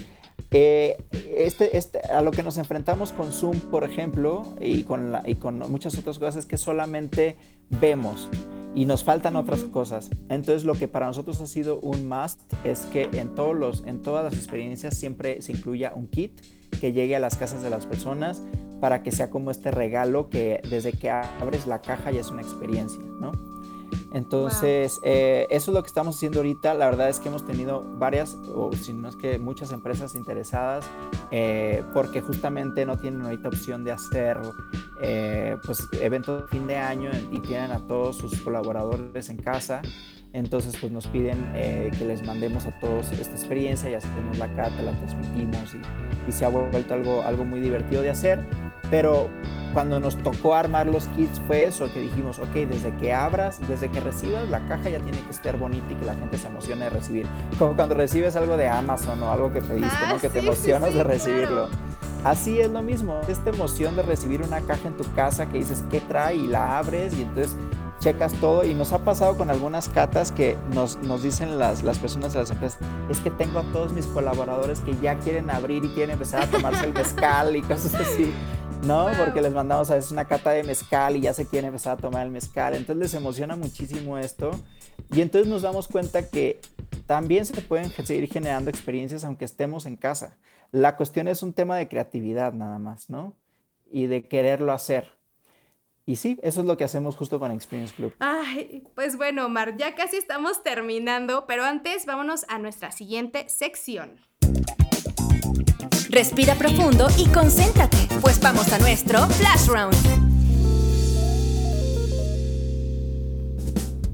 eh, 0.51 0.97
este, 1.35 1.77
este, 1.77 1.99
a 1.99 2.21
lo 2.21 2.31
que 2.31 2.43
nos 2.43 2.57
enfrentamos 2.57 3.11
con 3.11 3.31
Zoom, 3.31 3.59
por 3.59 3.83
ejemplo, 3.83 4.45
y 4.59 4.83
con, 4.83 5.13
y 5.25 5.35
con 5.35 5.59
muchas 5.71 5.97
otras 5.97 6.19
cosas, 6.19 6.37
es 6.37 6.45
que 6.45 6.57
solamente 6.57 7.37
vemos 7.69 8.29
y 8.73 8.85
nos 8.85 9.03
faltan 9.03 9.35
otras 9.35 9.63
cosas. 9.65 10.09
Entonces, 10.29 10.63
lo 10.63 10.75
que 10.75 10.87
para 10.87 11.07
nosotros 11.07 11.41
ha 11.41 11.47
sido 11.47 11.79
un 11.79 12.07
must 12.07 12.39
es 12.63 12.81
que 12.81 13.09
en, 13.13 13.35
todos 13.35 13.55
los, 13.55 13.83
en 13.85 14.01
todas 14.01 14.23
las 14.23 14.33
experiencias 14.33 14.97
siempre 14.97 15.41
se 15.41 15.51
incluya 15.51 15.93
un 15.95 16.07
kit 16.07 16.39
que 16.79 16.93
llegue 16.93 17.15
a 17.15 17.19
las 17.19 17.35
casas 17.37 17.61
de 17.63 17.69
las 17.69 17.85
personas 17.85 18.41
para 18.79 19.03
que 19.03 19.11
sea 19.11 19.29
como 19.29 19.51
este 19.51 19.71
regalo 19.71 20.29
que 20.29 20.61
desde 20.69 20.93
que 20.93 21.09
abres 21.09 21.67
la 21.67 21.81
caja 21.81 22.11
ya 22.11 22.21
es 22.21 22.31
una 22.31 22.41
experiencia, 22.41 23.01
¿no? 23.19 23.31
Entonces, 24.11 24.99
eh, 25.03 25.47
eso 25.49 25.71
es 25.71 25.75
lo 25.75 25.81
que 25.81 25.87
estamos 25.87 26.17
haciendo 26.17 26.39
ahorita. 26.39 26.73
La 26.73 26.85
verdad 26.87 27.09
es 27.09 27.19
que 27.19 27.29
hemos 27.29 27.45
tenido 27.45 27.83
varias, 27.97 28.35
o 28.53 28.71
si 28.73 28.93
no 28.93 29.07
es 29.07 29.15
que 29.15 29.39
muchas 29.39 29.71
empresas 29.71 30.15
interesadas, 30.15 30.85
eh, 31.31 31.83
porque 31.93 32.21
justamente 32.21 32.85
no 32.85 32.97
tienen 32.97 33.21
ahorita 33.21 33.47
opción 33.47 33.85
de 33.85 33.93
hacer 33.93 34.37
eh, 35.01 35.57
pues, 35.65 35.87
eventos 35.93 36.41
de 36.41 36.47
fin 36.49 36.67
de 36.67 36.75
año 36.75 37.09
y 37.31 37.39
tienen 37.39 37.71
a 37.71 37.79
todos 37.87 38.17
sus 38.17 38.41
colaboradores 38.41 39.29
en 39.29 39.37
casa. 39.37 39.81
Entonces, 40.33 40.75
pues 40.79 40.91
nos 40.91 41.07
piden 41.07 41.51
que 41.53 42.05
les 42.05 42.25
mandemos 42.25 42.65
a 42.65 42.71
todos 42.79 43.11
esta 43.11 43.33
experiencia 43.33 43.89
y 43.89 43.95
hacemos 43.95 44.37
la 44.37 44.47
cata, 44.55 44.81
la 44.81 44.93
transmitimos 44.93 45.75
y, 45.75 46.29
y 46.29 46.31
se 46.31 46.45
ha 46.45 46.49
vuelto 46.49 46.93
algo, 46.93 47.21
algo 47.23 47.43
muy 47.43 47.59
divertido 47.59 48.01
de 48.01 48.11
hacer. 48.11 48.39
Pero 48.89 49.29
cuando 49.73 49.99
nos 49.99 50.17
tocó 50.17 50.53
armar 50.53 50.87
los 50.87 51.07
kits 51.09 51.39
fue 51.47 51.63
eso, 51.63 51.91
que 51.93 52.01
dijimos, 52.01 52.39
ok, 52.39 52.53
desde 52.53 52.93
que 52.97 53.13
abras, 53.13 53.59
desde 53.67 53.89
que 53.89 54.01
recibas 54.01 54.49
la 54.49 54.59
caja 54.67 54.89
ya 54.89 54.99
tiene 54.99 55.19
que 55.21 55.31
estar 55.31 55.57
bonita 55.57 55.85
y 55.91 55.95
que 55.95 56.05
la 56.05 56.15
gente 56.15 56.37
se 56.37 56.47
emocione 56.47 56.85
de 56.85 56.89
recibir. 56.89 57.25
Como 57.57 57.75
cuando 57.75 57.95
recibes 57.95 58.35
algo 58.35 58.57
de 58.57 58.67
Amazon 58.67 59.23
o 59.23 59.31
algo 59.31 59.51
que 59.51 59.61
pediste, 59.61 60.07
¿no? 60.07 60.15
Ah, 60.15 60.17
que 60.19 60.29
te 60.29 60.39
emocionas 60.39 60.93
de 60.93 61.03
recibirlo. 61.03 61.69
Así 62.23 62.59
es 62.59 62.69
lo 62.69 62.83
mismo, 62.83 63.19
esta 63.27 63.49
emoción 63.49 63.95
de 63.95 64.03
recibir 64.03 64.41
una 64.43 64.61
caja 64.61 64.89
en 64.89 64.95
tu 64.95 65.03
casa 65.13 65.47
que 65.47 65.57
dices, 65.57 65.83
¿qué 65.89 66.01
trae? 66.01 66.35
Y 66.35 66.47
la 66.47 66.77
abres 66.77 67.17
y 67.17 67.23
entonces 67.23 67.55
checas 68.01 68.33
todo 68.33 68.65
y 68.65 68.73
nos 68.73 68.91
ha 68.93 69.05
pasado 69.05 69.37
con 69.37 69.49
algunas 69.49 69.87
catas 69.87 70.31
que 70.31 70.57
nos, 70.73 70.97
nos 71.03 71.21
dicen 71.23 71.59
las, 71.59 71.83
las 71.83 71.99
personas 71.99 72.33
de 72.33 72.39
las 72.39 72.51
empresas, 72.51 72.79
es 73.09 73.19
que 73.19 73.29
tengo 73.29 73.59
a 73.59 73.63
todos 73.71 73.93
mis 73.93 74.07
colaboradores 74.07 74.79
que 74.81 74.97
ya 75.01 75.17
quieren 75.19 75.49
abrir 75.49 75.85
y 75.85 75.89
quieren 75.89 76.11
empezar 76.11 76.41
a 76.41 76.47
tomarse 76.47 76.85
el 76.85 76.93
mezcal 76.93 77.55
y 77.55 77.61
cosas 77.61 77.93
así. 77.95 78.33
¿no? 78.85 79.07
Porque 79.17 79.41
les 79.41 79.53
mandamos 79.53 79.91
a 79.91 79.95
veces 79.95 80.11
una 80.11 80.25
cata 80.25 80.49
de 80.49 80.63
mezcal 80.63 81.15
y 81.15 81.21
ya 81.21 81.33
se 81.33 81.45
quieren 81.45 81.67
empezar 81.67 81.97
a 81.97 82.01
tomar 82.01 82.25
el 82.25 82.31
mezcal. 82.31 82.73
Entonces 82.73 82.97
les 82.97 83.13
emociona 83.13 83.55
muchísimo 83.55 84.17
esto. 84.17 84.51
Y 85.13 85.21
entonces 85.21 85.47
nos 85.47 85.61
damos 85.61 85.87
cuenta 85.87 86.27
que 86.27 86.59
también 87.05 87.45
se 87.45 87.61
pueden 87.61 87.91
seguir 87.91 88.27
generando 88.27 88.71
experiencias 88.71 89.23
aunque 89.23 89.45
estemos 89.45 89.85
en 89.85 89.97
casa. 89.97 90.37
La 90.71 90.95
cuestión 90.95 91.27
es 91.27 91.43
un 91.43 91.53
tema 91.53 91.77
de 91.77 91.87
creatividad 91.87 92.53
nada 92.53 92.79
más, 92.79 93.09
¿no? 93.09 93.35
Y 93.91 94.07
de 94.07 94.27
quererlo 94.27 94.71
hacer. 94.71 95.20
Y 96.05 96.15
sí, 96.15 96.39
eso 96.41 96.61
es 96.61 96.67
lo 96.67 96.77
que 96.77 96.83
hacemos 96.83 97.15
justo 97.15 97.39
con 97.39 97.51
Experience 97.51 97.93
Club. 97.93 98.13
Ay, 98.19 98.83
pues 98.95 99.17
bueno, 99.17 99.47
Mar, 99.49 99.77
ya 99.77 99.93
casi 99.93 100.17
estamos 100.17 100.63
terminando, 100.63 101.45
pero 101.47 101.63
antes 101.63 102.05
vámonos 102.05 102.43
a 102.49 102.57
nuestra 102.57 102.91
siguiente 102.91 103.47
sección. 103.49 104.19
Respira 106.09 106.55
profundo 106.55 107.07
y 107.17 107.27
concéntrate, 107.29 107.97
pues 108.19 108.41
vamos 108.41 108.73
a 108.73 108.79
nuestro 108.79 109.19
Flash 109.27 109.67
Round. 109.67 109.95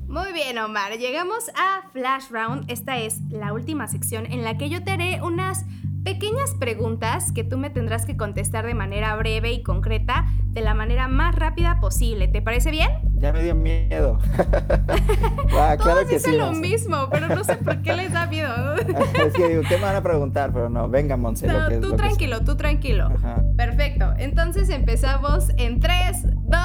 Muy 0.07 0.33
bien, 0.33 0.57
Omar, 0.57 0.97
llegamos 0.97 1.49
a 1.55 1.89
Flash 1.93 2.29
Round. 2.29 2.69
Esta 2.69 2.97
es 2.97 3.21
la 3.31 3.53
última 3.53 3.87
sección 3.87 4.25
en 4.25 4.43
la 4.43 4.57
que 4.57 4.69
yo 4.69 4.83
te 4.83 4.91
haré 4.91 5.21
unas 5.21 5.63
pequeñas 6.07 6.55
preguntas 6.57 7.33
que 7.33 7.43
tú 7.43 7.57
me 7.57 7.69
tendrás 7.69 8.05
que 8.05 8.15
contestar 8.15 8.65
de 8.65 8.73
manera 8.73 9.13
breve 9.17 9.51
y 9.51 9.61
concreta, 9.61 10.25
de 10.53 10.61
la 10.61 10.73
manera 10.73 11.09
más 11.09 11.35
rápida 11.35 11.81
posible. 11.81 12.29
¿Te 12.29 12.41
parece 12.41 12.71
bien? 12.71 12.87
Ya 13.15 13.33
me 13.33 13.43
dio 13.43 13.53
miedo. 13.53 14.17
ah, 15.59 15.75
Todos 15.77 16.07
dicen 16.07 16.37
lo 16.37 16.53
mismo, 16.53 17.09
pero 17.11 17.27
no 17.27 17.43
sé 17.43 17.57
por 17.57 17.81
qué 17.81 17.93
les 17.93 18.13
da 18.13 18.25
miedo. 18.25 18.75
es 19.25 19.33
que 19.33 19.49
digo, 19.49 19.63
¿qué 19.67 19.75
me 19.75 19.83
van 19.83 19.97
a 19.97 20.01
preguntar? 20.01 20.53
Pero 20.53 20.69
no, 20.69 20.87
venga, 20.87 21.17
Monse. 21.17 21.45
tú 21.81 21.97
tranquilo, 21.97 22.39
tú 22.45 22.55
tranquilo. 22.55 23.09
Perfecto. 23.57 24.13
Entonces 24.17 24.69
empezamos 24.69 25.49
en 25.57 25.81
3, 25.81 26.23
2, 26.23 26.61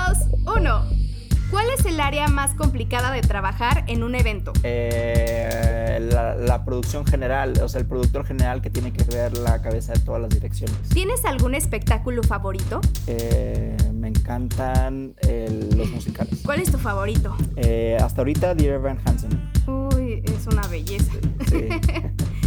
1. 0.57 1.02
¿Cuál 1.53 1.67
es 1.79 1.85
el 1.85 2.01
área 2.01 2.27
más 2.29 2.55
complicada 2.55 3.13
de 3.13 3.21
trabajar 3.21 3.85
en 3.87 4.03
un 4.03 4.15
evento? 4.15 4.53
Eh, 4.65 6.01
la, 6.11 6.35
la 6.35 6.65
producción 6.65 7.07
general, 7.07 7.53
o 7.63 7.69
sea, 7.69 7.81
el 7.83 7.87
productor 7.87 8.25
general 8.25 8.63
que 8.63 8.71
tiene 8.71 8.91
que 8.93 9.05
ver 9.05 9.37
la 9.37 9.61
cabeza 9.61 9.93
de 9.93 10.01
todas 10.01 10.23
las 10.23 10.31
direcciones. 10.31 10.77
¿Tienes 10.89 11.25
algún 11.27 11.55
espectáculo 11.55 12.23
favorito? 12.23 12.81
Eh, 13.07 13.77
me 13.93 14.09
encantan 14.09 15.15
el- 15.21 15.77
los 15.77 15.91
musicales. 15.91 16.41
¿Cuál 16.45 16.61
es 16.61 16.73
tu 16.73 16.79
favorito? 16.79 17.37
Eh, 17.57 17.99
hasta 18.03 18.23
ahorita, 18.23 18.55
Dear 18.55 18.75
Evan 18.77 18.99
Hansen. 19.05 19.53
Uy, 19.67 20.23
es 20.25 20.47
una 20.47 20.67
belleza. 20.69 21.13
Sí. 21.51 21.69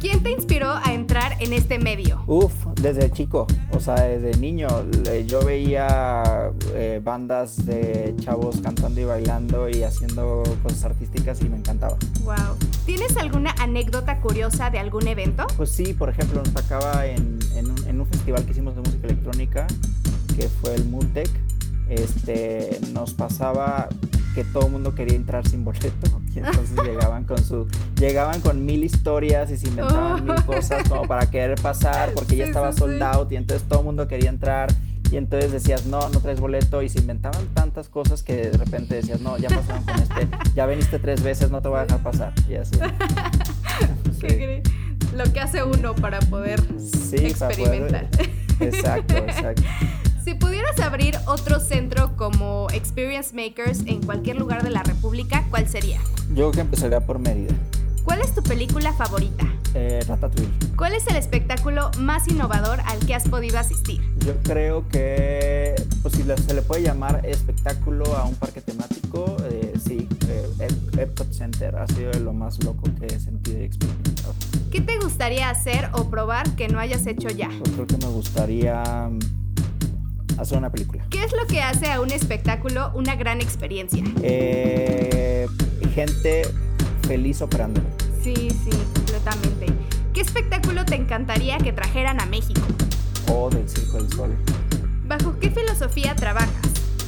¿Quién 0.00 0.22
te 0.22 0.30
inspiró 0.30 0.70
a 0.70 0.92
entrar 0.92 1.36
en 1.40 1.52
este 1.52 1.78
medio? 1.78 2.22
Uf, 2.26 2.52
desde 2.80 3.10
chico, 3.10 3.46
o 3.70 3.80
sea, 3.80 3.94
desde 3.94 4.38
niño, 4.38 4.68
yo 5.26 5.42
veía 5.44 6.50
eh, 6.74 7.00
bandas 7.02 7.64
de 7.64 8.14
chavos 8.20 8.60
cantando 8.60 9.00
y 9.00 9.04
bailando 9.04 9.68
y 9.68 9.82
haciendo 9.82 10.42
cosas 10.62 10.84
artísticas 10.84 11.40
y 11.40 11.48
me 11.48 11.56
encantaba. 11.56 11.96
Wow. 12.24 12.56
¿Tienes 12.84 13.16
alguna 13.16 13.54
anécdota 13.58 14.20
curiosa 14.20 14.70
de 14.70 14.78
algún 14.78 15.08
evento? 15.08 15.46
Pues 15.56 15.70
sí, 15.70 15.94
por 15.94 16.10
ejemplo, 16.10 16.42
nos 16.42 16.52
tocaba 16.52 17.06
en, 17.06 17.38
en 17.54 17.70
un, 17.70 17.88
en 17.88 18.00
un 18.00 18.06
festival 18.06 18.44
que 18.44 18.52
hicimos 18.52 18.74
de 18.74 18.82
música 18.82 19.06
electrónica, 19.06 19.66
que 20.36 20.48
fue 20.48 20.74
el 20.74 20.84
Mootec, 20.84 21.30
este, 21.88 22.78
nos 22.92 23.14
pasaba 23.14 23.88
que 24.34 24.44
todo 24.44 24.66
el 24.66 24.72
mundo 24.72 24.94
quería 24.94 25.16
entrar 25.16 25.48
sin 25.48 25.64
boleto 25.64 26.20
y 26.36 26.38
entonces 26.40 26.76
llegaban 26.84 27.24
con 27.24 27.42
su 27.42 27.66
llegaban 27.96 28.40
con 28.42 28.64
mil 28.64 28.84
historias 28.84 29.50
y 29.50 29.56
se 29.56 29.66
inventaban 29.68 30.24
mil 30.24 30.34
cosas 30.46 30.88
como 30.88 31.08
para 31.08 31.28
querer 31.30 31.60
pasar 31.60 32.12
porque 32.14 32.36
ya 32.36 32.44
estaba 32.44 32.70
sí, 32.72 32.78
sold 32.78 33.02
out 33.02 33.32
y 33.32 33.36
entonces 33.36 33.66
todo 33.66 33.80
el 33.80 33.84
mundo 33.86 34.06
quería 34.06 34.28
entrar. 34.30 34.72
Y 35.12 35.18
entonces 35.18 35.52
decías 35.52 35.86
no 35.86 36.08
no 36.08 36.18
traes 36.18 36.40
boleto 36.40 36.82
y 36.82 36.88
se 36.88 36.98
inventaban 36.98 37.46
tantas 37.54 37.88
cosas 37.88 38.24
que 38.24 38.50
de 38.50 38.58
repente 38.58 38.96
decías 38.96 39.20
no 39.20 39.38
ya 39.38 39.48
pasaron 39.48 39.84
con 39.84 39.94
este 40.00 40.26
ya 40.56 40.66
veniste 40.66 40.98
tres 40.98 41.22
veces 41.22 41.52
no 41.52 41.62
te 41.62 41.68
voy 41.68 41.78
a 41.78 41.82
dejar 41.82 42.02
pasar 42.02 42.32
y 42.48 42.56
así. 42.56 42.76
Lo 45.14 45.32
que 45.32 45.40
hace 45.40 45.62
uno 45.62 45.94
para 45.94 46.18
poder 46.18 46.60
Sí, 46.80 47.32
para 47.38 47.54
poder- 47.54 47.60
experimentar. 47.60 48.08
exacto 48.60 49.14
exacto 49.16 49.62
Si 50.26 50.34
pudieras 50.34 50.80
abrir 50.80 51.14
otro 51.26 51.60
centro 51.60 52.16
como 52.16 52.66
Experience 52.72 53.32
Makers 53.32 53.82
en 53.86 54.02
cualquier 54.02 54.36
lugar 54.38 54.64
de 54.64 54.70
la 54.70 54.82
República, 54.82 55.44
¿cuál 55.50 55.68
sería? 55.68 56.00
yo 56.30 56.34
creo 56.34 56.50
que 56.50 56.60
empezaría 56.62 56.98
por 57.00 57.20
Mérida 57.20 57.54
¿Cuál 58.02 58.20
es 58.22 58.34
tu 58.34 58.42
película 58.42 58.92
favorita? 58.92 59.46
eh, 59.74 60.00
Ratatouille 60.08 60.50
¿Cuál 60.76 60.94
es 60.94 61.06
el 61.06 61.14
espectáculo 61.14 61.92
más 62.00 62.26
innovador 62.26 62.80
al 62.86 62.98
que 63.06 63.14
has 63.14 63.28
podido 63.28 63.56
asistir? 63.60 64.00
Yo 64.26 64.34
creo 64.42 64.88
que 64.88 65.76
pues, 66.02 66.14
si 66.14 66.24
se 66.24 66.54
le 66.54 66.62
puede 66.62 66.82
llamar 66.82 67.24
espectáculo 67.24 68.16
a 68.16 68.24
un 68.24 68.34
parque 68.34 68.60
temático, 68.60 69.36
eh, 69.48 69.74
sí, 69.86 70.08
eh, 70.28 70.48
Ep- 70.58 70.98
Epcot 71.02 71.32
Center 71.32 71.76
ha 71.76 71.86
sido 71.86 72.10
lo 72.14 72.32
más 72.32 72.60
loco 72.64 72.82
que 72.98 73.06
he 73.06 73.20
sentido 73.20 73.60
y 73.60 73.64
experimentado. 73.66 74.34
¿Qué 74.72 74.80
te 74.80 74.98
gustaría 74.98 75.50
hacer 75.50 75.88
o 75.92 76.10
probar 76.10 76.50
que 76.56 76.66
no 76.66 76.80
hayas 76.80 77.06
hecho 77.06 77.28
ya? 77.28 77.48
Yo 77.48 77.62
creo 77.74 77.86
que 77.86 77.96
me 77.98 78.06
gustaría 78.12 78.82
mm, 79.08 79.18
hacer 80.38 80.58
una 80.58 80.70
película. 80.70 81.04
¿Qué 81.10 81.22
es 81.24 81.32
lo 81.32 81.46
que 81.46 81.62
hace 81.62 81.90
a 81.90 82.00
un 82.00 82.10
espectáculo 82.10 82.90
una 82.94 83.16
gran 83.16 83.40
experiencia? 83.40 84.02
Eh, 84.22 85.46
gente 85.94 86.42
feliz 87.06 87.40
operándolo. 87.40 87.86
Sí, 88.22 88.34
sí, 88.34 88.70
completamente. 88.94 89.66
¿Qué 90.12 90.20
espectáculo 90.20 90.84
te 90.84 90.94
encantaría 90.94 91.58
que 91.58 91.72
trajeran 91.72 92.20
a 92.20 92.26
México? 92.26 92.60
O 93.32 93.50
del 93.50 93.68
Circo 93.68 93.98
del 93.98 94.12
Sol. 94.12 94.36
¿Bajo 95.06 95.38
qué 95.38 95.50
filosofía 95.50 96.14
trabajas? 96.16 96.50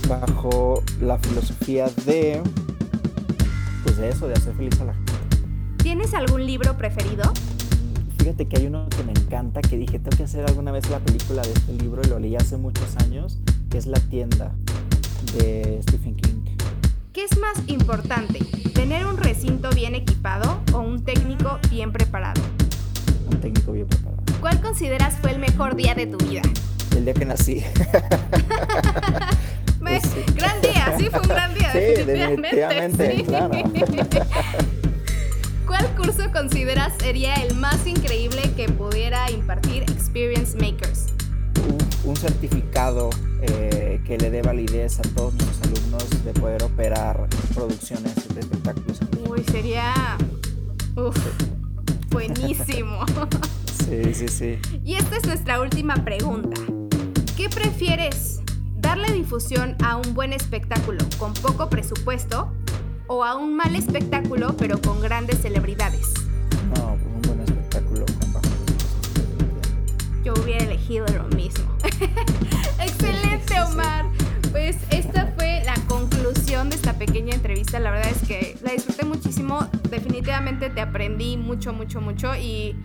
Bajo 0.09 0.83
la 1.01 1.19
filosofía 1.19 1.89
de. 2.07 2.43
Pues 3.83 3.97
de 3.97 4.11
eso, 4.11 4.29
de 4.29 4.35
hacer 4.35 4.55
feliz 4.55 4.81
a 4.81 4.85
la 4.85 4.95
gente. 4.95 5.13
¿Tienes 5.79 6.15
algún 6.15 6.47
libro 6.47 6.77
preferido? 6.77 7.33
Fíjate 8.29 8.47
que 8.47 8.61
hay 8.61 8.67
uno 8.67 8.87
que 8.91 9.03
me 9.05 9.13
encanta, 9.13 9.63
que 9.63 9.79
dije, 9.79 9.99
tengo 9.99 10.15
que 10.15 10.25
hacer 10.25 10.45
alguna 10.45 10.71
vez 10.71 10.91
la 10.91 10.99
película 10.99 11.41
de 11.41 11.51
este 11.51 11.73
libro 11.73 12.03
y 12.05 12.09
lo 12.09 12.19
leí 12.19 12.37
hace 12.37 12.59
muchos 12.59 12.95
años, 12.99 13.39
que 13.71 13.79
es 13.79 13.87
La 13.87 13.99
tienda 14.01 14.53
de 15.39 15.81
Stephen 15.83 16.15
King. 16.15 16.45
¿Qué 17.15 17.25
es 17.25 17.39
más 17.39 17.67
importante? 17.69 18.41
¿Tener 18.75 19.07
un 19.07 19.17
recinto 19.17 19.71
bien 19.71 19.95
equipado 19.95 20.61
o 20.75 20.81
un 20.81 21.03
técnico 21.07 21.59
bien 21.71 21.91
preparado? 21.91 22.43
Un 23.31 23.41
técnico 23.41 23.73
bien 23.73 23.87
preparado. 23.87 24.23
¿Cuál 24.43 24.61
consideras 24.61 25.15
fue 25.23 25.31
el 25.31 25.39
mejor 25.39 25.75
día 25.75 25.95
de 25.95 26.07
tu 26.07 26.19
vida? 26.19 26.43
El 26.95 27.07
día 27.07 27.15
que 27.15 27.25
nací. 27.25 27.65
Pues 29.81 30.03
sí. 30.03 30.21
Gran 30.35 30.61
día, 30.61 30.95
sí 30.99 31.09
fue 31.09 31.21
un 31.21 31.29
gran 31.29 31.55
día. 31.55 31.73
Sí, 31.73 31.79
definitivamente. 32.05 33.03
definitivamente, 33.03 33.85
claro. 34.07 34.29
¿Cuál 35.79 35.95
curso 35.95 36.33
consideras 36.33 36.93
sería 36.99 37.35
el 37.35 37.55
más 37.55 37.87
increíble 37.87 38.53
que 38.57 38.69
pudiera 38.69 39.31
impartir 39.31 39.85
Experience 39.85 40.57
Makers? 40.57 41.07
un, 41.69 42.11
un 42.11 42.17
certificado 42.17 43.11
eh, 43.43 44.01
que 44.05 44.19
le 44.19 44.29
dé 44.31 44.43
validez 44.43 44.99
a 44.99 45.03
todos 45.03 45.35
nuestros 45.35 45.63
alumnos 45.63 46.25
de 46.25 46.33
poder 46.33 46.65
operar 46.65 47.29
producciones 47.55 48.35
de 48.35 48.41
espectáculos. 48.41 48.99
Uy, 49.29 49.45
sería... 49.53 49.95
Uf, 50.97 51.17
buenísimo. 52.11 53.05
Sí, 53.89 54.13
sí, 54.13 54.29
sí. 54.29 54.59
Y 54.85 54.97
esta 54.97 55.17
es 55.17 55.27
nuestra 55.27 55.63
última 55.63 55.95
pregunta. 56.05 56.61
¿Qué 57.39 57.49
prefieres? 57.49 58.43
¿Darle 58.77 59.11
difusión 59.13 59.77
a 59.83 59.97
un 59.97 60.13
buen 60.13 60.35
espectáculo 60.35 60.99
con 61.19 61.33
poco 61.33 61.71
presupuesto 61.71 62.53
o 63.09 63.25
a 63.25 63.35
un 63.35 63.57
mal 63.57 63.75
espectáculo 63.75 64.55
pero 64.57 64.81
con 64.81 65.01
grandes 65.01 65.39
celebridades? 65.39 66.15
No, 66.77 66.97
pues 66.97 67.07
un 67.15 67.23
buen 67.23 67.41
espectáculo 67.41 68.07
con 68.21 68.33
bajo. 68.33 68.47
Yo 70.23 70.35
hubiera 70.35 70.65
elegido 70.65 71.07
lo 71.09 71.25
mismo. 71.37 71.65
Excelente. 72.81 73.61
Omar. 73.61 74.07
Pues 74.53 74.77
esta 74.91 75.33
fue 75.37 75.63
la 75.65 75.75
conclusión 75.87 76.71
de 76.71 76.77
esta 76.77 76.95
pequeña 76.95 77.35
entrevista. 77.35 77.79
La 77.81 77.91
verdad 77.91 78.11
es 78.11 78.27
que 78.27 78.57
la 78.63 78.73
disfruté 78.73 79.05
muchísimo. 79.05 79.69
Definitivamente 79.91 80.71
te 80.71 80.81
aprendí 80.81 81.37
mucho, 81.37 81.73
mucho, 81.73 82.01
mucho 82.01 82.35
y 82.37 82.77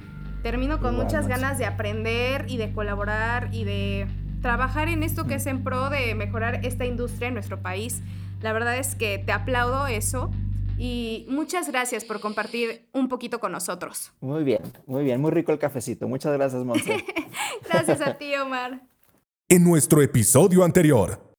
termino 0.41 0.79
con 0.79 0.93
Igual, 0.93 1.05
muchas 1.05 1.27
ganas 1.27 1.57
de 1.57 1.65
aprender 1.65 2.45
y 2.49 2.57
de 2.57 2.71
colaborar 2.73 3.49
y 3.53 3.63
de 3.63 4.07
trabajar 4.41 4.89
en 4.89 5.03
esto 5.03 5.25
que 5.25 5.36
es 5.36 5.45
en 5.47 5.63
pro 5.63 5.89
de 5.89 6.15
mejorar 6.15 6.65
esta 6.65 6.86
industria 6.86 7.29
en 7.29 7.33
nuestro 7.33 7.62
país. 7.62 8.01
La 8.43 8.51
verdad 8.51 8.77
es 8.77 8.95
que 8.95 9.19
te 9.19 9.32
aplaudo 9.32 9.88
eso 9.88 10.29
y 10.77 11.25
muchas 11.29 11.69
gracias 11.69 12.03
por 12.03 12.19
compartir 12.19 12.89
un 12.91 13.08
poquito 13.08 13.39
con 13.39 13.53
nosotros. 13.53 14.12
Muy 14.19 14.43
bien, 14.43 14.62
muy 14.86 15.06
bien, 15.06 15.21
muy 15.21 15.32
rico 15.32 15.53
el 15.53 15.60
cafecito. 15.60 16.10
Muchas 16.10 16.34
gracias, 16.34 16.63
Monse. 16.63 17.06
Gracias 17.69 18.01
a 18.01 18.15
ti, 18.15 18.36
Omar. 18.36 18.82
En 19.47 19.63
nuestro 19.63 20.01
episodio 20.01 20.63
anterior, 20.63 21.32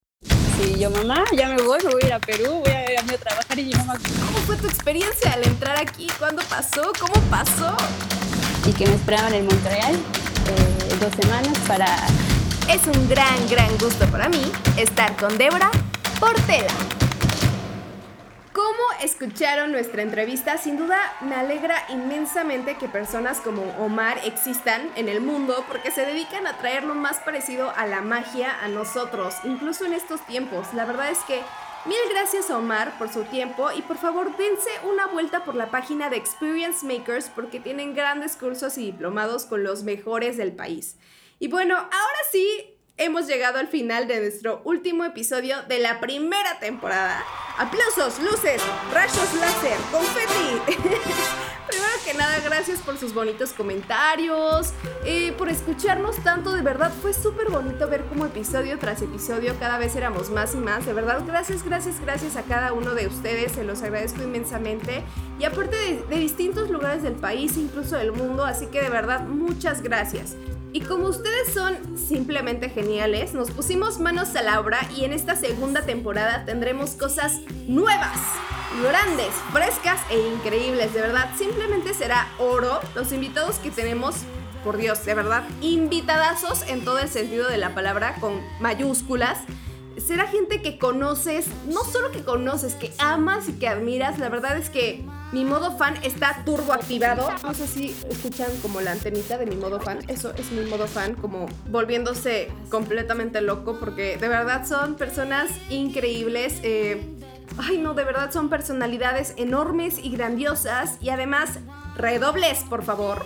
Sí, 0.58 0.78
yo 0.78 0.88
mamá, 0.90 1.24
ya 1.36 1.48
me 1.48 1.60
voy, 1.62 1.78
me 1.84 1.92
voy 1.92 2.02
a 2.04 2.06
ir 2.06 2.12
a 2.14 2.18
Perú, 2.20 2.62
voy 2.64 2.72
a 2.72 2.92
irme 2.94 3.14
a 3.14 3.18
trabajar 3.18 3.58
y 3.58 3.64
mi 3.64 3.72
mamá, 3.72 3.98
¿Cómo 4.24 4.38
fue 4.46 4.56
tu 4.56 4.66
experiencia 4.66 5.32
al 5.32 5.44
entrar 5.46 5.76
aquí? 5.78 6.06
¿Cuándo 6.18 6.42
pasó? 6.48 6.92
¿Cómo 6.98 7.14
pasó? 7.28 7.76
y 8.66 8.72
que 8.72 8.86
me 8.86 8.94
esperaban 8.94 9.34
en 9.34 9.44
Montreal 9.46 9.94
eh, 9.94 10.96
dos 11.00 11.12
semanas 11.20 11.58
para 11.68 11.86
Es 12.72 12.86
un 12.86 13.08
gran, 13.08 13.36
gran 13.50 13.76
gusto 13.78 14.06
para 14.06 14.28
mí 14.28 14.50
estar 14.78 15.14
con 15.16 15.36
Débora 15.36 15.70
Portela. 16.20 16.72
¿Cómo 18.52 18.82
escucharon 19.02 19.72
nuestra 19.72 20.02
entrevista? 20.02 20.58
Sin 20.58 20.76
duda 20.76 20.98
me 21.22 21.34
alegra 21.34 21.76
inmensamente 21.88 22.76
que 22.76 22.88
personas 22.88 23.40
como 23.40 23.62
Omar 23.84 24.20
existan 24.24 24.90
en 24.96 25.08
el 25.08 25.20
mundo 25.20 25.64
porque 25.66 25.90
se 25.90 26.06
dedican 26.06 26.46
a 26.46 26.56
traer 26.58 26.84
lo 26.84 26.94
más 26.94 27.18
parecido 27.18 27.72
a 27.76 27.86
la 27.86 28.00
magia 28.00 28.60
a 28.62 28.68
nosotros, 28.68 29.34
incluso 29.44 29.84
en 29.86 29.92
estos 29.92 30.24
tiempos. 30.26 30.72
La 30.72 30.84
verdad 30.84 31.10
es 31.10 31.18
que 31.20 31.42
mil 31.84 31.98
gracias 32.10 32.50
a 32.50 32.58
Omar 32.58 32.96
por 32.96 33.08
su 33.08 33.24
tiempo 33.24 33.72
y 33.72 33.82
por 33.82 33.98
favor 33.98 34.36
dense 34.36 34.70
una 34.84 35.06
vuelta 35.06 35.44
por 35.44 35.56
la 35.56 35.70
página 35.70 36.10
de 36.10 36.16
Experience 36.16 36.86
Makers 36.86 37.30
porque 37.30 37.58
tienen 37.58 37.94
grandes 37.94 38.36
cursos 38.36 38.78
y 38.78 38.86
diplomados 38.86 39.46
con 39.46 39.64
los 39.64 39.82
mejores 39.82 40.36
del 40.36 40.52
país. 40.52 40.96
Y 41.40 41.48
bueno, 41.48 41.76
ahora 41.76 42.18
sí 42.30 42.73
hemos 42.96 43.26
llegado 43.26 43.58
al 43.58 43.66
final 43.66 44.06
de 44.06 44.20
nuestro 44.20 44.62
último 44.64 45.04
episodio 45.04 45.62
de 45.68 45.80
la 45.80 46.00
primera 46.00 46.58
temporada. 46.60 47.24
Aplausos, 47.58 48.20
luces, 48.20 48.62
rayos 48.92 49.34
láser, 49.34 49.76
confeti. 49.90 50.72
Primero 51.68 51.92
que 52.04 52.14
nada, 52.14 52.38
gracias 52.44 52.80
por 52.80 52.98
sus 52.98 53.14
bonitos 53.14 53.52
comentarios, 53.52 54.72
eh, 55.04 55.32
por 55.32 55.48
escucharnos 55.48 56.22
tanto, 56.22 56.52
de 56.52 56.62
verdad 56.62 56.92
fue 57.02 57.12
súper 57.12 57.50
bonito 57.50 57.88
ver 57.88 58.04
cómo 58.04 58.26
episodio 58.26 58.78
tras 58.78 59.02
episodio 59.02 59.56
cada 59.58 59.78
vez 59.78 59.96
éramos 59.96 60.30
más 60.30 60.54
y 60.54 60.58
más, 60.58 60.86
de 60.86 60.92
verdad 60.92 61.22
gracias, 61.26 61.64
gracias, 61.64 62.00
gracias 62.00 62.36
a 62.36 62.42
cada 62.42 62.72
uno 62.72 62.94
de 62.94 63.06
ustedes, 63.06 63.52
se 63.52 63.64
los 63.64 63.82
agradezco 63.82 64.22
inmensamente 64.22 65.02
y 65.40 65.44
aparte 65.44 65.74
de, 65.74 66.02
de 66.02 66.16
distintos 66.18 66.70
lugares 66.70 67.02
del 67.02 67.14
país, 67.14 67.56
incluso 67.56 67.96
del 67.96 68.12
mundo, 68.12 68.44
así 68.44 68.66
que 68.66 68.82
de 68.82 68.90
verdad 68.90 69.22
muchas 69.22 69.82
gracias. 69.82 70.36
Y 70.74 70.80
como 70.80 71.06
ustedes 71.06 71.54
son 71.54 71.96
simplemente 71.96 72.68
geniales, 72.68 73.32
nos 73.32 73.52
pusimos 73.52 74.00
manos 74.00 74.34
a 74.34 74.42
la 74.42 74.58
obra 74.58 74.80
y 74.96 75.04
en 75.04 75.12
esta 75.12 75.36
segunda 75.36 75.82
temporada 75.82 76.44
tendremos 76.46 76.96
cosas 76.96 77.42
nuevas, 77.68 78.18
grandes, 78.82 79.32
frescas 79.52 80.00
e 80.10 80.18
increíbles. 80.18 80.92
De 80.92 81.00
verdad, 81.00 81.30
simplemente 81.38 81.94
será 81.94 82.26
oro. 82.40 82.80
Los 82.96 83.12
invitados 83.12 83.60
que 83.60 83.70
tenemos, 83.70 84.16
por 84.64 84.76
Dios, 84.76 85.04
de 85.04 85.14
verdad, 85.14 85.44
invitadazos 85.60 86.66
en 86.66 86.84
todo 86.84 86.98
el 86.98 87.08
sentido 87.08 87.48
de 87.48 87.58
la 87.58 87.72
palabra, 87.72 88.16
con 88.16 88.42
mayúsculas 88.58 89.38
será 90.06 90.26
gente 90.26 90.60
que 90.60 90.78
conoces, 90.78 91.46
no 91.66 91.82
solo 91.84 92.10
que 92.10 92.22
conoces, 92.22 92.74
que 92.74 92.92
amas 92.98 93.48
y 93.48 93.54
que 93.54 93.68
admiras. 93.68 94.18
La 94.18 94.28
verdad 94.28 94.56
es 94.56 94.70
que 94.70 95.04
mi 95.32 95.44
modo 95.44 95.76
fan 95.76 95.94
está 96.02 96.42
turbo 96.44 96.72
activado. 96.72 97.28
No 97.42 97.54
sé 97.54 97.66
si 97.66 97.96
escuchan 98.08 98.50
como 98.62 98.80
la 98.80 98.92
antenita 98.92 99.38
de 99.38 99.46
mi 99.46 99.56
modo 99.56 99.80
fan. 99.80 99.98
Eso 100.08 100.32
es 100.36 100.52
mi 100.52 100.68
modo 100.68 100.86
fan, 100.86 101.14
como 101.14 101.46
volviéndose 101.70 102.50
completamente 102.70 103.40
loco, 103.40 103.78
porque 103.80 104.16
de 104.16 104.28
verdad 104.28 104.66
son 104.66 104.96
personas 104.96 105.50
increíbles. 105.70 106.60
Eh, 106.62 107.16
ay, 107.58 107.78
no, 107.78 107.94
de 107.94 108.04
verdad 108.04 108.30
son 108.30 108.48
personalidades 108.48 109.34
enormes 109.36 109.98
y 110.02 110.10
grandiosas. 110.10 110.98
Y 111.00 111.10
además, 111.10 111.58
redobles, 111.96 112.62
por 112.64 112.84
favor. 112.84 113.24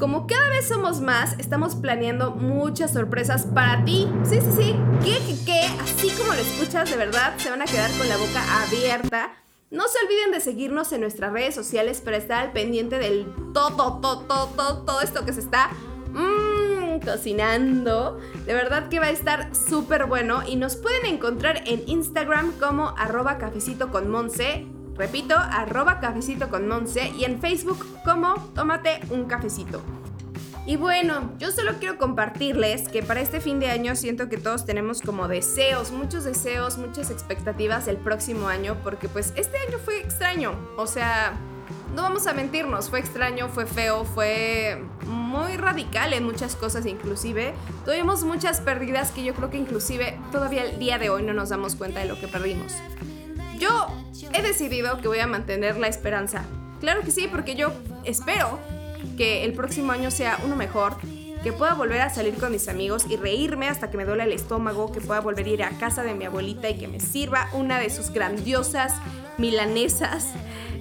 Como 0.00 0.26
cada 0.26 0.48
vez 0.48 0.66
somos 0.66 1.02
más, 1.02 1.38
estamos 1.38 1.74
planeando 1.74 2.30
muchas 2.30 2.94
sorpresas 2.94 3.44
para 3.54 3.84
ti. 3.84 4.08
Sí, 4.24 4.40
sí, 4.40 4.50
sí. 4.56 4.76
¿Qué, 5.04 5.18
qué, 5.26 5.36
qué? 5.44 5.60
Así 5.78 6.08
como 6.16 6.32
lo 6.32 6.40
escuchas, 6.40 6.90
de 6.90 6.96
verdad, 6.96 7.34
se 7.36 7.50
van 7.50 7.60
a 7.60 7.66
quedar 7.66 7.90
con 7.98 8.08
la 8.08 8.16
boca 8.16 8.62
abierta. 8.62 9.32
No 9.70 9.84
se 9.88 10.02
olviden 10.02 10.32
de 10.32 10.40
seguirnos 10.40 10.90
en 10.92 11.02
nuestras 11.02 11.32
redes 11.32 11.54
sociales 11.54 12.00
para 12.00 12.16
estar 12.16 12.42
al 12.42 12.52
pendiente 12.52 12.98
del 12.98 13.26
todo, 13.52 14.00
todo, 14.00 14.20
todo, 14.20 14.46
todo, 14.46 14.84
todo 14.84 15.02
esto 15.02 15.26
que 15.26 15.34
se 15.34 15.40
está 15.40 15.68
mmm, 16.14 17.00
cocinando. 17.04 18.18
De 18.46 18.54
verdad 18.54 18.88
que 18.88 19.00
va 19.00 19.06
a 19.06 19.10
estar 19.10 19.54
súper 19.54 20.06
bueno 20.06 20.42
y 20.48 20.56
nos 20.56 20.76
pueden 20.76 21.04
encontrar 21.04 21.62
en 21.66 21.86
Instagram 21.86 22.52
como 22.58 22.94
arroba 22.96 23.36
cafecito 23.36 23.90
con 23.90 24.08
Monse 24.08 24.66
Repito, 25.00 25.34
arroba 25.34 25.98
cafecito 25.98 26.50
con 26.50 26.68
Monse 26.68 27.08
y 27.16 27.24
en 27.24 27.40
Facebook 27.40 27.86
como 28.04 28.34
Tómate 28.54 29.00
un 29.08 29.24
cafecito. 29.24 29.80
Y 30.66 30.76
bueno, 30.76 31.32
yo 31.38 31.50
solo 31.52 31.72
quiero 31.78 31.96
compartirles 31.96 32.86
que 32.86 33.02
para 33.02 33.22
este 33.22 33.40
fin 33.40 33.60
de 33.60 33.70
año 33.70 33.96
siento 33.96 34.28
que 34.28 34.36
todos 34.36 34.66
tenemos 34.66 35.00
como 35.00 35.26
deseos, 35.26 35.90
muchos 35.90 36.24
deseos, 36.24 36.76
muchas 36.76 37.10
expectativas 37.10 37.86
del 37.86 37.96
próximo 37.96 38.48
año, 38.48 38.76
porque 38.84 39.08
pues 39.08 39.32
este 39.36 39.56
año 39.66 39.78
fue 39.82 40.00
extraño. 40.00 40.52
O 40.76 40.86
sea, 40.86 41.32
no 41.96 42.02
vamos 42.02 42.26
a 42.26 42.34
mentirnos, 42.34 42.90
fue 42.90 42.98
extraño, 42.98 43.48
fue 43.48 43.64
feo, 43.64 44.04
fue 44.04 44.84
muy 45.06 45.56
radical 45.56 46.12
en 46.12 46.24
muchas 46.24 46.56
cosas 46.56 46.84
inclusive. 46.84 47.54
Tuvimos 47.86 48.22
muchas 48.24 48.60
pérdidas 48.60 49.12
que 49.12 49.24
yo 49.24 49.32
creo 49.32 49.48
que 49.48 49.56
inclusive 49.56 50.20
todavía 50.30 50.64
el 50.64 50.78
día 50.78 50.98
de 50.98 51.08
hoy 51.08 51.22
no 51.22 51.32
nos 51.32 51.48
damos 51.48 51.74
cuenta 51.74 52.00
de 52.00 52.06
lo 52.06 52.20
que 52.20 52.28
perdimos. 52.28 52.74
Yo 53.60 53.86
he 54.32 54.42
decidido 54.42 55.00
que 55.02 55.08
voy 55.08 55.18
a 55.18 55.26
mantener 55.26 55.76
la 55.76 55.86
esperanza. 55.86 56.44
Claro 56.80 57.02
que 57.02 57.10
sí, 57.10 57.28
porque 57.30 57.54
yo 57.54 57.72
espero 58.04 58.58
que 59.18 59.44
el 59.44 59.52
próximo 59.52 59.92
año 59.92 60.10
sea 60.10 60.38
uno 60.44 60.56
mejor, 60.56 60.96
que 61.42 61.52
pueda 61.52 61.74
volver 61.74 62.00
a 62.00 62.08
salir 62.08 62.34
con 62.34 62.52
mis 62.52 62.68
amigos 62.68 63.04
y 63.08 63.16
reírme 63.16 63.68
hasta 63.68 63.90
que 63.90 63.98
me 63.98 64.06
duele 64.06 64.24
el 64.24 64.32
estómago, 64.32 64.90
que 64.92 65.02
pueda 65.02 65.20
volver 65.20 65.44
a 65.44 65.48
ir 65.50 65.62
a 65.62 65.70
casa 65.70 66.02
de 66.02 66.14
mi 66.14 66.24
abuelita 66.24 66.70
y 66.70 66.78
que 66.78 66.88
me 66.88 67.00
sirva 67.00 67.50
una 67.52 67.78
de 67.78 67.90
sus 67.90 68.10
grandiosas 68.10 68.94
milanesas. 69.36 70.28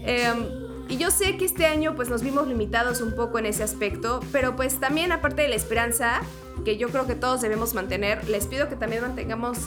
Em, 0.05 0.47
y 0.87 0.97
yo 0.97 1.11
sé 1.11 1.35
que 1.37 1.43
este 1.43 1.65
año 1.65 1.95
pues 1.95 2.09
nos 2.09 2.23
vimos 2.23 2.47
limitados 2.47 3.01
un 3.01 3.13
poco 3.13 3.39
en 3.39 3.45
ese 3.45 3.63
aspecto, 3.63 4.21
pero 4.31 4.55
pues 4.55 4.79
también 4.79 5.11
aparte 5.11 5.41
de 5.41 5.49
la 5.49 5.55
esperanza, 5.55 6.21
que 6.63 6.77
yo 6.77 6.89
creo 6.89 7.05
que 7.07 7.15
todos 7.15 7.41
debemos 7.41 7.73
mantener, 7.73 8.27
les 8.29 8.47
pido 8.47 8.69
que 8.69 8.75
también 8.75 9.01
mantengamos 9.01 9.59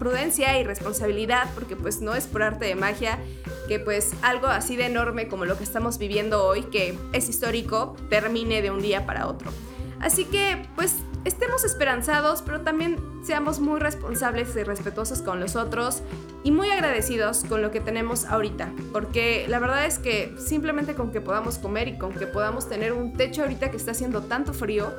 prudencia 0.00 0.58
y 0.58 0.64
responsabilidad, 0.64 1.48
porque 1.54 1.76
pues 1.76 2.00
no 2.00 2.14
es 2.16 2.26
por 2.26 2.42
arte 2.42 2.64
de 2.64 2.74
magia 2.74 3.20
que 3.68 3.78
pues 3.78 4.14
algo 4.22 4.48
así 4.48 4.74
de 4.74 4.86
enorme 4.86 5.28
como 5.28 5.44
lo 5.44 5.56
que 5.56 5.62
estamos 5.62 5.98
viviendo 5.98 6.44
hoy, 6.44 6.64
que 6.64 6.98
es 7.12 7.28
histórico, 7.28 7.94
termine 8.08 8.62
de 8.62 8.72
un 8.72 8.82
día 8.82 9.06
para 9.06 9.28
otro. 9.28 9.52
Así 10.00 10.24
que 10.24 10.66
pues 10.74 10.96
estemos 11.24 11.64
esperanzados, 11.64 12.42
pero 12.42 12.62
también 12.62 12.98
seamos 13.22 13.60
muy 13.60 13.78
responsables 13.78 14.56
y 14.56 14.62
respetuosos 14.62 15.20
con 15.20 15.38
los 15.38 15.54
otros 15.54 16.02
y 16.42 16.50
muy 16.50 16.70
agradecidos 16.70 17.44
con 17.44 17.60
lo 17.60 17.70
que 17.70 17.80
tenemos 17.80 18.24
ahorita, 18.24 18.72
porque 18.92 19.44
la 19.48 19.58
verdad 19.58 19.84
es 19.84 19.98
que 19.98 20.34
simplemente 20.38 20.94
con 20.94 21.12
que 21.12 21.20
podamos 21.20 21.58
comer 21.58 21.88
y 21.88 21.98
con 21.98 22.12
que 22.12 22.26
podamos 22.26 22.68
tener 22.68 22.94
un 22.94 23.12
techo 23.12 23.42
ahorita 23.42 23.70
que 23.70 23.76
está 23.76 23.90
haciendo 23.90 24.22
tanto 24.22 24.54
frío, 24.54 24.90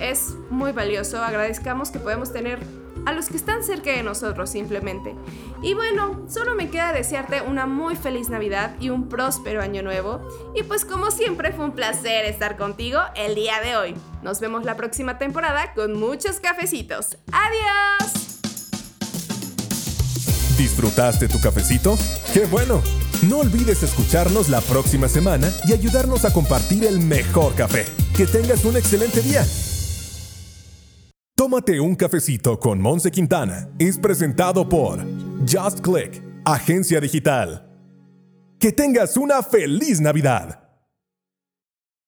es 0.00 0.34
muy 0.50 0.72
valioso. 0.72 1.22
Agradezcamos 1.22 1.90
que 1.90 1.98
podemos 1.98 2.32
tener 2.32 2.58
a 3.06 3.12
los 3.12 3.28
que 3.28 3.36
están 3.36 3.62
cerca 3.62 3.90
de 3.90 4.02
nosotros 4.02 4.50
simplemente. 4.50 5.14
Y 5.62 5.74
bueno, 5.74 6.24
solo 6.28 6.54
me 6.54 6.70
queda 6.70 6.92
desearte 6.92 7.42
una 7.42 7.66
muy 7.66 7.96
feliz 7.96 8.28
Navidad 8.28 8.74
y 8.80 8.90
un 8.90 9.08
próspero 9.08 9.62
año 9.62 9.82
nuevo. 9.82 10.20
Y 10.54 10.62
pues 10.62 10.84
como 10.84 11.10
siempre 11.10 11.52
fue 11.52 11.64
un 11.64 11.72
placer 11.72 12.24
estar 12.24 12.56
contigo 12.56 13.00
el 13.16 13.34
día 13.34 13.60
de 13.60 13.76
hoy. 13.76 13.94
Nos 14.22 14.40
vemos 14.40 14.64
la 14.64 14.76
próxima 14.76 15.18
temporada 15.18 15.74
con 15.74 15.98
muchos 15.98 16.40
cafecitos. 16.40 17.16
¡Adiós! 17.32 18.38
¿Disfrutaste 20.56 21.28
tu 21.28 21.40
cafecito? 21.40 21.96
¡Qué 22.32 22.46
bueno! 22.46 22.82
No 23.22 23.38
olvides 23.38 23.82
escucharnos 23.82 24.48
la 24.48 24.60
próxima 24.60 25.08
semana 25.08 25.52
y 25.66 25.72
ayudarnos 25.72 26.24
a 26.24 26.32
compartir 26.32 26.84
el 26.84 27.00
mejor 27.00 27.54
café. 27.54 27.84
Que 28.16 28.26
tengas 28.26 28.64
un 28.64 28.76
excelente 28.76 29.22
día. 29.22 29.44
Tómate 31.48 31.80
un 31.80 31.94
cafecito 31.94 32.60
con 32.60 32.78
Monse 32.78 33.10
Quintana. 33.10 33.70
Es 33.78 33.96
presentado 33.96 34.68
por 34.68 34.98
Just 35.50 35.80
Click, 35.80 36.22
agencia 36.44 37.00
digital. 37.00 37.66
Que 38.60 38.70
tengas 38.70 39.16
una 39.16 39.42
feliz 39.42 39.98
Navidad. 39.98 40.67